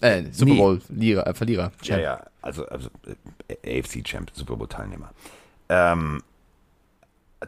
[0.01, 0.55] Äh, Super.
[0.55, 1.73] Bowl Lira, äh, Verlierer.
[1.83, 2.03] Ja, Champ.
[2.03, 2.27] ja.
[2.41, 2.89] Also, also
[3.63, 5.13] äh, AFC Champ, Super Bowl Teilnehmer.
[5.69, 6.23] Ähm,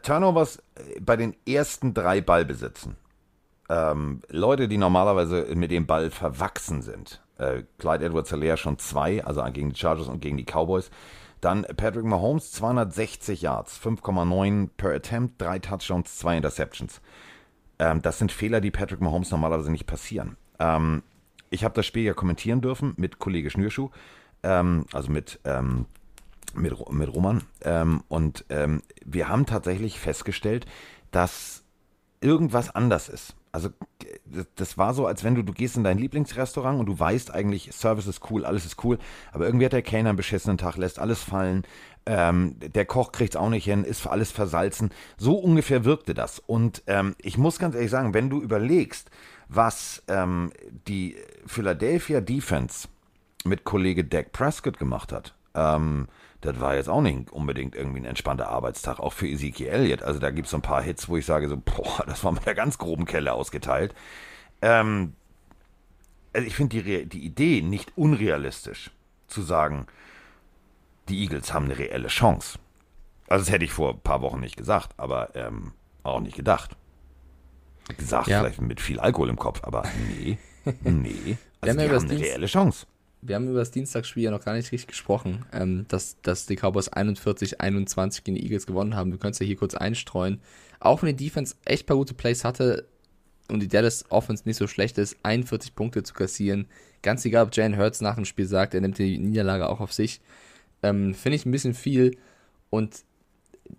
[0.02, 2.96] Turnovers äh, bei den ersten drei Ballbesitzen.
[3.70, 7.21] Ähm, Leute, die normalerweise mit dem Ball verwachsen sind.
[7.38, 10.90] Äh, Clyde Edwards Hilaire schon zwei, also gegen die Chargers und gegen die Cowboys.
[11.40, 17.00] Dann Patrick Mahomes, 260 Yards, 5,9 per Attempt, drei Touchdowns, zwei Interceptions.
[17.80, 20.36] Ähm, das sind Fehler, die Patrick Mahomes normalerweise nicht passieren.
[20.60, 21.02] Ähm,
[21.50, 23.90] ich habe das Spiel ja kommentieren dürfen mit Kollege Schnürschuh,
[24.44, 25.86] ähm, also mit, ähm,
[26.54, 27.42] mit, mit Roman.
[27.62, 30.66] Ähm, und ähm, wir haben tatsächlich festgestellt,
[31.10, 31.64] dass
[32.20, 33.34] irgendwas anders ist.
[33.50, 33.70] Also
[34.56, 37.70] das- war so, als wenn du, du gehst in dein Lieblingsrestaurant und du weißt eigentlich,
[37.72, 38.98] Service ist cool, alles ist cool,
[39.32, 41.64] aber irgendwie hat der Kellner einen beschissenen Tag, lässt alles fallen,
[42.06, 44.90] ähm, der Koch kriegt es auch nicht hin, ist alles versalzen.
[45.18, 46.40] So ungefähr wirkte das.
[46.40, 49.10] Und ähm, ich muss ganz ehrlich sagen, wenn du überlegst,
[49.48, 50.52] was ähm,
[50.88, 51.16] die
[51.46, 52.88] Philadelphia Defense
[53.44, 56.08] mit Kollege Dak Prescott gemacht hat, ähm,
[56.42, 60.02] das war jetzt auch nicht unbedingt irgendwie ein entspannter Arbeitstag, auch für Ezekiel Elliott.
[60.02, 62.32] Also da gibt es so ein paar Hits, wo ich sage so, boah, das war
[62.32, 63.94] mit der ganz groben Kelle ausgeteilt.
[64.60, 65.14] Ähm,
[66.34, 68.90] also ich finde die, Re- die Idee nicht unrealistisch,
[69.28, 69.86] zu sagen,
[71.08, 72.58] die Eagles haben eine reelle Chance.
[73.28, 75.72] Also das hätte ich vor ein paar Wochen nicht gesagt, aber ähm,
[76.02, 76.76] auch nicht gedacht.
[77.96, 78.40] Gesagt, Ja.
[78.40, 80.38] vielleicht mit viel Alkohol im Kopf, aber nee,
[80.82, 81.36] nee.
[81.60, 82.86] Also die haben eine reelle Chance.
[83.24, 86.56] Wir haben über das Dienstagsspiel ja noch gar nicht richtig gesprochen, ähm, dass, dass die
[86.56, 89.12] Cowboys 41-21 gegen die Eagles gewonnen haben.
[89.12, 90.40] Wir können es ja hier kurz einstreuen.
[90.80, 92.84] Auch wenn die Defense echt paar gute Plays hatte
[93.48, 96.66] und die Dallas Offense nicht so schlecht ist, 41 Punkte zu kassieren.
[97.02, 99.92] Ganz egal, ob Jalen Hurts nach dem Spiel sagt, er nimmt die Niederlage auch auf
[99.92, 100.20] sich.
[100.82, 102.16] Ähm, Finde ich ein bisschen viel.
[102.70, 103.04] Und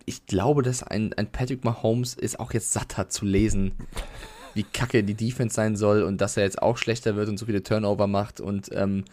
[0.05, 3.73] ich glaube, dass ein, ein Patrick Mahomes es auch jetzt satt hat zu lesen,
[4.53, 7.45] wie kacke die Defense sein soll und dass er jetzt auch schlechter wird und so
[7.45, 8.39] viele Turnover macht.
[8.39, 9.03] Und ähm,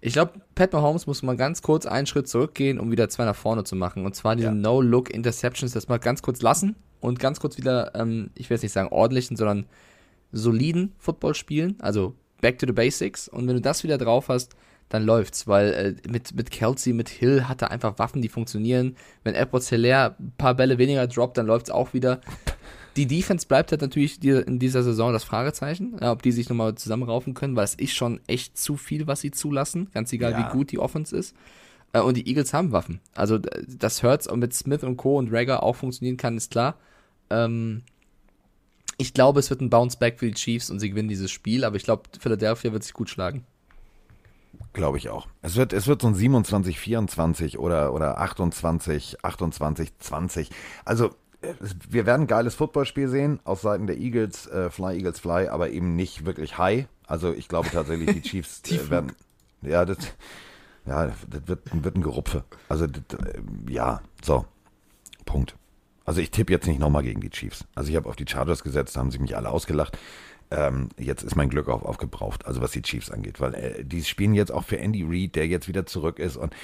[0.00, 3.36] Ich glaube, Pat Mahomes muss mal ganz kurz einen Schritt zurückgehen, um wieder zwei nach
[3.36, 4.04] vorne zu machen.
[4.06, 4.54] Und zwar diese Ja.
[4.54, 8.72] No-Look-Interceptions, das mal ganz kurz lassen und ganz kurz wieder, ähm, ich will jetzt nicht
[8.72, 9.66] sagen ordentlichen, sondern
[10.30, 11.76] soliden Football spielen.
[11.80, 13.28] Also back to the basics.
[13.28, 14.54] Und wenn du das wieder drauf hast,
[14.88, 15.72] dann läuft's, weil
[16.04, 18.96] äh, mit, mit Kelsey, mit Hill hat er einfach Waffen, die funktionieren.
[19.24, 22.20] Wenn Edwards Hilaire ein paar Bälle weniger droppt, dann läuft's auch wieder.
[22.98, 27.32] Die Defense bleibt halt natürlich in dieser Saison das Fragezeichen, ob die sich nochmal zusammenraufen
[27.32, 30.38] können, weil es ist schon echt zu viel, was sie zulassen, ganz egal Ja.
[30.48, 31.34] wie gut die Offense ist.
[31.92, 33.00] Äh, und die Eagles haben Waffen.
[33.14, 35.16] Also d- das Hurts und mit Smith und Co.
[35.16, 36.74] und Rager auch funktionieren kann, ist klar.
[37.30, 37.82] Ähm,
[38.98, 41.76] ich glaube, es wird ein Bounce-Back für die Chiefs und sie gewinnen dieses Spiel, aber
[41.76, 43.44] ich glaube, Philadelphia wird sich gut schlagen.
[44.72, 45.28] Glaube ich auch.
[45.40, 50.50] Es wird, es wird so ein 27, 24 oder, oder 28, 28, 20.
[50.84, 51.14] Also,
[51.88, 55.70] wir werden ein geiles Footballspiel sehen auf Seiten der Eagles, äh, Fly, Eagles, Fly, aber
[55.70, 56.86] eben nicht wirklich high.
[57.06, 59.12] Also, ich glaube tatsächlich, die Chiefs äh, werden,
[59.62, 59.98] ja, das,
[60.84, 62.44] ja, das wird, wird ein Gerupfe.
[62.68, 64.46] Also, das, äh, ja, so.
[65.24, 65.54] Punkt.
[66.04, 67.64] Also, ich tippe jetzt nicht nochmal gegen die Chiefs.
[67.74, 69.96] Also, ich habe auf die Chargers gesetzt, da haben sie mich alle ausgelacht.
[70.50, 74.02] Ähm, jetzt ist mein Glück auch aufgebraucht, also was die Chiefs angeht, weil äh, die
[74.02, 76.54] spielen jetzt auch für Andy Reid, der jetzt wieder zurück ist und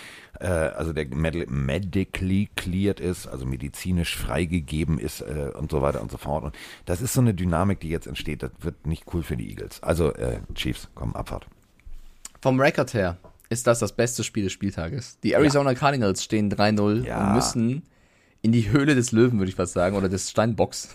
[0.40, 6.00] äh, also der med medically cleared ist, also medizinisch freigegeben ist äh, und so weiter
[6.00, 6.44] und so fort.
[6.44, 6.56] Und
[6.86, 8.42] das ist so eine Dynamik, die jetzt entsteht.
[8.42, 9.82] Das wird nicht cool für die Eagles.
[9.82, 11.46] Also äh, Chiefs, komm, Abfahrt.
[12.40, 13.18] Vom Record her
[13.50, 15.18] ist das das beste Spiel des Spieltages.
[15.22, 17.28] Die Arizona Cardinals stehen 3-0 Ja.
[17.28, 17.82] und müssen
[18.40, 20.88] in die Höhle des Löwen, würde ich fast sagen, oder des Steinbocks.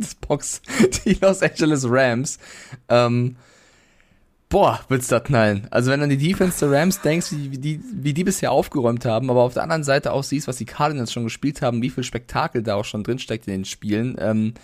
[0.00, 0.62] Des Box.
[1.04, 2.38] Die Los Angeles Rams.
[2.88, 3.36] Ähm,
[4.48, 5.66] boah, wird's da knallen.
[5.70, 8.52] Also wenn du an die Defense der Rams denkst, wie, wie, die, wie die bisher
[8.52, 11.82] aufgeräumt haben, aber auf der anderen Seite auch siehst, was die Cardinals schon gespielt haben,
[11.82, 14.54] wie viel Spektakel da auch schon drinsteckt in den Spielen, ähm,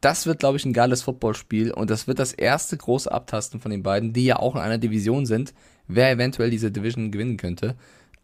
[0.00, 3.70] das wird, glaube ich, ein geiles Footballspiel und das wird das erste große Abtasten von
[3.70, 5.54] den beiden, die ja auch in einer Division sind,
[5.88, 7.74] wer eventuell diese Division gewinnen könnte.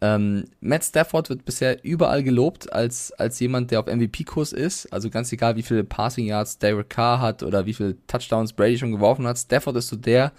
[0.03, 4.91] Ähm, Matt Stafford wird bisher überall gelobt als, als jemand, der auf MVP-Kurs ist.
[4.93, 8.79] Also ganz egal, wie viele Passing Yards Derek Carr hat oder wie viele Touchdowns Brady
[8.79, 9.39] schon geworfen hat.
[9.39, 10.33] Stafford ist so der,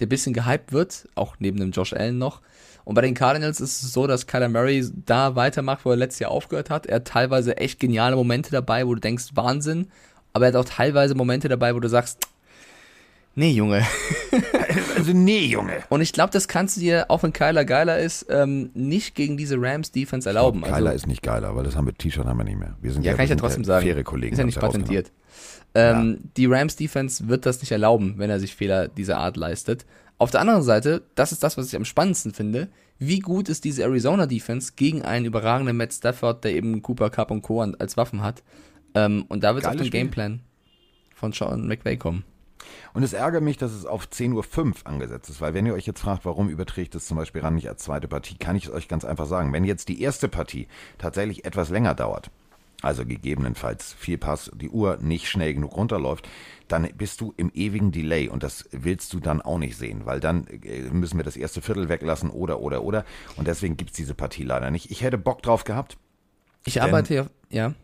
[0.00, 2.42] der bisschen gehypt wird, auch neben dem Josh Allen noch.
[2.84, 6.20] Und bei den Cardinals ist es so, dass Kyler Murray da weitermacht, wo er letztes
[6.20, 6.86] Jahr aufgehört hat.
[6.86, 9.88] Er hat teilweise echt geniale Momente dabei, wo du denkst, Wahnsinn.
[10.34, 12.28] Aber er hat auch teilweise Momente dabei, wo du sagst,
[13.36, 13.84] nee, Junge.
[14.96, 15.82] Also nee, Junge.
[15.90, 19.36] Und ich glaube, das kannst du dir, auch wenn Kyler geiler ist, ähm, nicht gegen
[19.36, 20.62] diese Rams-Defense erlauben.
[20.62, 22.76] Geiler also, ist nicht geiler, weil das haben wir T-Shirt haben wir nicht mehr.
[22.80, 23.86] Wir sind ja, kann ich ja trotzdem sagen.
[23.86, 24.32] Faire Kollegen.
[24.32, 25.12] ist ja nicht patentiert.
[25.74, 29.84] Ähm, Die Rams-Defense wird das nicht erlauben, wenn er sich Fehler dieser Art leistet.
[30.18, 32.68] Auf der anderen Seite, das ist das, was ich am spannendsten finde,
[32.98, 37.42] wie gut ist diese Arizona-Defense gegen einen überragenden Matt Stafford, der eben Cooper Cup und
[37.42, 37.60] Co.
[37.60, 38.42] als Waffen hat.
[38.94, 40.00] Ähm, und da wird es auf den Spiel.
[40.00, 40.40] Gameplan
[41.14, 42.24] von Sean McVay kommen.
[42.94, 45.86] Und es ärgert mich, dass es auf 10.05 Uhr angesetzt ist, weil wenn ihr euch
[45.86, 48.70] jetzt fragt, warum überträgt es zum Beispiel ran nicht als zweite Partie, kann ich es
[48.70, 49.52] euch ganz einfach sagen.
[49.52, 52.30] Wenn jetzt die erste Partie tatsächlich etwas länger dauert,
[52.82, 56.28] also gegebenenfalls viel Pass, die Uhr nicht schnell genug runterläuft,
[56.68, 60.20] dann bist du im ewigen Delay und das willst du dann auch nicht sehen, weil
[60.20, 63.04] dann äh, müssen wir das erste Viertel weglassen oder, oder, oder.
[63.36, 64.90] Und deswegen gibt es diese Partie leider nicht.
[64.90, 65.96] Ich hätte Bock drauf gehabt.
[66.64, 67.74] Ich arbeite ja, ja,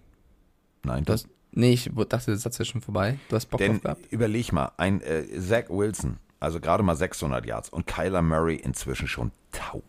[0.85, 3.19] Nein, du hast, nee, ich dachte, der Satz wäre schon vorbei.
[3.29, 4.07] Du hast Bock Denn drauf gehabt.
[4.13, 9.07] überleg mal, ein äh, Zach Wilson, also gerade mal 600 Yards und Kyler Murray inzwischen
[9.09, 9.87] schon 1000.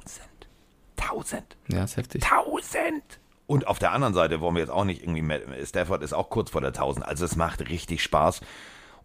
[0.97, 1.57] 1000.
[1.70, 2.24] Ja, ist heftig.
[2.24, 3.01] 1000.
[3.45, 6.30] Und auf der anderen Seite wollen wir jetzt auch nicht irgendwie, Matt- Stafford ist auch
[6.30, 8.41] kurz vor der 1000, also es macht richtig Spaß.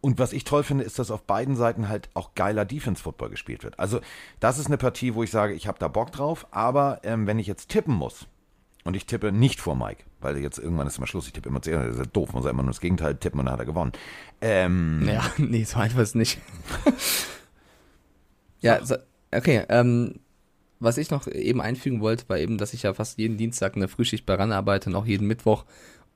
[0.01, 3.65] Und was ich toll finde, ist, dass auf beiden Seiten halt auch geiler Defense-Football gespielt
[3.65, 3.81] wird.
[3.81, 4.01] Also
[4.39, 7.41] das ist eine Partie, wo ich sage, ich habe da Bock drauf, aber ähm, wenn
[7.41, 8.27] ich jetzt tippen muss,
[8.85, 11.63] und ich tippe nicht vor Mike, weil jetzt irgendwann ist immer Schluss, ich tippe immer
[11.63, 13.61] zuerst, das ist ja doof, muss er immer nur das Gegenteil tippen und dann hat
[13.61, 13.93] er gewonnen.
[14.41, 16.39] Ähm, Ja, nee, so einfach ist nicht.
[18.61, 18.97] ja, so,
[19.33, 20.21] okay, ähm,
[20.81, 23.89] was ich noch eben einfügen wollte, war eben, dass ich ja fast jeden Dienstag eine
[23.89, 25.65] Frühschicht bei RAN arbeite und auch jeden Mittwoch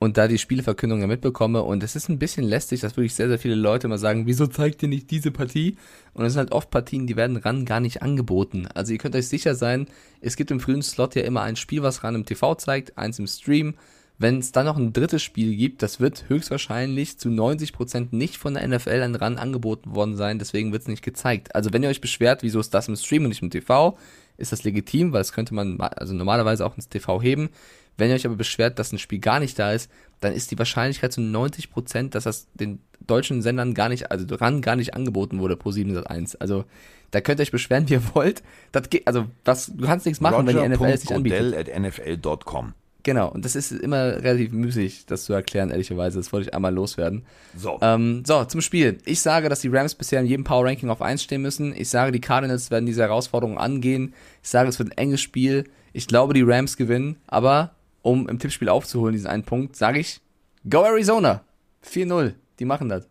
[0.03, 3.29] und da die Spieleverkündung ja mitbekomme und es ist ein bisschen lästig, dass wirklich sehr,
[3.29, 5.77] sehr viele Leute immer sagen, wieso zeigt ihr nicht diese Partie?
[6.13, 8.67] Und es sind halt oft Partien, die werden RAN gar nicht angeboten.
[8.73, 9.87] Also ihr könnt euch sicher sein,
[10.19, 13.17] es gibt im frühen Slot ja immer ein Spiel, was RAN im TV zeigt, eins
[13.17, 13.75] im Stream.
[14.17, 18.53] Wenn es dann noch ein drittes Spiel gibt, das wird höchstwahrscheinlich zu 90% nicht von
[18.53, 21.55] der NFL an RAN angeboten worden sein, deswegen wird es nicht gezeigt.
[21.55, 23.97] Also wenn ihr euch beschwert, wieso ist das im Stream und nicht im TV,
[24.37, 27.49] ist das legitim, weil das könnte man ma- also normalerweise auch ins TV heben.
[27.97, 29.89] Wenn ihr euch aber beschwert, dass ein Spiel gar nicht da ist,
[30.19, 34.61] dann ist die Wahrscheinlichkeit zu 90%, dass das den deutschen Sendern gar nicht, also RAN
[34.61, 36.35] gar nicht angeboten wurde pro 701.
[36.37, 36.65] Also
[37.11, 38.43] da könnt ihr euch beschweren, wie ihr wollt.
[38.71, 41.55] Das geht, also was, du kannst nichts machen, wenn die NFL es nicht anbietet.
[41.55, 42.73] At nfl.com.
[43.03, 46.17] Genau, und das ist immer relativ müßig, das zu erklären, ehrlicherweise.
[46.17, 47.25] Das wollte ich einmal loswerden.
[47.55, 47.77] So.
[47.81, 48.99] Ähm, so, zum Spiel.
[49.03, 51.75] Ich sage, dass die Rams bisher in jedem Power Ranking auf 1 stehen müssen.
[51.75, 54.13] Ich sage, die Cardinals werden diese Herausforderung angehen.
[54.41, 55.65] Ich sage, es wird ein enges Spiel.
[55.91, 57.17] Ich glaube, die Rams gewinnen.
[57.27, 60.21] Aber um im Tippspiel aufzuholen, diesen einen Punkt, sage ich,
[60.69, 61.43] go Arizona.
[61.83, 62.35] 4-0.
[62.59, 63.09] Die machen das.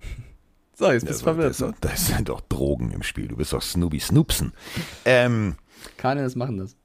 [0.74, 1.50] so, jetzt bist du verwirrt.
[1.58, 3.28] Das, ist- das sind doch Drogen im Spiel.
[3.28, 4.52] Du bist doch Snoopy Snoopsen.
[5.06, 5.56] Ähm,
[5.96, 6.76] Cardinals machen das.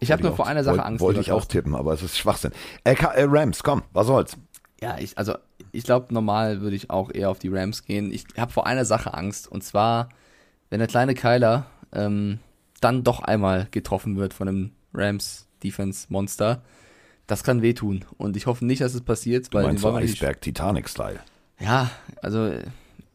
[0.00, 1.00] Ich habe nur vor einer Sache wollte, Angst.
[1.00, 2.52] Wollte ich auch tippen, aber es ist Schwachsinn.
[2.84, 4.36] Äh, äh, Rams, komm, was soll's?
[4.80, 5.34] Ja, ich, also
[5.70, 8.10] ich glaube, normal würde ich auch eher auf die Rams gehen.
[8.12, 9.46] Ich habe vor einer Sache Angst.
[9.46, 10.08] Und zwar,
[10.70, 12.40] wenn der kleine Kyler ähm,
[12.82, 16.62] dann doch einmal getroffen wird von einem Rams Defense Monster,
[17.26, 18.04] das kann wehtun.
[18.18, 21.20] Und ich hoffe nicht, dass es passiert, Du weil meinst so Eisberg Titanic-Style.
[21.58, 22.52] Ja, also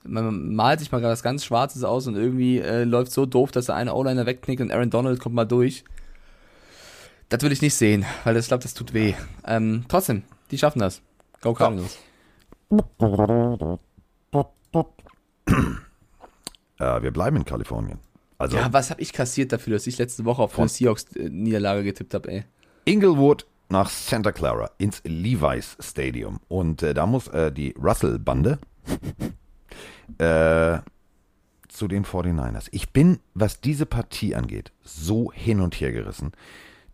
[0.03, 3.65] man malt sich mal was ganz Schwarzes aus und irgendwie äh, läuft so doof, dass
[3.65, 5.83] der eine O-Liner wegknickt und Aaron Donald kommt mal durch.
[7.29, 9.13] Das will ich nicht sehen, weil das, ich glaube, das tut weh.
[9.45, 11.01] Ähm, trotzdem, die schaffen das.
[11.41, 11.97] Go Cardinals.
[16.79, 17.99] Äh, wir bleiben in Kalifornien.
[18.37, 22.13] Also Ja, was habe ich kassiert dafür, dass ich letzte Woche auf eine Seahawks-Niederlage getippt
[22.13, 22.43] habe, ey?
[22.85, 26.39] Inglewood nach Santa Clara ins Levi's Stadium.
[26.47, 28.59] Und äh, da muss äh, die Russell-Bande
[30.19, 30.79] äh,
[31.67, 32.67] zu den 49ers.
[32.71, 36.31] Ich bin, was diese Partie angeht, so hin und her gerissen.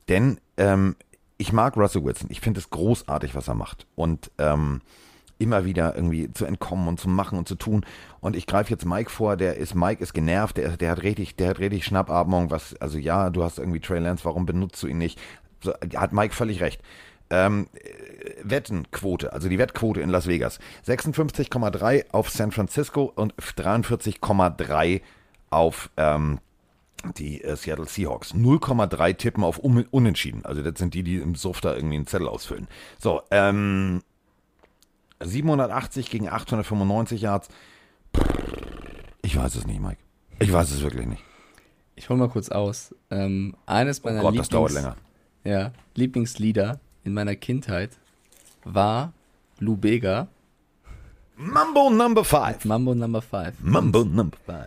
[0.10, 0.96] Denn ähm,
[1.38, 2.30] ich mag Russell Wilson.
[2.32, 3.86] Ich finde es großartig, was er macht.
[3.96, 4.82] Und ähm,
[5.44, 7.86] immer wieder irgendwie zu entkommen und zu machen und zu tun.
[8.22, 11.36] Und ich greife jetzt Mike vor, der ist, Mike ist genervt, der, der hat richtig,
[11.36, 14.88] der hat richtig Schnappatmung, was, also ja, du hast irgendwie Trey Lance, warum benutzt du
[14.88, 15.20] ihn nicht?
[15.62, 16.82] So, hat Mike völlig recht.
[17.30, 20.60] Ähm, äh, Wettenquote, also die Wettquote in Las Vegas.
[20.88, 25.02] 56,3 auf San Francisco und 43,3
[25.50, 26.39] auf ähm,
[27.18, 28.34] die äh, Seattle Seahawks.
[28.34, 30.46] 0,3 tippen auf un Unentschieden.
[30.46, 32.68] Also das sind die, die im Suff da irgendwie einen Zettel ausfüllen.
[33.00, 34.02] So, ähm,
[35.24, 37.47] 780 gegen 895 Yards.
[39.21, 39.97] Ich weiß es nicht, Mike.
[40.39, 41.24] Ich weiß es wirklich nicht.
[41.95, 42.93] Ich hole mal kurz aus.
[43.11, 44.95] Ähm, eines meiner Oh Gott, das dauert Lieblings- länger.
[45.45, 47.91] Ja, Lieblingslieder in meiner Kindheit
[48.63, 49.13] war
[49.59, 50.28] Lou Bega,
[51.36, 52.65] Mambo Number 5.
[52.65, 53.55] Mambo Number 5.
[53.61, 54.57] Mambo Number 5.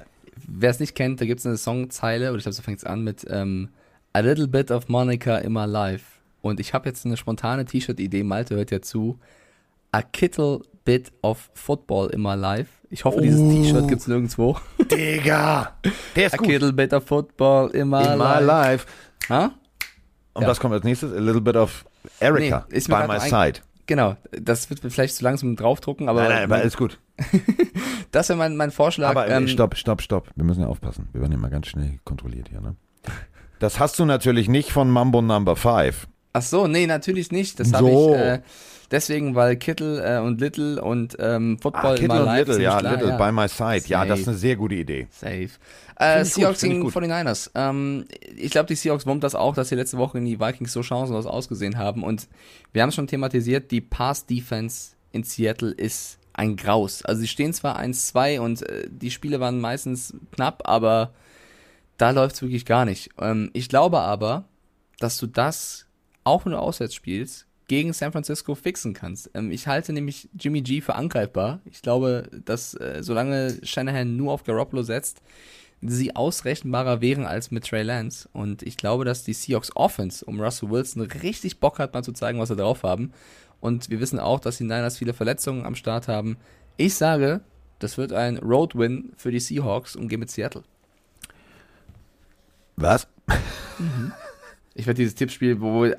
[0.49, 2.85] Wer es nicht kennt, da gibt es eine Songzeile, oder ich glaube, so fängt es
[2.85, 3.71] an mit ähm,
[4.13, 6.05] A little bit of Monica in my life.
[6.43, 9.19] Und ich habe jetzt eine spontane T-Shirt-Idee, Malte hört ja zu.
[9.97, 12.69] A kittle bit of football in my life.
[12.91, 13.51] Ich hoffe, dieses Oh.
[13.51, 14.57] T-Shirt gibt es nirgendwo.
[14.91, 15.73] Digga,
[16.15, 16.49] der ist A gut.
[16.49, 18.45] kittle bit of football in my, In my life.
[18.45, 18.87] life.
[19.31, 19.53] Ha?
[20.35, 20.49] Und Ja.
[20.49, 21.13] was kommt als nächstes?
[21.15, 21.87] A little bit of
[22.21, 23.61] Erica Nee, ist by my side.
[23.87, 26.99] Genau, das wird vielleicht zu langsam draufdrucken, aber, Nein, nein, aber alles gut.
[28.11, 29.09] das wäre mein, mein Vorschlag.
[29.11, 30.29] Aber ähm, äh, stopp, stopp, stopp.
[30.35, 31.09] Wir müssen ja aufpassen.
[31.13, 32.77] Wir werden ja mal ganz schnell kontrolliert hier, ne?
[33.61, 36.07] Das hast du natürlich nicht von Mambo Number 5.
[36.37, 37.59] Ach so, nee, natürlich nicht.
[37.61, 38.15] Das habe So.
[38.15, 38.41] ich äh,
[38.91, 42.63] deswegen, weil Kittel äh, und Little und ähm, Football Ah, Kittle my und life Little,
[42.65, 43.17] ja, klar, Little, ja.
[43.17, 43.85] by my side.
[43.89, 44.31] Ja, das ist Safe.
[44.33, 45.07] eine sehr gute Idee.
[45.11, 45.49] Safe.
[45.99, 46.93] Äh, Seahawks gegen gut.
[46.95, 47.51] 49ers.
[47.55, 48.05] Ähm,
[48.37, 50.83] ich glaube, die Seahawks wummt das auch, dass sie letzte Woche in die Vikings so
[50.83, 52.05] chancenlos ausgesehen haben.
[52.05, 52.29] Und
[52.73, 57.03] wir haben es schon thematisiert, die Pass-Defense in Seattle ist ein Graus.
[57.03, 61.15] Also sie stehen zwar 1-2 und äh, die Spiele waren meistens knapp, aber
[61.97, 63.09] da läuft es wirklich gar nicht.
[63.19, 64.45] Ähm, ich glaube aber,
[65.01, 65.86] dass du das,
[66.27, 69.31] auch wenn du auswärts spielst, gegen San Francisco fixen kannst.
[69.35, 71.61] Ähm, ich halte nämlich Jimmy G für angreifbar.
[71.65, 75.23] Ich glaube, dass äh, solange Shanahan nur auf Garoppolo setzt,
[75.83, 78.29] sie ausrechenbarer wären als mit Trey Lance.
[78.33, 82.13] Und ich glaube, dass die Seahawks Offense um Russell Wilson richtig Bock hat, mal zu
[82.13, 83.13] zeigen, was sie drauf haben.
[83.61, 86.37] Und wir wissen auch, dass die Niners viele Verletzungen am Start haben.
[86.77, 87.41] Ich sage,
[87.79, 90.63] das wird ein Road-Win für die Seahawks und gehe mit Seattle.
[92.77, 93.07] Was?
[94.79, 95.95] Ich werde dieses Tippspiel, wo äh,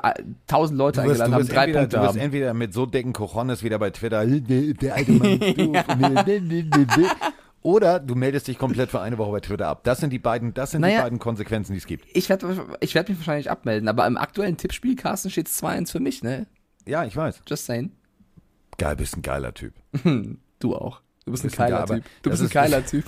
[0.46, 2.20] tausend Leute wirst, eingeladen haben, drei entweder, Punkte du wirst haben.
[2.20, 7.16] entweder mit so dicken Cojones wieder bei Twitter, der, der alte Mann ist doof.
[7.64, 9.84] Oder du meldest dich komplett für eine Woche bei Twitter ab.
[9.84, 11.02] Das sind die beiden, das sind die Naja.
[11.02, 12.06] beiden Konsequenzen, die es gibt.
[12.14, 15.92] Ich werde ich werd mich wahrscheinlich abmelden, aber im aktuellen Tippspiel, Carsten, steht es 2-1
[15.92, 16.46] für mich, ne?
[16.86, 17.42] Ja, ich weiß.
[17.48, 17.92] Just saying.
[18.78, 19.74] Geil, bist ein geiler Typ.
[20.60, 21.02] Du auch.
[21.26, 22.04] Du bist ein Bist ein geiler Typ.
[22.22, 23.06] Du bist ein geiler Typ.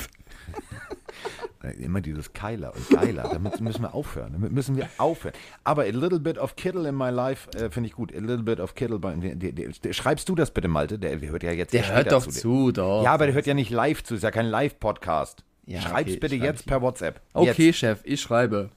[1.78, 3.24] Immer dieses Keiler und Geiler.
[3.34, 4.32] Damit müssen wir aufhören.
[4.32, 5.34] Damit müssen wir aufhören.
[5.66, 8.16] Aber a little bit of Kittle in my life äh, finde ich gut.
[8.16, 8.98] A little bit of Kittle.
[8.98, 10.98] Bei, der, der, der, schreibst du das bitte, Malte?
[10.98, 12.32] Der, der hört ja jetzt Der hört doch dir.
[12.32, 13.04] zu, doch.
[13.04, 14.16] Ja, aber der hört ja nicht live zu.
[14.16, 15.44] Ist ja kein Live-Podcast.
[15.66, 17.22] Ja, Schreib's okay, bitte schreib jetzt per WhatsApp.
[17.34, 17.78] Okay, Jetzt.
[17.78, 18.70] Chef, ich schreibe.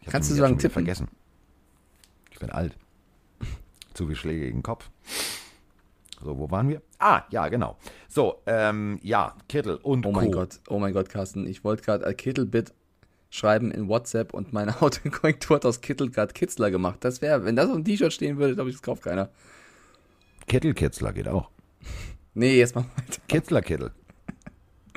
[0.00, 0.72] Ich Kannst du sagen tippen?
[0.72, 1.08] vergessen.
[2.30, 2.74] Ich bin alt.
[3.92, 4.88] Zu viel Schläge gegen den Kopf.
[6.22, 6.82] So, wo waren wir?
[6.98, 7.76] Ah, ja, genau.
[8.08, 10.38] So, ähm, ja, Kittel und Oh mein Co.
[10.40, 11.46] Gott, oh mein Gott, Carsten.
[11.46, 12.72] Ich wollte gerade a Kittle Bit
[13.30, 16.98] schreiben in WhatsApp und meine Autokorrektur hat aus Kittel gerade Kitzler gemacht.
[17.00, 19.28] Das wäre, wenn das auf dem T-Shirt stehen würde, glaube ich, das kauft keiner.
[20.46, 21.50] Kittelkitzler geht auch.
[22.38, 23.22] Nee, jetzt mal weiter.
[23.28, 23.92] Kitzlerkittel.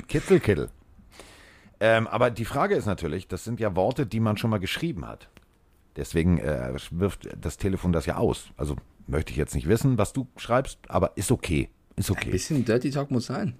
[0.08, 0.68] Kitzelkittel.
[1.80, 5.08] Ähm, aber die Frage ist natürlich, das sind ja Worte, die man schon mal geschrieben
[5.08, 5.30] hat.
[5.96, 8.50] Deswegen äh, wirft das Telefon das ja aus.
[8.58, 8.76] Also
[9.10, 11.68] möchte ich jetzt nicht wissen, was du schreibst, aber ist okay.
[11.96, 12.30] Ist Ein okay.
[12.30, 13.54] bisschen Dirty Talk muss sein.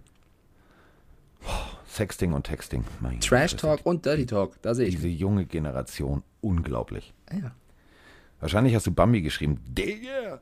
[1.87, 2.85] Sexting und Texting.
[3.01, 3.57] Meine Trash.
[3.57, 4.95] Talk und Dirty Talk, da sehe ich.
[4.95, 7.13] Diese junge Generation, unglaublich.
[7.33, 7.53] Ja.
[8.39, 9.61] Wahrscheinlich hast du Bambi geschrieben.
[9.67, 10.41] Digga,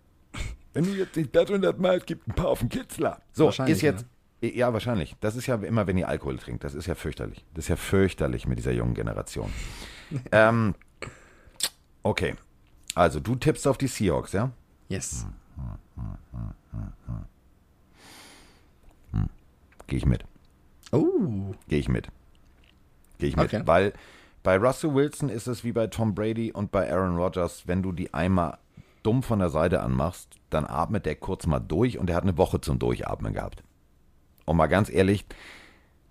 [0.74, 3.20] wenn du jetzt nicht das und das malst, gibt ein paar auf den Kitzler.
[3.32, 4.06] So, Wahrscheinlich, ist jetzt.
[4.40, 4.72] Ja.
[4.72, 5.16] wahrscheinlich.
[5.20, 6.62] Das ist ja immer, wenn ihr Alkohol trinkt.
[6.62, 7.44] Das ist ja fürchterlich.
[7.54, 9.50] Das ist ja fürchterlich mit dieser jungen Generation.
[10.32, 10.74] ähm,
[12.02, 12.36] okay.
[12.94, 14.52] Also, du tippst auf die Seahawks, ja?
[14.88, 15.26] Yes.
[19.86, 20.24] Gehe ich mit.
[20.92, 21.54] Oh.
[21.68, 22.08] Gehe ich mit.
[23.18, 23.46] Gehe ich mit.
[23.46, 23.62] Okay.
[23.64, 23.92] Weil
[24.42, 27.92] bei Russell Wilson ist es wie bei Tom Brady und bei Aaron Rodgers, wenn du
[27.92, 28.58] die einmal
[29.02, 32.38] dumm von der Seite anmachst, dann atmet der kurz mal durch und er hat eine
[32.38, 33.62] Woche zum Durchatmen gehabt.
[34.44, 35.24] Und mal ganz ehrlich,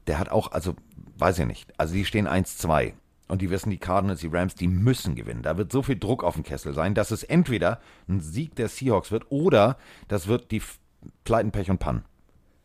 [0.06, 0.76] der hat auch, also
[1.18, 2.94] weiß ich nicht, also die stehen 1-2
[3.28, 5.41] und die wissen, die Cardinals, die Rams, die müssen gewinnen.
[5.41, 8.70] Da wird so viel Druck auf den Kessel sein, dass es entweder ein Sieg der
[8.70, 9.78] Seahawks wird oder
[10.08, 10.62] das wird die
[11.24, 12.06] Pleiten, Pech und Pannen.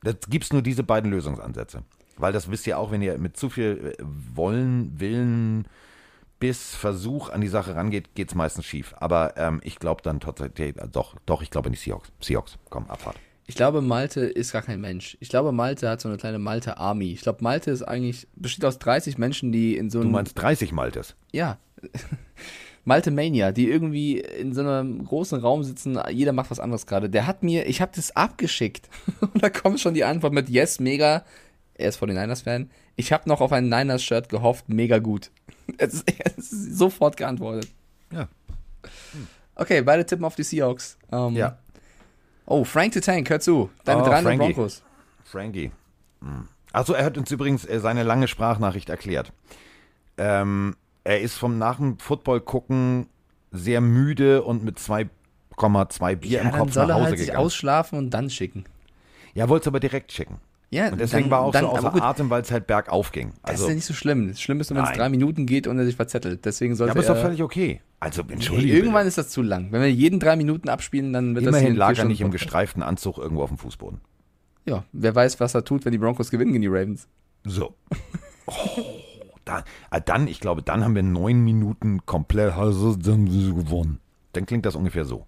[0.03, 1.83] Das gibt's nur diese beiden Lösungsansätze.
[2.17, 4.03] Weil das wisst ihr auch, wenn ihr mit zu viel äh,
[4.35, 5.67] Wollen, Willen,
[6.39, 8.95] Biss, Versuch an die Sache rangeht, geht's meistens schief.
[8.99, 12.13] Aber ähm, ich glaube dann tatsächlich, äh, doch, doch, ich glaube die Seahawks.
[12.21, 13.17] Seahawks, komm, Abfahrt.
[13.47, 15.17] Ich glaube, Malte ist gar kein Mensch.
[15.21, 17.13] Ich glaube, Malte hat so eine kleine Malte-Army.
[17.13, 20.13] Ich glaube, Malte ist eigentlich, besteht aus 30 Menschen, die in so Du einem.
[20.13, 21.17] meinst 30 Maltes?
[21.33, 21.59] Ja.
[22.85, 27.09] Malte Mania, die irgendwie in so einem großen Raum sitzen, jeder macht was anderes gerade.
[27.11, 28.89] Der hat mir, ich habe das abgeschickt.
[29.21, 31.25] Und da kommt schon die Antwort mit Yes, mega.
[31.75, 32.71] Er ist von den Niners-Fan.
[32.97, 35.31] Ich habe noch auf ein Niners-Shirt gehofft, mega gut.
[35.79, 36.05] Es ist,
[36.37, 37.69] es ist sofort geantwortet.
[38.13, 38.29] Ja.
[39.55, 40.99] Okay, beide tippen auf die Seahawks.
[41.13, 41.59] Ähm, Ja.
[42.47, 43.71] Oh, Frank the Tank, hör zu.
[43.85, 44.53] Deine Oh, 3 Frankie.
[44.53, 44.83] Broncos.
[45.25, 45.73] Frankie.
[46.21, 46.49] Hm.
[46.73, 49.33] Achso, er hat uns übrigens äh, seine lange Sprachnachricht erklärt.
[50.19, 53.07] Ähm, er ist vom nach dem Football gucken
[53.51, 57.45] sehr müde und mit 2,2 Bier Ja, im Kopf nach er Hause halt sich gegangen.
[57.47, 58.65] ausschlafen und dann schicken.
[59.35, 60.39] Ja, wollte es aber direkt schicken.
[60.73, 63.13] Ja, Und deswegen dann, war auch dann, so außer gut, Atem, weil es halt bergauf
[63.13, 63.35] ging.
[63.43, 64.29] Das Also, ist ja nicht so schlimm.
[64.29, 66.47] Das Schlimm ist nur, wenn es drei Minuten geht und er sich verzettelt.
[66.47, 67.83] Deswegen ja, sollte aber ist doch völlig okay.
[68.01, 68.73] Also, entschuldige.
[68.73, 69.09] irgendwann bitte.
[69.09, 69.71] ist das zu lang.
[69.71, 72.23] Wenn wir jeden drei Minuten abspielen, dann wird das Immerhin hier ein lag er nicht
[72.23, 74.01] im gestreiften Anzug irgendwo auf dem Fußboden.
[74.65, 77.07] Ja, wer weiß, was er tut, wenn die Broncos gewinnen gegen die Ravens.
[77.45, 77.75] So.
[78.47, 78.55] Oh,
[79.45, 84.01] dann, ah, dann, ich glaube, dann haben wir neun Minuten komplett also, gewonnen.
[84.33, 85.27] Dann klingt das ungefähr so.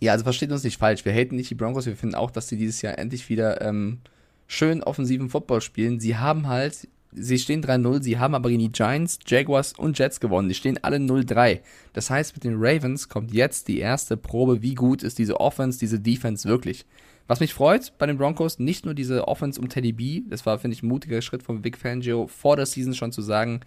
[0.00, 1.04] Ja, also versteht uns nicht falsch.
[1.04, 1.86] Wir haten nicht die Broncos.
[1.86, 3.98] Wir finden auch, dass sie dieses Jahr endlich wieder ähm,
[4.46, 6.00] schön offensiven Football spielen.
[6.00, 10.20] Sie haben halt, sie stehen 3-0, sie haben aber gegen die Giants, Jaguars und Jets
[10.20, 10.48] gewonnen.
[10.48, 11.60] Die stehen alle 0-3.
[11.92, 15.78] Das heißt, mit den Ravens kommt jetzt die erste Probe, wie gut ist diese Offense,
[15.78, 16.84] diese Defense wirklich.
[17.26, 20.58] Was mich freut bei den Broncos, nicht nur diese Offense um Teddy B, das war,
[20.58, 23.60] finde ich, ein mutiger Schritt von Big Fangio, vor der Season schon zu sagen,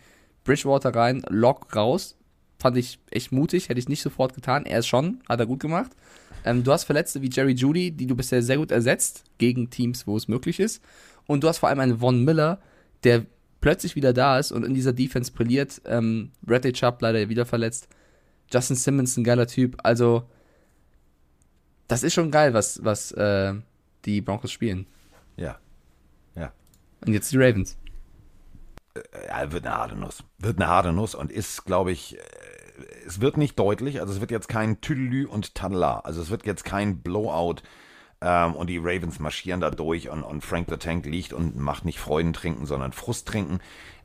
[0.43, 2.15] Bridgewater rein, Lock raus.
[2.59, 4.65] Fand ich echt mutig, hätte ich nicht sofort getan.
[4.65, 5.91] Er ist schon, hat er gut gemacht.
[6.43, 10.07] Ähm, du hast Verletzte wie Jerry Judy, die du bisher sehr gut ersetzt, gegen Teams,
[10.07, 10.81] wo es möglich ist.
[11.25, 12.59] Und du hast vor allem einen Von Miller,
[13.03, 13.25] der
[13.59, 15.81] plötzlich wieder da ist und in dieser Defense brilliert.
[15.85, 17.89] Ähm, Bradley Chubb leider wieder verletzt.
[18.51, 19.77] Justin Simmons, ein geiler Typ.
[19.83, 20.29] Also,
[21.87, 23.53] das ist schon geil, was, was äh,
[24.05, 24.87] die Broncos spielen.
[25.35, 25.59] Ja.
[26.35, 26.53] Ja.
[27.05, 27.77] Und jetzt die Ravens.
[29.27, 30.23] Ja, wird eine harte Nuss.
[30.39, 32.21] Wird eine harte Nuss und ist, glaube ich, äh,
[33.05, 33.99] es wird nicht deutlich.
[33.99, 35.99] Also es wird jetzt kein Tüdelü und Tadla.
[35.99, 37.57] Also es wird jetzt kein Blowout
[38.21, 41.85] ähm, und die Ravens marschieren da durch und, und Frank the Tank liegt und macht
[41.85, 43.59] nicht Freuden trinken, sondern Frust trinken.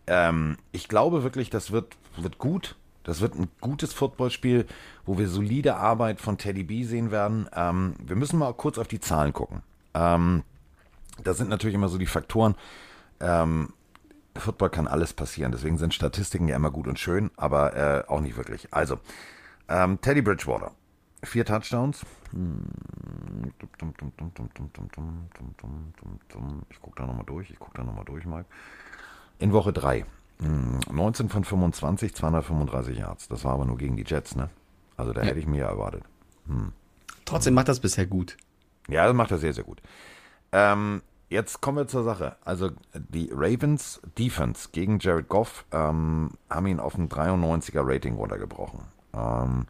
[0.07, 2.77] Ähm, ich glaube wirklich, das wird, wird gut.
[3.05, 4.67] Das wird ein gutes Footballspiel,
[5.05, 7.49] wo wir solide Arbeit von Teddy B sehen werden.
[7.53, 9.63] Ähm, wir müssen mal kurz auf die Zahlen gucken.
[9.95, 10.45] Ähm,
[11.25, 12.55] das sind natürlich immer so die Faktoren.
[13.21, 13.73] Ähm,
[14.37, 18.21] Football kann alles passieren, deswegen sind Statistiken ja immer gut und schön, aber äh, auch
[18.21, 18.73] nicht wirklich.
[18.73, 18.99] Also,
[19.69, 20.73] ähm, Teddy Bridgewater,
[21.23, 22.05] vier Touchdowns.
[22.33, 22.63] Hm.
[26.71, 28.47] Ich gucke da nochmal durch, ich gucke da nochmal durch, Mike.
[29.39, 30.05] In Woche 3,
[30.39, 33.29] 19 von 25, 235 Yards.
[33.29, 34.51] Das war aber nur gegen die Jets, ne?
[34.97, 35.29] Also da Ja.
[35.29, 36.05] hätte ich mir erwartet.
[37.25, 38.37] Trotzdem macht das bisher gut.
[38.89, 39.81] Ja, das macht er sehr, sehr gut.
[40.53, 41.03] Ähm,
[41.33, 42.37] jetzt kommen wir zur Sache.
[42.45, 48.81] Also die Ravens Defense gegen Jared Goff ähm, haben ihn auf ein 93er Rating runtergebrochen.
[49.15, 49.67] Ähm,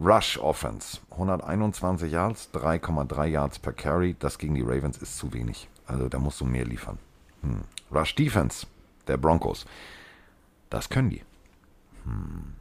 [0.00, 4.16] Rush Offense, 121 Yards, 3,3 Yards per Carry.
[4.18, 5.68] Das gegen die Ravens ist zu wenig.
[5.86, 6.98] Also da musst du mehr liefern.
[7.42, 7.62] Hm.
[7.92, 8.66] Rush Defense
[9.06, 9.66] der Broncos.
[10.70, 11.22] Das können die.
[12.04, 12.54] Hm.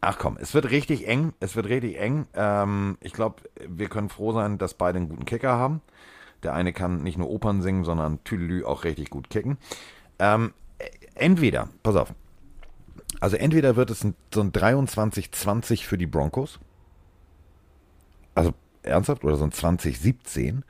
[0.00, 1.32] Ach komm, es wird richtig eng.
[1.40, 2.26] Es wird richtig eng.
[2.34, 5.80] Ähm, ich glaube, wir können froh sein, dass beide einen guten Kicker haben.
[6.42, 9.58] Der eine kann nicht nur Opern singen, sondern Tüdelü auch richtig gut kicken.
[10.18, 10.52] Ähm,
[11.14, 12.14] entweder, pass auf.
[13.20, 16.60] Also entweder wird es so ein 23-20 für die Broncos.
[18.34, 18.52] Also
[18.82, 20.64] ernsthaft, oder so ein 2017.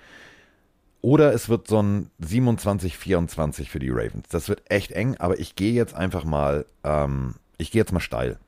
[1.02, 4.28] Oder es wird so ein 27-24 für die Ravens.
[4.28, 8.00] Das wird echt eng, aber ich gehe jetzt einfach mal, ähm, ich gehe jetzt mal
[8.00, 8.38] steil.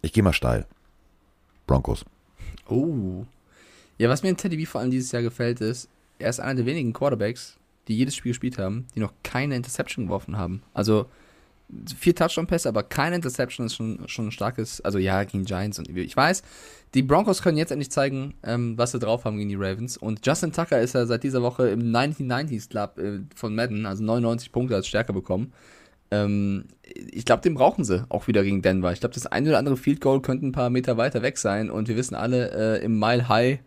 [0.00, 0.66] Ich gehe mal steil.
[1.66, 2.04] Broncos.
[2.68, 3.24] Oh.
[4.02, 5.88] Ja, was mir in Teddy B vor allem dieses Jahr gefällt, ist,
[6.18, 7.56] er ist einer der wenigen Quarterbacks,
[7.86, 10.60] die jedes Spiel gespielt haben, die noch keine Interception geworfen haben.
[10.74, 11.06] Also
[11.96, 15.88] vier Touchdown-Pässe, aber keine Interception ist schon, schon ein starkes, also ja, gegen Giants und
[15.88, 16.42] ich weiß,
[16.94, 20.26] die Broncos können jetzt endlich zeigen, ähm, was sie drauf haben gegen die Ravens und
[20.26, 24.50] Justin Tucker ist ja seit dieser Woche im 1990s Club äh, von Madden, also 99
[24.50, 25.52] Punkte als Stärke bekommen.
[26.10, 28.92] Ähm, ich glaube, den brauchen sie auch wieder gegen Denver.
[28.92, 31.70] Ich glaube, das eine oder andere Field Goal könnte ein paar Meter weiter weg sein
[31.70, 33.60] und wir wissen alle, äh, im Mile High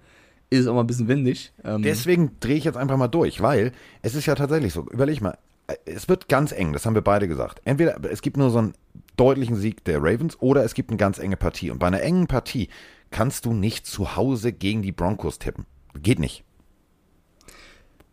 [0.49, 1.51] ist es auch mal ein bisschen windig.
[1.63, 4.81] Ähm, Deswegen drehe ich jetzt einfach mal durch, weil es ist ja tatsächlich so.
[4.89, 5.37] Überleg mal,
[5.85, 7.61] es wird ganz eng, das haben wir beide gesagt.
[7.65, 8.73] Entweder es gibt nur so einen
[9.17, 11.71] deutlichen Sieg der Ravens oder es gibt eine ganz enge Partie.
[11.71, 12.69] Und bei einer engen Partie
[13.11, 15.65] kannst du nicht zu Hause gegen die Broncos tippen.
[16.01, 16.43] Geht nicht.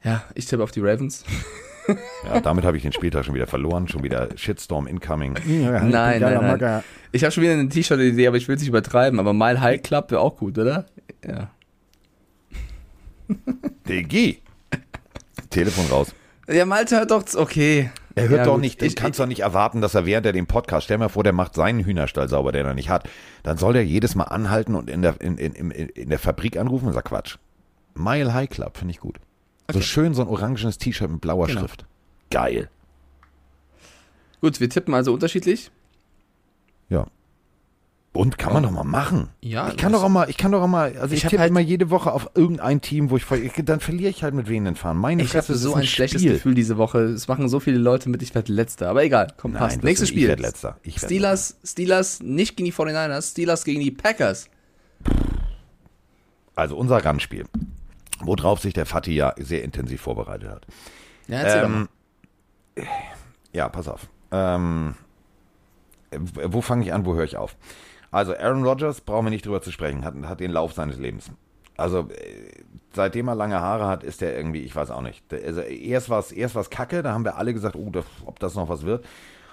[0.03, 1.25] ja, ich tippe auf die Ravens.
[2.25, 5.33] Ja, damit habe ich den Spieltag schon wieder verloren, schon wieder Shitstorm incoming.
[5.47, 6.85] Nein, nein, nein.
[7.11, 9.19] Ich habe schon wieder eine T-Shirt-Idee, aber ich will es nicht übertreiben.
[9.19, 10.87] Aber Mile High Club wäre auch gut, oder?
[11.27, 11.51] Ja.
[13.89, 14.39] DG.
[15.51, 16.15] Telefon raus.
[16.49, 17.25] Ja, Malte hört doch.
[17.35, 17.91] Okay.
[18.15, 18.61] Er hört ja, doch gut.
[18.63, 21.25] nicht, Ich- kannst doch nicht erwarten, dass er während er den Podcast, stell mal vor,
[21.25, 23.09] der macht seinen Hühnerstall sauber, den er nicht hat.
[23.43, 26.57] Dann soll der jedes Mal anhalten und in der, in, in, in, in der Fabrik
[26.59, 27.37] anrufen und sagt Quatsch.
[27.95, 29.17] Mile High Club, finde ich gut.
[29.71, 29.83] So Okay.
[29.87, 31.61] schön so ein orangenes T-Shirt mit blauer Genau.
[31.61, 31.87] Schrift.
[32.31, 32.69] Geil.
[34.41, 35.71] Gut, wir tippen also unterschiedlich.
[36.91, 37.07] Ja.
[38.15, 39.31] Und kann man doch mal machen.
[39.41, 41.41] Ja, ich kann doch auch mal, ich kann doch auch mal, also Ich ich, tippe
[41.41, 44.49] halt- immer jede Woche auf irgendein Team, wo ich, ich dann verliere ich halt mit
[44.51, 44.99] wen denn fahren.
[44.99, 46.35] Meine Ich habe so ist ein, schlechtes Spiel.
[46.35, 46.99] Gefühl diese Woche.
[47.01, 48.91] Es machen so viele Leute mit, ich werde letzter.
[48.91, 49.83] Aber egal, komm, Nein, passt.
[49.83, 50.25] Nächstes Spiel.
[50.25, 50.77] Ich werde letzter.
[50.83, 54.51] Ich werd Steelers, Steelers nicht gegen die 49ers, Steelers gegen die Packers.
[56.55, 57.47] Also unser Randspiel,
[58.21, 60.67] worauf sich der Fatih ja sehr intensiv vorbereitet hat.
[61.29, 61.89] Ja, erzähl doch mal.
[62.77, 62.87] Ähm,
[63.55, 64.07] ja, pass auf.
[64.31, 64.97] Ähm,
[66.11, 67.57] wo fange ich an, wo höre ich auf?
[68.13, 71.31] Also Aaron Rodgers, brauchen wir nicht drüber zu sprechen, hat, hat den Lauf seines Lebens.
[71.79, 72.63] Also äh,
[72.93, 75.25] seitdem er lange Haare hat, ist er irgendwie, ich weiß auch nicht.
[75.33, 78.39] Also erst war es erst war's Kacke, da haben wir alle gesagt, oh, das, ob
[78.39, 79.05] das noch was wird.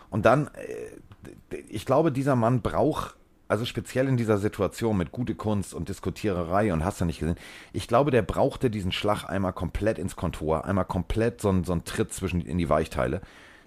[0.10, 3.16] Und dann, äh, ich glaube, dieser Mann braucht,
[3.48, 7.38] also speziell in dieser Situation mit gute Kunst und Diskutiererei und hast du nicht gesehen,
[7.72, 11.86] ich glaube, der brauchte diesen Schlag einmal komplett ins Kontor, einmal komplett so so ein
[11.86, 13.22] Tritt zwischen in die Weichteile,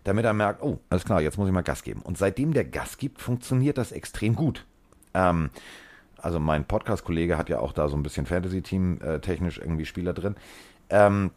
[0.05, 2.03] damit er merkt, oh, alles klar, jetzt muss ich mal Gas geben.
[2.03, 4.67] Und seitdem der Gas gibt, funktioniert das extrem gut.
[5.15, 5.51] Ähm,
[6.17, 10.13] also mein Podcast-Kollege hat ja auch da so ein bisschen Fantasy-Team äh, technisch irgendwie Spieler
[10.13, 10.37] drin.
[10.89, 11.31] Ähm,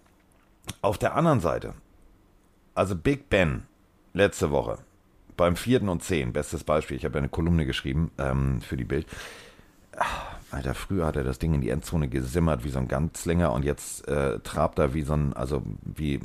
[0.82, 1.74] auf der anderen Seite,
[2.76, 3.64] also Big Ben
[4.14, 4.80] letzte Woche
[5.38, 8.84] beim vierten und zehn, bestes Beispiel, ich habe ja eine Kolumne geschrieben ähm, für die
[8.84, 9.08] Bild.
[9.98, 10.06] Ah,
[10.52, 13.66] Alter, früher hat er das Ding in die Endzone gesimmert wie so ein Ganzlinger und
[13.66, 16.20] jetzt äh, trabt er wie so ein, also wie äh,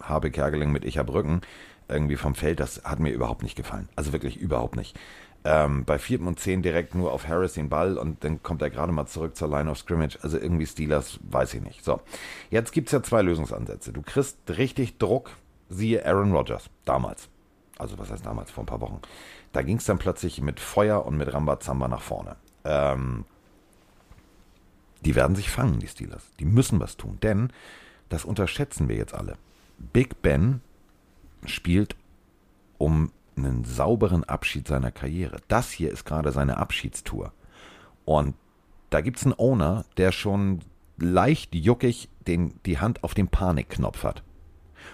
[0.00, 1.42] Habe Kerkeling mit Ich hab Rücken
[1.88, 2.60] irgendwie vom Feld.
[2.60, 3.88] Das hat mir überhaupt nicht gefallen.
[3.96, 4.98] Also wirklich überhaupt nicht.
[5.42, 8.68] Ähm, bei vierten und zehn direkt nur auf Harris den Ball und dann kommt er
[8.68, 10.18] gerade mal zurück zur Line of Scrimmage.
[10.22, 11.82] Also irgendwie Steelers, weiß ich nicht.
[11.82, 12.00] So,
[12.50, 13.92] jetzt gibt es ja zwei Lösungsansätze.
[13.92, 15.30] Du kriegst richtig Druck,
[15.70, 17.28] siehe Aaron Rodgers, damals.
[17.78, 19.00] Also was heißt damals, vor ein paar Wochen.
[19.52, 22.36] Da ging es dann plötzlich mit Feuer und mit Rambazamba nach vorne.
[22.64, 23.24] Ähm,
[25.02, 26.22] die werden sich fangen, die Steelers.
[26.38, 27.50] Die müssen was tun, denn
[28.10, 29.38] das unterschätzen wir jetzt alle.
[29.78, 30.60] Big Ben
[31.46, 31.96] spielt
[32.76, 33.10] um
[33.44, 35.38] einen sauberen Abschied seiner Karriere.
[35.48, 37.32] Das hier ist gerade seine Abschiedstour.
[38.04, 38.34] Und
[38.90, 40.60] da gibt es einen Owner, der schon
[40.98, 44.22] leicht juckig den, die Hand auf den Panikknopf hat.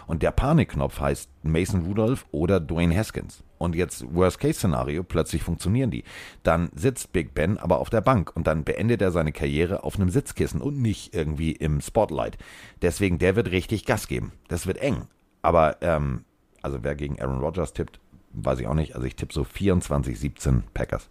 [0.07, 3.43] Und der Panikknopf heißt Mason Rudolph oder Dwayne Haskins.
[3.59, 6.05] Und jetzt Worst-Case-Szenario, plötzlich funktionieren die.
[6.43, 9.97] Dann sitzt Big Ben aber auf der Bank und dann beendet er seine Karriere auf
[9.97, 12.37] einem Sitzkissen und nicht irgendwie im Spotlight.
[12.83, 14.33] Deswegen, der wird richtig Gas geben.
[14.49, 15.07] Das wird eng.
[15.43, 16.25] Aber, ähm,
[16.63, 18.01] also wer gegen Aaron Rodgers tippt,
[18.37, 18.95] weiß ich auch nicht.
[18.95, 21.09] Also ich tippe so 24-17 Packers.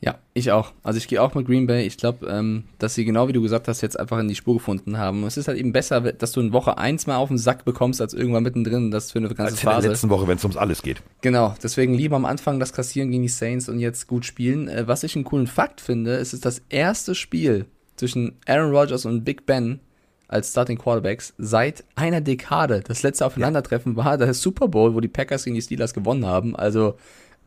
[0.00, 0.72] Ja, ich auch.
[0.82, 1.86] Also ich gehe auch mit Green Bay.
[1.86, 4.54] Ich glaube, ähm, dass sie genau wie du gesagt hast, jetzt einfach in die Spur
[4.54, 5.24] gefunden haben.
[5.24, 8.02] Es ist halt eben besser, dass du in Woche 1 mal auf den Sack bekommst,
[8.02, 9.88] als irgendwann mittendrin das für eine ganze Als in der Phase.
[9.88, 11.02] letzten Woche, wenn es ums alles geht.
[11.22, 14.68] Genau, deswegen lieber am Anfang das Kassieren gegen die Saints und jetzt gut spielen.
[14.68, 17.64] Äh, was ich einen coolen Fakt finde, ist, es ist das erste Spiel
[17.96, 19.80] zwischen Aaron Rodgers und Big Ben
[20.28, 22.82] als Starting Quarterbacks seit einer Dekade.
[22.86, 26.56] Das letzte Aufeinandertreffen war der Super Bowl, wo die Packers gegen die Steelers gewonnen haben.
[26.56, 26.96] Also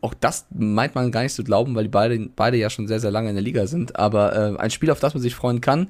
[0.01, 2.99] auch das meint man gar nicht zu glauben, weil die beide, beide ja schon sehr,
[2.99, 3.95] sehr lange in der Liga sind.
[3.95, 5.87] Aber äh, ein Spiel, auf das man sich freuen kann.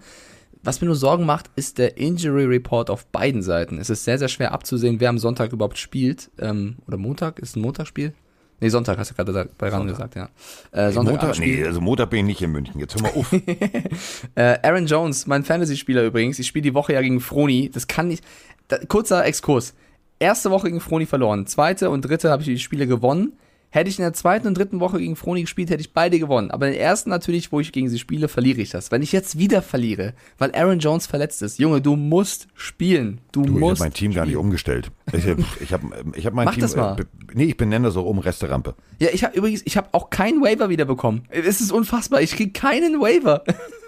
[0.63, 3.77] Was mir nur Sorgen macht, ist der Injury Report auf beiden Seiten.
[3.79, 6.31] Es ist sehr, sehr schwer abzusehen, wer am Sonntag überhaupt spielt.
[6.39, 7.39] Ähm, oder Montag?
[7.39, 8.13] Ist ein Montagsspiel?
[8.59, 10.29] Nee, Sonntag hast du gerade bei RAN gesagt, ja.
[10.71, 12.79] Äh, Sonntag Montag, nee, also Montag bin ich nicht in München.
[12.79, 13.31] Jetzt hör mal auf.
[14.35, 17.69] äh, Aaron Jones, mein Fantasy-Spieler übrigens, ich spiele die Woche ja gegen Froni.
[17.71, 18.23] Das kann nicht.
[18.67, 19.75] Da, kurzer Exkurs.
[20.19, 21.45] Erste Woche gegen Froni verloren.
[21.45, 23.33] Zweite und dritte habe ich die Spiele gewonnen.
[23.69, 26.51] Hätte ich in der zweiten und dritten Woche gegen Froni gespielt, hätte ich beide gewonnen.
[26.51, 28.91] Aber in der ersten natürlich, wo ich gegen sie spiele, verliere ich das.
[28.91, 33.19] Wenn ich jetzt wieder verliere, weil Aaron Jones verletzt ist, Junge, du musst spielen.
[33.33, 33.81] Du, Du, ich musst.
[33.81, 34.89] habe mein Team gar nicht umgestellt.
[35.11, 35.81] Ich habe ich hab,
[36.15, 36.61] ich hab mein Mach Team.
[36.61, 36.97] das mal.
[36.99, 37.03] äh,
[37.33, 38.73] nee, ich benenne das so um Resterampe.
[38.99, 41.23] Ja, ich habe übrigens, ich habe auch keinen Waiver wiederbekommen.
[41.29, 42.21] Es ist unfassbar.
[42.21, 43.43] Ich krieg keinen Waiver.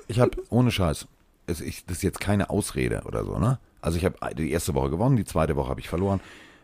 [0.09, 1.07] Ich habe, ohne Scheiß,
[1.47, 3.59] es, ich, das ist jetzt keine Ausrede oder so, ne?
[3.81, 6.19] Also ich habe die erste Woche gewonnen, die zweite Woche habe ich verloren,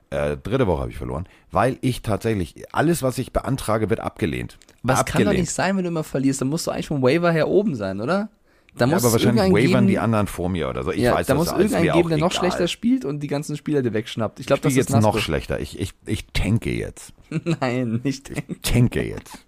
[0.09, 4.57] äh, dritte Woche habe ich verloren, weil ich tatsächlich, alles, was ich beantrage, wird abgelehnt.
[4.83, 5.27] Was kann abgelehnt.
[5.33, 6.41] doch nicht sein, wenn du immer verlierst.
[6.41, 8.29] Dann musst du eigentlich vom Waiver her oben sein, oder?
[8.77, 10.91] Da Ja, muss aber wahrscheinlich wavern die anderen vor mir oder so.
[10.91, 12.39] Ich ja, weiß da das muss ist irgendeinen mir geben, der noch egal.
[12.39, 14.41] schlechter spielt und die ganzen Spieler dir wegschnappt.
[14.41, 15.59] Ich glaube, Ich das ist jetzt noch schlechter.
[15.61, 17.13] Ich, ich, ich tanke jetzt.
[17.61, 18.31] Nein, nicht.
[18.61, 19.37] Tanke jetzt.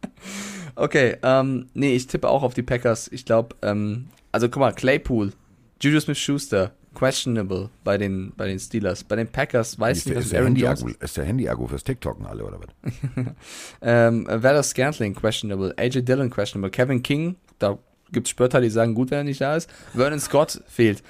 [0.79, 3.07] Okay, ähm, nee, ich tippe auch auf die Packers.
[3.11, 5.33] Ich glaube, ähm, also guck mal, Claypool,
[5.81, 9.03] Juju Smith-Schuster, questionable bei den, bei den Steelers.
[9.03, 11.83] Bei den Packers weiß ich Ist, nicht, ist, der Aaron Jones ist der Handy-Akku fürs
[11.83, 12.67] TikToken alle oder was?
[13.81, 15.75] Ähm, Valor Scantling, questionable.
[15.77, 16.71] AJ Dillon, questionable.
[16.71, 17.77] Kevin King, da
[18.11, 19.69] gibt's Spötter, die sagen, gut, wenn er nicht da ist.
[19.93, 21.03] Vernon Scott fehlt.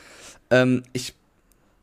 [0.49, 1.15] Ähm, ich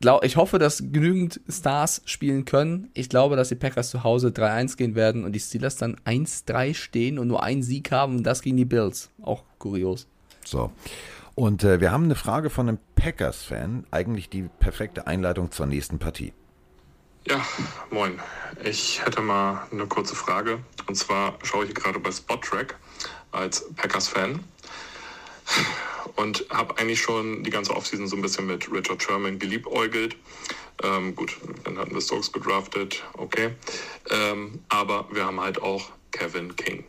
[0.01, 2.89] glaube, ich hoffe, dass genügend Stars spielen können.
[2.93, 6.75] Ich glaube, dass die Packers zu Hause 3-1 gehen werden und die Steelers dann 1-3
[6.75, 9.09] stehen und nur einen Sieg haben und das gegen die Bills.
[9.23, 10.07] Auch kurios.
[10.45, 10.71] So.
[11.35, 15.99] Und äh, wir haben eine Frage von einem Packers-Fan, eigentlich die perfekte Einleitung zur nächsten
[15.99, 16.33] Partie.
[17.27, 17.45] Ja,
[17.91, 18.19] moin.
[18.63, 20.59] Ich hätte mal eine kurze Frage.
[20.87, 22.77] Und zwar schaue ich gerade bei Spottrack
[23.31, 24.39] als Packers-Fan
[26.15, 30.15] und habe eigentlich schon die ganze Offseason so ein bisschen mit Richard Sherman geliebäugelt.
[30.83, 33.51] Ähm, gut, dann hatten wir Stokes gedraftet, okay.
[34.09, 36.85] Ähm, aber wir haben halt auch Kevin King.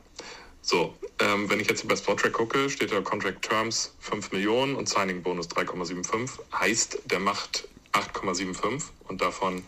[0.68, 4.74] So, ähm, wenn ich jetzt hier bei Spottrack gucke, steht da Contract Terms 5 Millionen
[4.74, 6.40] und Signing Bonus 3,75.
[6.52, 9.62] Heißt, der macht 8,75 und davon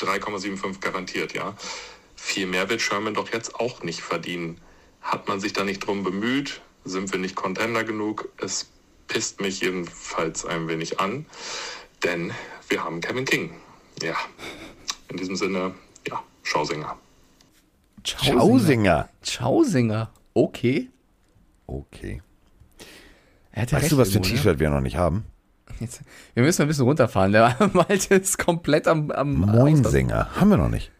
[0.00, 1.54] 3,75 garantiert, ja.
[2.16, 4.58] Viel mehr wird Sherman doch jetzt auch nicht verdienen.
[5.02, 6.62] Hat man sich da nicht drum bemüht?
[6.86, 8.30] Sind wir nicht Contender genug?
[8.38, 8.70] Es
[9.08, 11.26] pisst mich jedenfalls ein wenig an,
[12.02, 12.32] denn
[12.70, 13.60] wir haben Kevin King.
[14.00, 14.16] Ja,
[15.10, 15.74] in diesem Sinne,
[16.08, 16.98] ja, Schausinger.
[18.04, 19.08] Schausinger.
[19.22, 20.10] Schausinger.
[20.34, 20.90] Okay.
[21.66, 22.22] Okay.
[23.52, 24.28] Er Weißt recht du, was für ein ne?
[24.28, 25.24] T-Shirt wir noch nicht haben?
[25.80, 26.02] Jetzt,
[26.34, 27.32] wir müssen ein bisschen runterfahren.
[27.32, 30.28] Der Malte ist komplett am, am Moinsinger.
[30.36, 30.90] Haben wir noch nicht.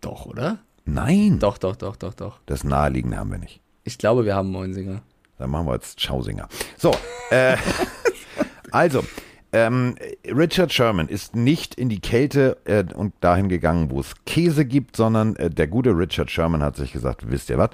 [0.00, 0.58] Doch, oder?
[0.84, 1.38] Nein.
[1.38, 2.40] Doch, doch, doch, doch, doch.
[2.46, 3.60] Das Naheliegende haben wir nicht.
[3.84, 5.02] Ich glaube, wir haben Moinsinger.
[5.38, 6.48] Dann machen wir jetzt Schausinger.
[6.76, 6.94] So,
[7.30, 7.56] äh,
[8.70, 9.04] also,
[9.52, 9.96] ähm,
[10.26, 14.96] Richard Sherman ist nicht in die Kälte äh, und dahin gegangen, wo es Käse gibt,
[14.96, 17.70] sondern äh, der gute Richard Sherman hat sich gesagt, wisst ihr was,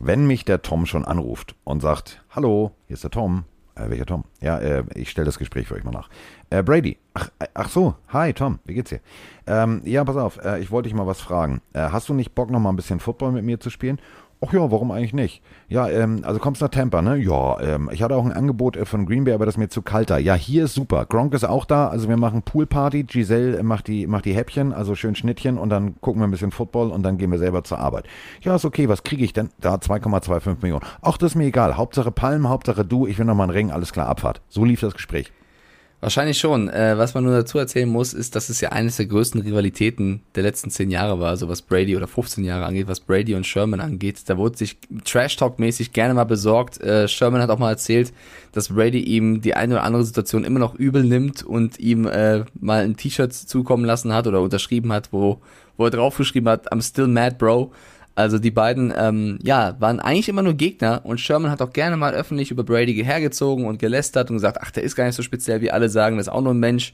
[0.00, 3.44] wenn mich der Tom schon anruft und sagt, hallo, hier ist der Tom,
[3.76, 4.24] äh, welcher Tom?
[4.40, 6.08] Ja, äh, ich stelle das Gespräch für euch mal nach.
[6.50, 9.00] Äh, Brady, ach, äh, ach so, hi Tom, wie geht's dir?
[9.46, 11.60] Ähm, ja, pass auf, äh, ich wollte dich mal was fragen.
[11.72, 14.00] Äh, hast du nicht Bock, noch mal ein bisschen Football mit mir zu spielen?
[14.46, 15.42] Ach ja, warum eigentlich nicht?
[15.68, 17.16] Ja, ähm, also kommst nach Tampa, ne?
[17.16, 19.68] Ja, ähm, ich hatte auch ein Angebot äh, von Green Bay, aber das ist mir
[19.68, 20.18] zu kalt da.
[20.18, 21.06] Ja, hier ist super.
[21.06, 23.04] Gronk ist auch da, also wir machen Poolparty.
[23.04, 26.30] Giselle äh, macht die, macht die Häppchen, also schön Schnittchen und dann gucken wir ein
[26.30, 28.04] bisschen Football und dann gehen wir selber zur Arbeit.
[28.42, 29.48] Ja, ist okay, was kriege ich denn?
[29.60, 30.84] Da 2,25 Millionen.
[31.00, 31.78] Ach, das ist mir egal.
[31.78, 34.42] Hauptsache Palm, Hauptsache du, ich will noch mal einen Ring, alles klar, Abfahrt.
[34.48, 35.32] So lief das Gespräch.
[36.00, 36.68] Wahrscheinlich schon.
[36.68, 40.20] Äh, was man nur dazu erzählen muss, ist, dass es ja eines der größten Rivalitäten
[40.34, 43.46] der letzten zehn Jahre war, so was Brady oder 15 Jahre angeht, was Brady und
[43.46, 44.22] Sherman angeht.
[44.26, 46.78] Da wurde sich Trash-Talk-mäßig gerne mal besorgt.
[46.80, 48.12] Äh, Sherman hat auch mal erzählt,
[48.52, 52.44] dass Brady ihm die eine oder andere Situation immer noch übel nimmt und ihm äh,
[52.60, 55.40] mal ein T-Shirt zukommen lassen hat oder unterschrieben hat, wo,
[55.78, 57.72] wo er draufgeschrieben hat, I'm still mad, bro.
[58.16, 61.96] Also die beiden, ähm, ja, waren eigentlich immer nur Gegner und Sherman hat auch gerne
[61.96, 65.22] mal öffentlich über Brady hergezogen und gelästert und gesagt, ach, der ist gar nicht so
[65.22, 66.92] speziell, wie alle sagen, das ist auch nur ein Mensch.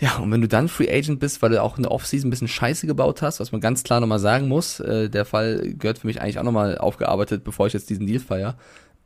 [0.00, 2.30] Ja, und wenn du dann Free Agent bist, weil du auch in der Offseason ein
[2.30, 6.00] bisschen Scheiße gebaut hast, was man ganz klar nochmal sagen muss, äh, der Fall gehört
[6.00, 8.56] für mich eigentlich auch nochmal aufgearbeitet, bevor ich jetzt diesen Deal feier,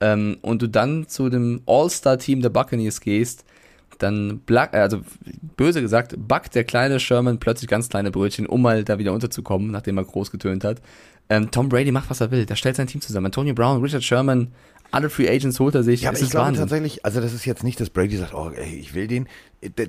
[0.01, 3.45] ähm, und du dann zu dem All-Star-Team der Buccaneers gehst,
[3.99, 5.01] dann, black, äh, also
[5.57, 9.71] böse gesagt, backt der kleine Sherman plötzlich ganz kleine Brötchen, um mal da wieder unterzukommen,
[9.71, 10.81] nachdem er groß getönt hat.
[11.31, 12.45] Ähm, Tom Brady macht, was er will.
[12.45, 13.27] Der stellt sein Team zusammen.
[13.27, 14.53] Antonio Brown, Richard Sherman,
[14.91, 16.03] alle Free Agents holt er sich.
[16.03, 16.63] Ja, aber es ich ist glaube Wahnsinn.
[16.63, 19.29] tatsächlich, also das ist jetzt nicht, dass Brady sagt, oh, ey, ich will den.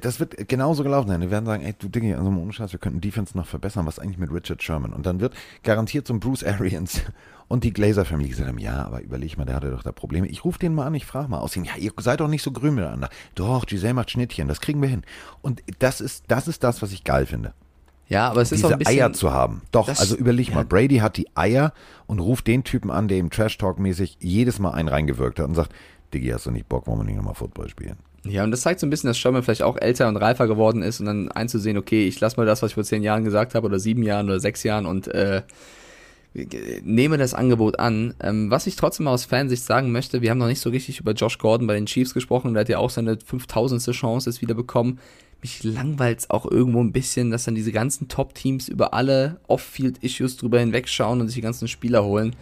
[0.01, 1.21] Das wird genauso gelaufen sein.
[1.21, 3.87] Wir werden sagen, ey, du Diggi, also ohne Scheiß, wir könnten Defense noch verbessern.
[3.87, 4.93] Was eigentlich mit Richard Sherman?
[4.93, 7.01] Und dann wird garantiert ein Bruce Arians
[7.47, 10.27] und die Glazer Family gesagt haben, ja, aber überleg mal, der hatte doch da Probleme.
[10.27, 12.43] Ich rufe den mal an, ich frage mal aus ihm, ja, ihr seid doch nicht
[12.43, 13.09] so grün miteinander.
[13.33, 15.01] Doch, Giselle macht Schnittchen, das kriegen wir hin.
[15.41, 17.53] Und das ist, das ist das, was ich geil finde.
[18.11, 18.99] Ja, aber es ist auch diese ein bisschen.
[18.99, 19.61] Eier zu haben.
[19.71, 20.55] Doch, also überleg ja.
[20.55, 21.71] mal, Brady hat die Eier
[22.07, 25.73] und ruft den Typen an, der ihm Trash-Talk-mäßig jedes Mal einen reingewirkt hat und sagt,
[26.13, 27.95] Diggi, hast du nicht Bock, wollen wir nicht nochmal Football spielen?
[28.25, 30.81] Ja, und das zeigt so ein bisschen, dass Sherman vielleicht auch älter und reifer geworden
[30.81, 33.55] ist und dann einzusehen, okay, ich lasse mal das, was ich vor zehn Jahren gesagt
[33.55, 35.43] habe, oder sieben Jahren oder sechs Jahren und äh,
[36.83, 38.13] nehme das Angebot an.
[38.21, 41.13] Ähm, was ich trotzdem aus Fansicht sagen möchte, wir haben noch nicht so richtig über
[41.13, 43.81] Josh Gordon bei den Chiefs gesprochen, der hat ja auch seine 5000.
[43.91, 44.99] Chance jetzt wieder bekommen.
[45.41, 50.59] Mich langweilt's auch irgendwo ein bisschen, dass dann diese ganzen Top-Teams über alle Off-Field-Issues drüber
[50.59, 52.35] hinwegschauen und sich die ganzen Spieler holen.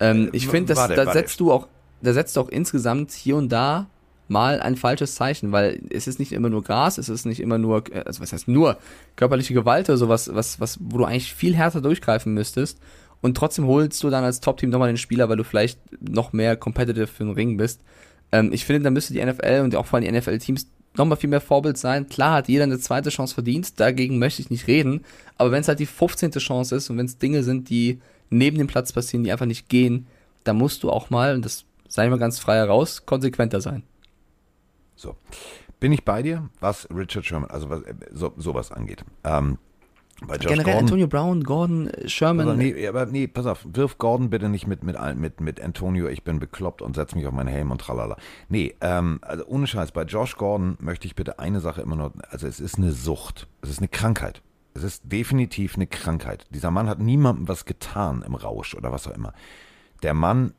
[0.00, 1.68] Ähm, ich finde, da setzt du auch,
[2.02, 3.88] da setzt du auch insgesamt hier und da
[4.28, 7.58] mal ein falsches Zeichen, weil es ist nicht immer nur Gras, es ist nicht immer
[7.58, 8.78] nur, äh, also was heißt nur
[9.16, 12.78] körperliche Gewalt oder sowas, was, was, wo du eigentlich viel härter durchgreifen müsstest.
[13.20, 16.56] Und trotzdem holst du dann als Top-Team nochmal den Spieler, weil du vielleicht noch mehr
[16.56, 17.80] competitive für den Ring bist.
[18.32, 21.30] Ähm, ich finde, da müsste die NFL und auch vor allem die NFL-Teams nochmal viel
[21.30, 22.08] mehr Vorbild sein.
[22.08, 25.04] Klar hat jeder eine zweite Chance verdient, dagegen möchte ich nicht reden.
[25.36, 26.30] Aber wenn es halt die 15.
[26.32, 28.00] Chance ist und wenn es Dinge sind, die
[28.30, 30.06] neben dem Platz passieren, die einfach nicht gehen,
[30.44, 33.82] da musst du auch mal, und das sei mal ganz frei heraus, konsequenter sein.
[34.96, 35.16] So.
[35.80, 39.04] Bin ich bei dir, was Richard Sherman, also was, äh, so, sowas angeht.
[39.24, 39.58] Ähm,
[40.26, 42.48] bei Josh Generell Gordon, Antonio Brown, Gordon, Sherman.
[42.48, 46.08] aber nee, aber nee, pass auf, wirf Gordon bitte nicht mit, mit, mit, mit Antonio,
[46.08, 48.16] ich bin bekloppt und setz mich auf meinen Helm und tralala.
[48.48, 52.12] Nee, ähm, also ohne Scheiß, bei Josh Gordon möchte ich bitte eine Sache immer noch,
[52.30, 54.42] also es ist eine Sucht, es ist eine Krankheit.
[54.76, 56.46] Es ist definitiv eine Krankheit.
[56.50, 59.32] Dieser Mann hat niemandem was getan im Rausch oder was auch immer.
[60.02, 60.52] Der Mann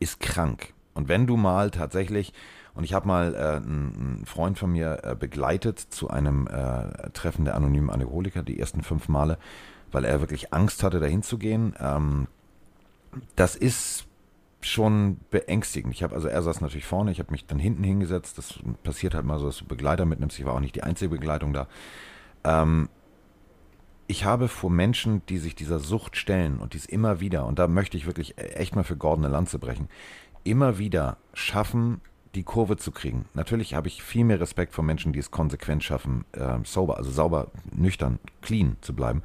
[0.00, 0.72] ist krank.
[0.94, 2.32] Und wenn du mal tatsächlich,
[2.74, 7.44] und ich habe mal äh, einen, Freund von mir äh, begleitet zu einem äh, Treffen
[7.44, 9.38] der anonymen Alkoholiker, die ersten fünf Male,
[9.90, 11.74] weil er wirklich Angst hatte, dahin zu gehen.
[11.78, 12.28] Ähm,
[13.36, 14.06] das ist
[14.62, 15.92] schon beängstigend.
[15.92, 18.38] Ich habe also er saß natürlich vorne, ich habe mich dann hinten hingesetzt.
[18.38, 20.38] Das passiert halt mal so, dass du Begleiter mitnimmst.
[20.38, 21.66] Ich war auch nicht die einzige Begleitung da.
[22.44, 22.88] Ähm,
[24.06, 27.68] ich habe vor Menschen, die sich dieser Sucht stellen und dies immer wieder, und da
[27.68, 29.88] möchte ich wirklich echt mal für Gordon eine Lanze brechen,
[30.44, 32.00] immer wieder schaffen,
[32.34, 33.26] die Kurve zu kriegen.
[33.34, 37.10] Natürlich habe ich viel mehr Respekt vor Menschen, die es konsequent schaffen, äh, sober, also
[37.10, 39.22] sauber, nüchtern, clean zu bleiben.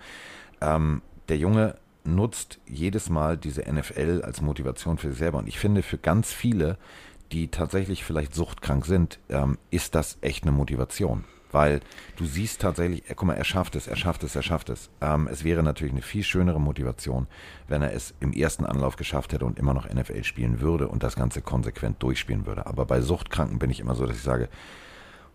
[0.62, 5.40] Ähm, der Junge nutzt jedes Mal diese NFL als Motivation für sich selber.
[5.40, 6.78] Und ich finde, für ganz viele,
[7.32, 11.26] die tatsächlich vielleicht suchtkrank sind, ähm, ist das echt eine Motivation.
[11.52, 11.80] Weil
[12.18, 14.90] du siehst tatsächlich, äh, guck mal, er schafft es, er schafft es, er schafft es.
[15.02, 17.28] Ähm, es wäre natürlich eine viel schönere Motivation,
[17.68, 21.03] wenn er es im ersten Anlauf geschafft hätte und immer noch NFL spielen würde und
[21.03, 22.65] das Ganze konsequent durchspielen würde.
[22.65, 24.49] Aber bei Suchtkranken bin ich immer so, dass ich sage,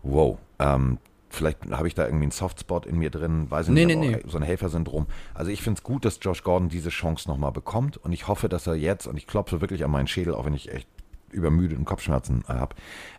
[0.03, 0.99] wow, ähm,
[1.33, 4.15] vielleicht habe ich da irgendwie einen Softspot in mir drin, weiß ich Nee, nicht, nee,
[4.17, 4.23] nee.
[4.25, 5.07] so ein Helfersyndrom.
[5.33, 8.49] Also ich finde es gut, dass Josh Gordon diese Chance nochmal bekommt und ich hoffe,
[8.49, 10.87] dass er jetzt, und ich klopfe wirklich an meinen Schädel, auch wenn ich echt
[11.33, 12.75] übermüdet und Kopfschmerzen habe,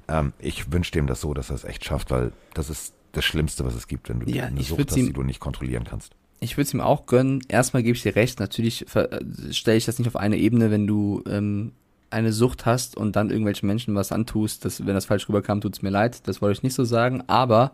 [0.08, 3.24] ähm, ich wünsche dem das so, dass er es echt schafft, weil das ist das
[3.24, 6.12] Schlimmste, was es gibt, wenn du Ja, eine Sucht hast, die du nicht kontrollieren kannst.
[6.40, 7.40] Ich würde es ihm auch gönnen.
[7.48, 8.40] Erstmal gebe ich dir recht.
[8.40, 9.20] Natürlich äh,
[9.52, 11.72] stelle ich das nicht auf eine Ebene, wenn du ähm,
[12.10, 14.64] eine Sucht hast und dann irgendwelchen Menschen was antust.
[14.64, 16.26] Das, wenn das falsch rüberkam, tut es mir leid.
[16.28, 17.22] Das wollte ich nicht so sagen.
[17.28, 17.72] Aber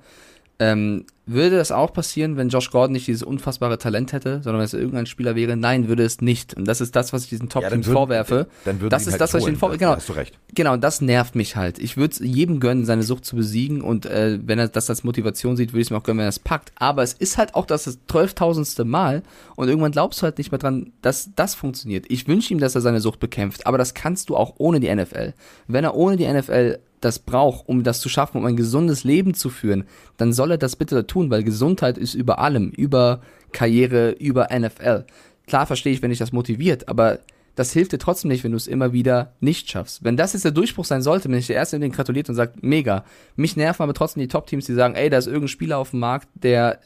[0.60, 4.64] ähm, würde das auch passieren, wenn Josh Gordon nicht dieses unfassbare Talent hätte, sondern wenn
[4.66, 5.56] es irgendein Spieler wäre?
[5.56, 6.54] Nein, würde es nicht.
[6.54, 8.46] Und das ist das, was ich diesen Top-Teams würden- vorwerfe.
[8.64, 9.78] Dann würden das ist halt das, was ich ihnen vorwerfe.
[9.78, 9.94] Genau.
[9.96, 10.36] hast du recht.
[10.54, 11.78] Genau, und das nervt mich halt.
[11.78, 15.02] Ich würde es jedem gönnen, seine Sucht zu besiegen und äh, wenn er das als
[15.04, 16.72] Motivation sieht, würde ich es mir auch gönnen, wenn er es packt.
[16.76, 19.22] Aber es ist halt auch das zwölftausendste Mal
[19.56, 22.04] und irgendwann glaubst du halt nicht mehr dran, dass das funktioniert.
[22.08, 24.94] Ich wünsche ihm, dass er seine Sucht bekämpft, aber das kannst du auch ohne die
[24.94, 25.32] NFL.
[25.68, 29.34] Wenn er ohne die NFL das braucht, um das zu schaffen, um ein gesundes Leben
[29.34, 29.84] zu führen,
[30.16, 33.20] dann soll er das bitte tun, weil Gesundheit ist über allem, über
[33.52, 35.04] Karriere, über NFL.
[35.46, 37.20] Klar verstehe ich, wenn dich das motiviert, aber
[37.56, 40.04] das hilft dir trotzdem nicht, wenn du es immer wieder nicht schaffst.
[40.04, 42.62] Wenn das jetzt der Durchbruch sein sollte, wenn ich der Erste den gratuliert und sagt,
[42.62, 43.04] mega.
[43.36, 46.00] Mich nerven aber trotzdem die Top-Teams, die sagen, ey, da ist irgendein Spieler auf dem
[46.00, 46.78] Markt, der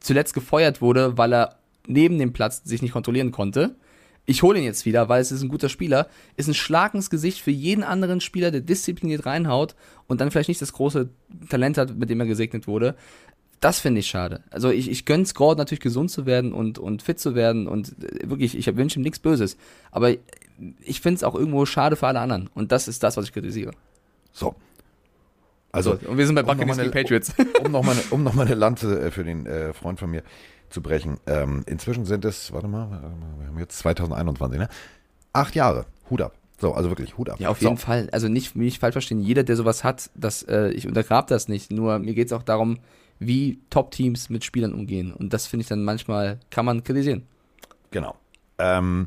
[0.00, 1.56] zuletzt gefeuert wurde, weil er
[1.86, 3.74] neben dem Platz sich nicht kontrollieren konnte.
[4.28, 6.08] Ich hole ihn jetzt wieder, weil es ist ein guter Spieler.
[6.36, 9.76] Ist ein Schlag ins Gesicht für jeden anderen Spieler, der diszipliniert reinhaut
[10.08, 11.08] und dann vielleicht nicht das große
[11.48, 12.96] Talent hat, mit dem er gesegnet wurde.
[13.60, 14.42] Das finde ich schade.
[14.50, 17.94] Also ich, ich gönn's Gordon natürlich gesund zu werden und, und fit zu werden und
[18.02, 19.56] äh, wirklich, ich wünsche ihm nichts Böses.
[19.92, 20.10] Aber
[20.80, 22.50] ich finde es auch irgendwo schade für alle anderen.
[22.54, 23.70] Und das ist das, was ich kritisiere.
[24.32, 24.54] So.
[25.72, 27.32] Also, So, und wir sind bei um Buccaneers eine- gegen Patriots.
[27.64, 30.22] um nochmal eine, um noch mal eine Lanze äh, für den äh, Freund von mir
[30.70, 31.18] zu brechen.
[31.26, 32.90] Ähm, inzwischen sind es, warte mal,
[33.38, 34.68] wir haben jetzt 2021, ne?
[35.32, 35.86] Acht Jahre.
[36.10, 36.34] Hut ab.
[36.58, 37.38] So, also wirklich Hut ab.
[37.38, 37.66] Ja, auf so.
[37.66, 38.08] jeden Fall.
[38.12, 41.70] Also nicht, nicht falsch verstehen, jeder, der sowas hat, das, äh, ich untergrab das nicht.
[41.70, 42.78] Nur mir geht es auch darum,
[43.18, 45.12] wie Top-Teams mit Spielern umgehen.
[45.12, 47.26] Und das finde ich dann manchmal, kann man kritisieren.
[47.90, 48.16] Genau.
[48.58, 49.06] Ähm,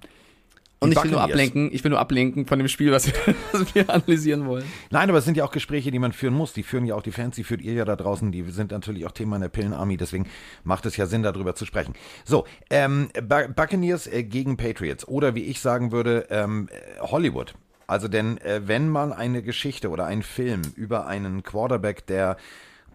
[0.81, 3.13] Und ich will nur ablenken, ich will nur ablenken von dem Spiel, was wir,
[3.51, 4.63] was wir analysieren wollen.
[4.91, 6.53] Nein, aber es sind ja auch Gespräche, die man führen muss.
[6.53, 8.31] Die führen ja auch die Fans, die führt ihr ja da draußen.
[8.31, 9.97] Die sind natürlich auch Thema in der Pillenarmy.
[9.97, 10.27] Deswegen
[10.63, 11.95] macht es ja Sinn, darüber zu sprechen.
[12.23, 15.05] So, ähm, Bu- Buccaneers äh, gegen Patriots.
[15.07, 17.55] Oder wie ich sagen würde, ähm, äh, Hollywood.
[17.85, 22.37] Also denn äh, wenn mal eine Geschichte oder ein Film über einen Quarterback, der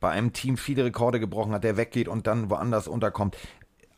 [0.01, 3.37] bei einem Team viele Rekorde gebrochen hat, der weggeht und dann woanders unterkommt,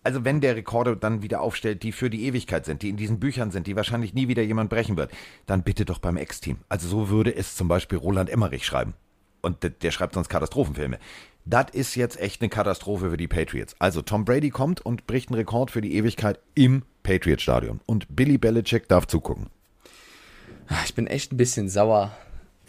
[0.06, 3.18] also wenn der Rekorde dann wieder aufstellt, die für die Ewigkeit sind, die in diesen
[3.18, 5.10] Büchern sind, die wahrscheinlich nie wieder jemand brechen wird,
[5.46, 6.58] dann bitte doch beim Ex-Team.
[6.68, 8.94] Also so würde es zum Beispiel Roland Emmerich schreiben.
[9.42, 11.00] Und der, der schreibt sonst Katastrophenfilme.
[11.44, 13.74] Das ist jetzt echt eine Katastrophe für die Patriots.
[13.80, 17.80] Also Tom Brady kommt und bricht einen Rekord für die Ewigkeit im Patriot-Stadion.
[17.84, 19.48] Und Billy Belichick darf zugucken.
[20.84, 22.16] Ich bin echt ein bisschen sauer.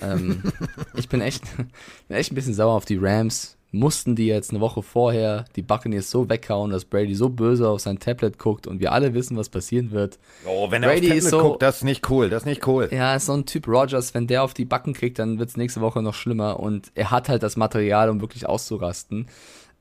[0.02, 0.42] Ähm,
[0.96, 3.57] ich bin echt, bin echt ein bisschen sauer auf die Rams.
[3.72, 7.82] Mussten die jetzt eine Woche vorher die Buccaneers so weghauen, dass Brady so böse auf
[7.82, 10.18] sein Tablet guckt und wir alle wissen, was passieren wird.
[10.46, 12.30] Oh, wenn er Brady auf ist Tablet so- guckt, das ist nicht cool.
[12.30, 12.88] Das ist nicht cool.
[12.92, 15.82] Ja, ist so ein Typ Rogers, wenn der auf die Backen kriegt, dann wird's nächste
[15.82, 19.28] Woche noch schlimmer und er hat halt das Material, um wirklich auszurasten.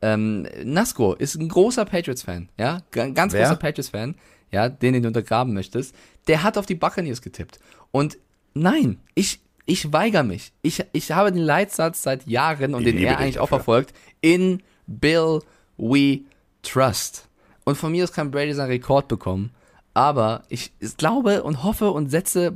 [0.03, 3.43] Ähm, Nasco ist ein großer Patriots-Fan, ja, G ganz Wer?
[3.45, 4.17] großer Patriots-Fan,
[4.51, 5.95] ja, den, den du untergraben möchtest.
[6.27, 7.61] Der hat auf die Buccaneers getippt.
[7.93, 8.19] Und
[8.53, 10.53] nein, ich, ich weigere mich.
[10.63, 13.93] Ich, ich habe den Leitsatz seit Jahren und Ich den er eigentlich auch verfolgt.
[14.21, 15.41] In Bill
[15.77, 16.21] we
[16.63, 17.29] trust.
[17.65, 19.51] Und von mir aus kann Brady seinen Rekord bekommen.
[19.93, 22.53] Aber ich glaube und hoffe und setze,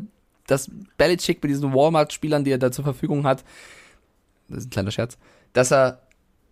[0.46, 3.44] dass Belichick mit diesen Walmart-Spielern, die er da zur Verfügung hat,
[4.48, 5.16] das ist ein kleiner Scherz,
[5.52, 6.00] dass er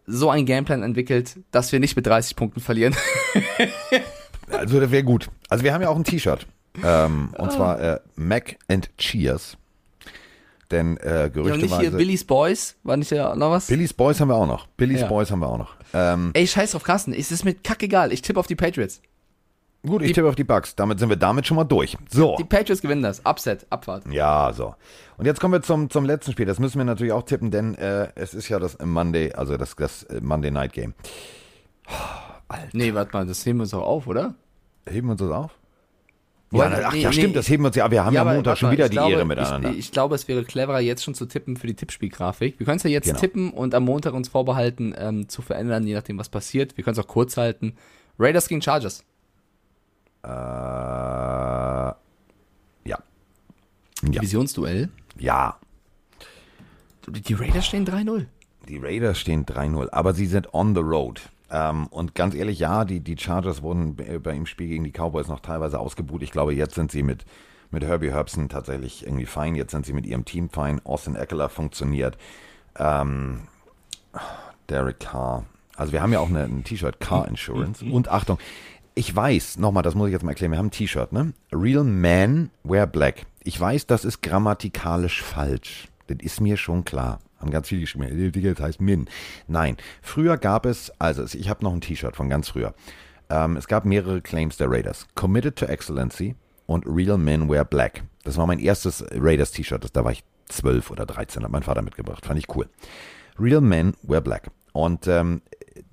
[0.07, 2.95] so einen Gameplan entwickelt, dass wir nicht mit 30 Punkten verlieren.
[4.51, 5.29] Also das wäre gut.
[5.51, 6.47] Also wir haben ja auch ein T-Shirt.
[6.83, 7.43] Ähm, Ah.
[7.43, 9.59] und zwar äh, Mac and Cheers.
[10.71, 11.91] Denn äh, Ja, und nicht hier.
[11.91, 13.69] Billy's Boys, war nicht ja noch was?
[13.69, 14.67] Billy's Boys haben wir auch noch.
[14.67, 15.07] Billy's Ja.
[15.07, 15.75] Boys haben wir auch noch.
[15.95, 18.13] Ähm, Ey, scheiß auf Carsten, es ist mir kackegal.
[18.13, 19.01] Ich tippe auf die Patriots.
[19.87, 20.77] gut, ich tippe auf die Bugs.
[20.77, 21.97] Damit sind wir damit schon mal durch.
[22.11, 22.37] So.
[22.39, 23.25] Die Patriots gewinnen das.
[23.25, 24.05] Upset, Abfahrt.
[24.13, 24.75] Ja, so.
[25.17, 26.45] Und jetzt kommen wir zum, zum letzten Spiel.
[26.45, 29.75] Das müssen wir natürlich auch tippen, denn äh, es ist ja das Monday, also das,
[29.75, 30.93] das äh, Monday Night Game.
[32.73, 34.35] Nee, warte mal, das heben wir uns auch auf, oder?
[34.89, 35.53] Heben wir uns das auf?
[36.51, 37.15] Ja, Ja, ach nee, ja, nee.
[37.15, 37.85] stimmt, das heben wir uns ja.
[37.85, 37.91] ab.
[37.91, 39.71] Wir haben ja, aber Montag schon wieder die glaube, Ehre miteinander.
[39.71, 42.59] Ich, ich glaube, es wäre cleverer, jetzt schon zu tippen für die Tippspielgrafik.
[42.59, 43.19] Wir können es ja jetzt Genau.
[43.19, 46.77] tippen und am Montag uns vorbehalten, ähm, zu verändern, je nachdem, was passiert.
[46.77, 47.75] Wir können es auch kurz halten.
[48.19, 49.05] Raiders gegen Chargers.
[50.25, 51.97] äh, ja.
[52.85, 52.99] Ja.
[54.03, 54.89] Divisionsduell.
[55.19, 55.59] Ja.
[57.09, 58.27] Die die Raiders stehen 3-0.
[58.69, 61.21] Die Raiders stehen 3-0, aber sie sind on the road.
[61.51, 65.29] Ähm, und ganz ehrlich, ja, die, die Chargers wurden bei- beim Spiel gegen die Cowboys
[65.29, 66.23] noch teilweise ausgebuht.
[66.23, 67.25] Ich glaube, jetzt sind sie mit,
[67.71, 69.55] mit Herbie Herbson tatsächlich irgendwie fein.
[69.55, 70.81] Jetzt sind sie mit ihrem Team fein.
[70.85, 72.19] Austin Eckler funktioniert.
[72.77, 73.49] Ähm,
[74.69, 75.45] Derek Carr.
[75.77, 77.85] Also wir haben ja auch eine, ein T-Shirt, Car Insurance.
[77.85, 78.39] Und Achtung,
[78.95, 81.33] ich weiß, nochmal, das muss ich jetzt mal erklären, wir haben ein T-Shirt, ne?
[81.53, 83.27] Real Men Wear Black.
[83.45, 85.89] Ich weiß, das ist grammatikalisch falsch.
[86.09, 87.21] Das ist mir schon klar.
[87.39, 89.09] Haben ganz viele geschrieben, "Äh, Digga, das heißt Min.
[89.47, 92.75] Nein, früher gab es, also ich habe noch ein T-Shirt von ganz früher.
[93.31, 95.07] Ähm, es gab mehrere Claims der Raiders.
[95.15, 96.35] Committed to Excellency
[96.67, 98.05] und Real Men Wear Black.
[98.25, 99.89] Das war mein erstes Raiders-T-Shirt.
[99.95, 102.25] Da war ich 12 oder 13, hat mein Vater mitgebracht.
[102.25, 102.69] Fand ich cool.
[103.39, 104.51] Real Men Wear Black.
[104.73, 105.43] Und ähm,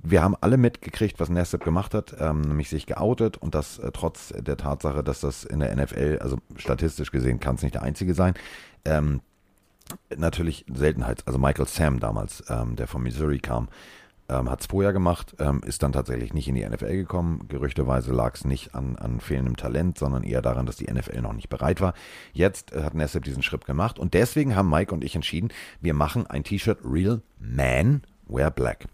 [0.01, 3.91] wir haben alle mitgekriegt, was Nassib gemacht hat, ähm, nämlich sich geoutet und das äh,
[3.91, 7.83] trotz der Tatsache, dass das in der NFL, also statistisch gesehen, kann es nicht der
[7.83, 8.33] einzige sein,
[8.85, 9.21] ähm,
[10.15, 11.23] natürlich Seltenheit.
[11.25, 13.69] Also Michael Sam damals, ähm, der von Missouri kam,
[14.27, 17.47] ähm, hat es vorher gemacht, ähm, ist dann tatsächlich nicht in die NFL gekommen.
[17.47, 21.33] Gerüchteweise lag es nicht an, an fehlendem Talent, sondern eher daran, dass die NFL noch
[21.33, 21.93] nicht bereit war.
[22.33, 25.49] Jetzt äh, hat Nassib diesen Schritt gemacht und deswegen haben Mike und ich entschieden,
[25.81, 28.87] wir machen ein T-Shirt Real Man Wear Black.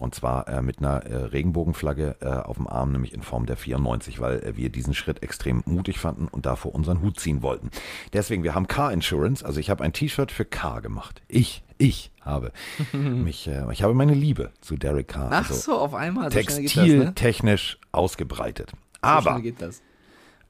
[0.00, 3.58] Und zwar äh, mit einer äh, Regenbogenflagge äh, auf dem Arm, nämlich in Form der
[3.58, 7.70] 94, weil äh, wir diesen Schritt extrem mutig fanden und davor unseren Hut ziehen wollten.
[8.14, 11.20] Deswegen, wir haben Car Insurance, also ich habe ein T-Shirt für Car gemacht.
[11.28, 12.50] Ich, ich habe
[12.94, 16.32] mich, äh, ich habe meine Liebe zu Derek Carr Ach also so, auf einmal.
[16.32, 16.44] So ne?
[16.44, 18.70] textiltechnisch ausgebreitet.
[18.72, 19.82] So Aber das.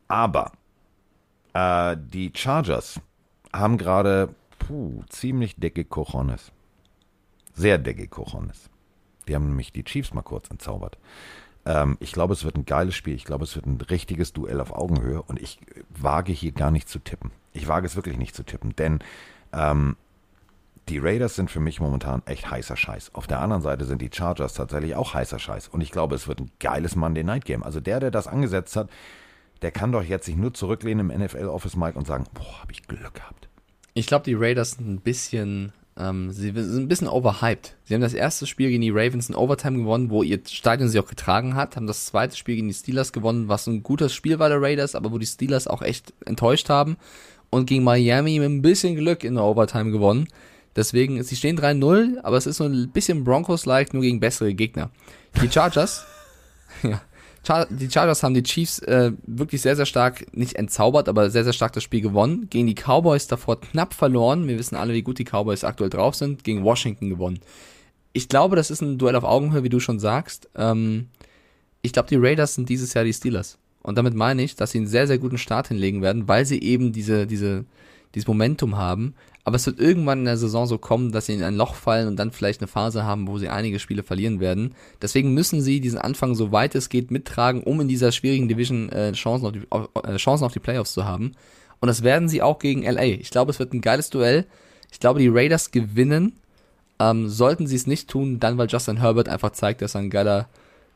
[0.07, 0.53] aber
[1.55, 3.01] äh, die Chargers
[3.53, 6.53] haben gerade puh, ziemlich dicke Cojones.
[7.53, 8.70] Sehr dicke Cojones.
[9.31, 10.99] Die haben nämlich die Chiefs mal kurz entzaubert.
[11.65, 13.15] Ähm, ich glaube, es wird ein geiles Spiel.
[13.15, 15.23] Ich glaube, es wird ein richtiges Duell auf Augenhöhe.
[15.23, 17.31] Und ich wage hier gar nicht zu tippen.
[17.53, 18.75] Ich wage es wirklich nicht zu tippen.
[18.77, 18.99] Denn
[19.53, 19.97] ähm,
[20.89, 23.15] Die Raiders sind für mich momentan echt heißer Scheiß.
[23.15, 25.69] Auf der anderen Seite sind die Chargers tatsächlich auch heißer Scheiß.
[25.69, 27.63] Und ich glaube, es wird ein geiles Monday Night Game.
[27.63, 28.91] Also der, der das angesetzt hat,
[29.63, 32.73] der kann doch jetzt sich nur zurücklehnen im NFL Office Mike und sagen, boah, habe
[32.73, 33.49] ich Glück gehabt.
[33.95, 37.77] Ich glaube, die Raiders sind ein bisschen, ähm, sie sind ein bisschen overhyped.
[37.85, 40.99] Sie haben das erste Spiel gegen die Ravens in Overtime gewonnen, wo ihr Stadion sie
[40.99, 44.39] auch getragen hat, haben das zweite Spiel gegen die Steelers gewonnen, was ein gutes Spiel
[44.39, 46.97] war der Raiders, aber wo die Steelers auch echt enttäuscht haben
[47.51, 50.29] und gegen Miami mit ein bisschen Glück in der Overtime gewonnen.
[50.77, 54.91] Deswegen, sie stehen 3-0, aber es ist so ein bisschen Broncos-like, nur gegen bessere Gegner.
[55.43, 56.05] Die Chargers,
[56.83, 57.01] ja,
[57.47, 61.45] Char die Chargers haben die Chiefs äh, wirklich sehr, sehr stark, nicht entzaubert, aber sehr,
[61.45, 62.49] sehr stark das Spiel gewonnen.
[62.51, 64.47] Gegen die Cowboys davor knapp verloren.
[64.47, 66.45] Wir wissen alle, wie gut die Cowboys aktuell drauf sind.
[66.45, 67.41] Gegen Washington gewonnen.
[68.13, 70.51] Ich glaube, das ist ein Duell auf Augenhöhe, wie du schon sagst.
[70.55, 71.09] Ähm,
[71.83, 73.59] ich glaube, die Raiders sind dieses Jahr die Steelers.
[73.83, 76.61] Und damit meine ich, dass sie einen sehr, sehr guten Start hinlegen werden, weil sie
[76.61, 77.65] eben diese, diese,
[78.15, 79.15] dieses Momentum haben.
[79.45, 82.09] Aber es wird irgendwann in der Saison so kommen, dass sie in ein Loch fallen
[82.09, 84.75] und dann vielleicht eine Phase haben, wo sie einige Spiele verlieren werden.
[85.01, 88.91] Deswegen müssen sie diesen Anfang so weit es geht mittragen, um in dieser schwierigen Division
[88.91, 91.33] äh, Chancen, auf die, äh, Chancen auf die Playoffs zu haben.
[91.81, 93.03] Und das werden sie auch gegen LA.
[93.03, 94.47] Ich glaube, es wird ein geiles Duell.
[94.93, 96.35] Ich glaube, die Raiders gewinnen.
[96.99, 100.11] Ähm, sollten sie es nicht tun, dann weil Justin Herbert einfach zeigt, dass er ein
[100.11, 100.49] geiler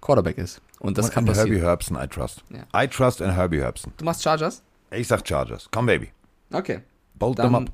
[0.03, 0.61] Quarterback ist.
[0.78, 1.49] Und das und kann passieren.
[1.49, 2.45] Herbie Herbson, I trust.
[2.51, 2.85] Ja.
[2.85, 3.95] I trust in Herbie Herbson.
[3.97, 4.62] Du machst Chargers?
[4.91, 5.69] Ich sag Chargers.
[5.73, 6.11] Komm, Baby.
[6.53, 6.81] Okay.
[7.19, 7.73] Bold Dann- them up.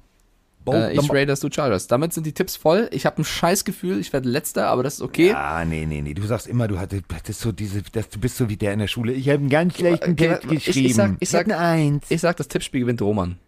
[0.64, 1.16] Bold Äh, ich them up.
[1.16, 1.86] Raiders, du Chargers.
[1.86, 2.88] Damit sind die Tipps voll.
[2.92, 5.32] Ich habe ein scheiß Gefühl, ich werde letzter, aber das ist okay.
[5.32, 6.12] Ah, nee, nee, nee.
[6.12, 8.86] Du sagst immer, du hattest so diese, das, du bist so wie der in der
[8.86, 9.12] Schule.
[9.14, 10.86] Ich habe einen ganz schlechten Okay, warte, ich- geschrieben.
[10.86, 12.04] ich sag- ich sag- Eins.
[12.10, 13.38] Ich sag, das Tippspiel gewinnt Roman.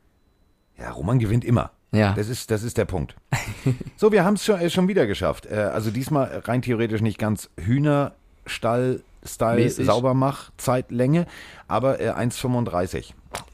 [0.78, 1.70] Ja, Roman gewinnt immer.
[1.93, 2.14] Ja.
[2.14, 3.14] Das ist, das ist der Punkt.
[3.98, 5.44] so, wir haben es schon, äh, schon wieder geschafft.
[5.44, 9.70] Äh, also diesmal rein theoretisch nicht ganz Hühnerstall-Style.
[9.70, 11.27] Saubermach, Zeitlänge,
[11.69, 13.12] aber äh, 1,35.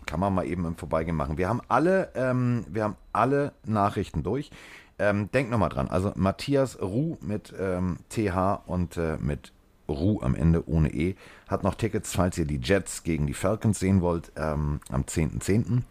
[0.09, 1.37] Kann man mal eben im Vorbeigehen machen.
[1.37, 4.51] Wir haben alle, ähm, wir haben alle Nachrichten durch.
[4.99, 5.89] Ähm, denk nochmal dran.
[5.89, 9.53] Also Matthias Ruh mit ähm, TH und äh, mit
[9.87, 11.15] Ruh am Ende ohne E
[11.47, 15.83] hat noch Tickets, falls ihr die Jets gegen die Falcons sehen wollt, ähm, am 10.10.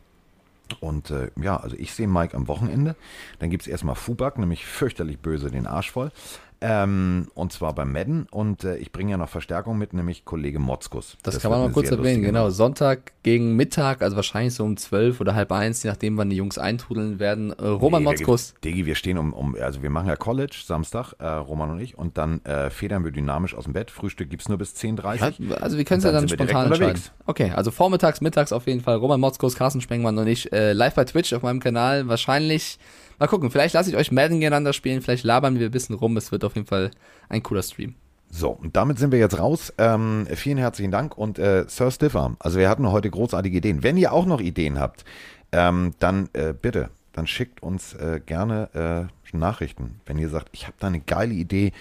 [0.80, 2.96] Und äh, ja, also ich sehe Mike am Wochenende.
[3.38, 6.12] Dann gibt es erstmal Fubak, nämlich fürchterlich böse den Arsch voll.
[6.60, 8.28] Ähm, und zwar beim Madden.
[8.32, 11.18] Und äh, ich bringe ja noch Verstärkung mit, nämlich Kollege Motzkus.
[11.24, 12.50] Das, kann man mal kurz erwähnen, genau.
[12.50, 16.36] Sonntag gegen Mittag, also wahrscheinlich so um 12 oder halb eins, je nachdem, wann die
[16.36, 17.52] Jungs eintrudeln werden.
[17.52, 18.56] Äh, Roman Nee, Motzkus.
[18.62, 21.80] wir- Digi, wir stehen um, um, also wir machen ja College Samstag, äh, Roman und
[21.80, 23.92] ich, und dann äh, federn wir dynamisch aus dem Bett.
[23.92, 26.68] Frühstück gibt es nur bis 10.30 Ja, also wir können es ja dann dann spontan
[26.68, 27.02] entscheiden.
[27.26, 28.96] Okay, also vormittags, mittags auf jeden Fall.
[28.96, 32.08] Roman Motzkos, Carsten Spengmann und ich äh, live bei Twitch auf meinem Kanal.
[32.08, 32.80] Wahrscheinlich,
[33.20, 36.18] mal gucken, vielleicht lasse ich euch Madden gegeneinander spielen, vielleicht labern wir ein bisschen rum.
[36.18, 36.92] Es wird auf jeden Fall
[37.30, 37.96] ein cooler Stream.
[38.30, 39.74] So, und damit sind wir jetzt raus.
[39.78, 42.36] Ähm, vielen herzlichen Dank und äh, Sir Stiffarm.
[42.40, 43.84] Also wir hatten heute großartige Ideen.
[43.84, 45.06] Wenn ihr auch noch Ideen habt,
[45.54, 50.00] ähm, dann äh, bitte, dann schickt uns äh, gerne äh, Nachrichten.
[50.06, 51.72] Wenn ihr sagt, ich habe da eine geile Idee,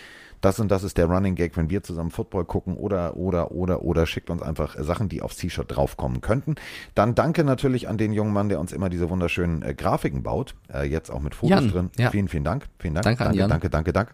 [0.47, 3.82] das und das ist der Running Gag, wenn wir zusammen Football gucken oder, oder, oder,
[3.82, 6.55] oder schickt uns einfach Sachen, die aufs T-Shirt draufkommen könnten.
[6.94, 10.55] Dann danke natürlich an den jungen Mann, der uns immer diese wunderschönen äh, Grafiken baut.
[10.73, 11.90] Äh, jetzt auch mit Fotos Jan, drin.
[11.98, 12.10] ja.
[12.10, 12.66] Vielen, vielen Dank.
[12.78, 13.05] Vielen Dank.
[13.05, 14.12] Danke an danke, danke, danke, danke.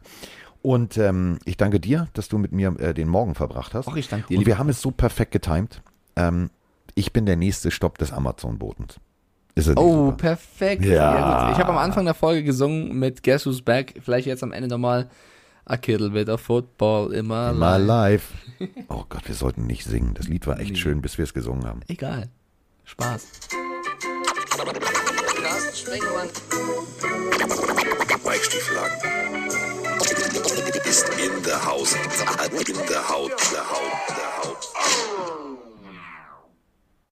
[0.62, 3.88] Und ähm, ich danke dir, dass du mit mir äh, den Morgen verbracht hast.
[3.88, 5.82] Auch ich danke dir, Und wir haben es so perfekt getimt.
[6.16, 6.48] Ähm,
[6.94, 8.96] ich bin der nächste Stopp des Amazon-Botens.
[9.76, 10.16] Oh, super?
[10.16, 10.84] perfekt.
[10.86, 11.52] Ja.
[11.52, 14.00] Ich habe am Anfang der Folge gesungen mit Guess Who's Back.
[14.02, 15.10] Vielleicht jetzt am Ende nochmal
[15.64, 18.34] A Kittle bit of Football in my My life.
[18.88, 20.14] Oh Gott, wir sollten nicht singen.
[20.14, 20.76] Das Lied war echt Nee.
[20.76, 21.80] schön, bis wir es gesungen haben.
[21.88, 22.28] Egal.
[22.84, 23.26] Spaß.
[25.42, 26.28] Carsten Spengmann.
[28.24, 28.96] Mike Stieflagen.
[30.84, 31.94] Ist in der Haus.
[31.94, 33.32] In der Haut.
[33.52, 34.68] Der Haut.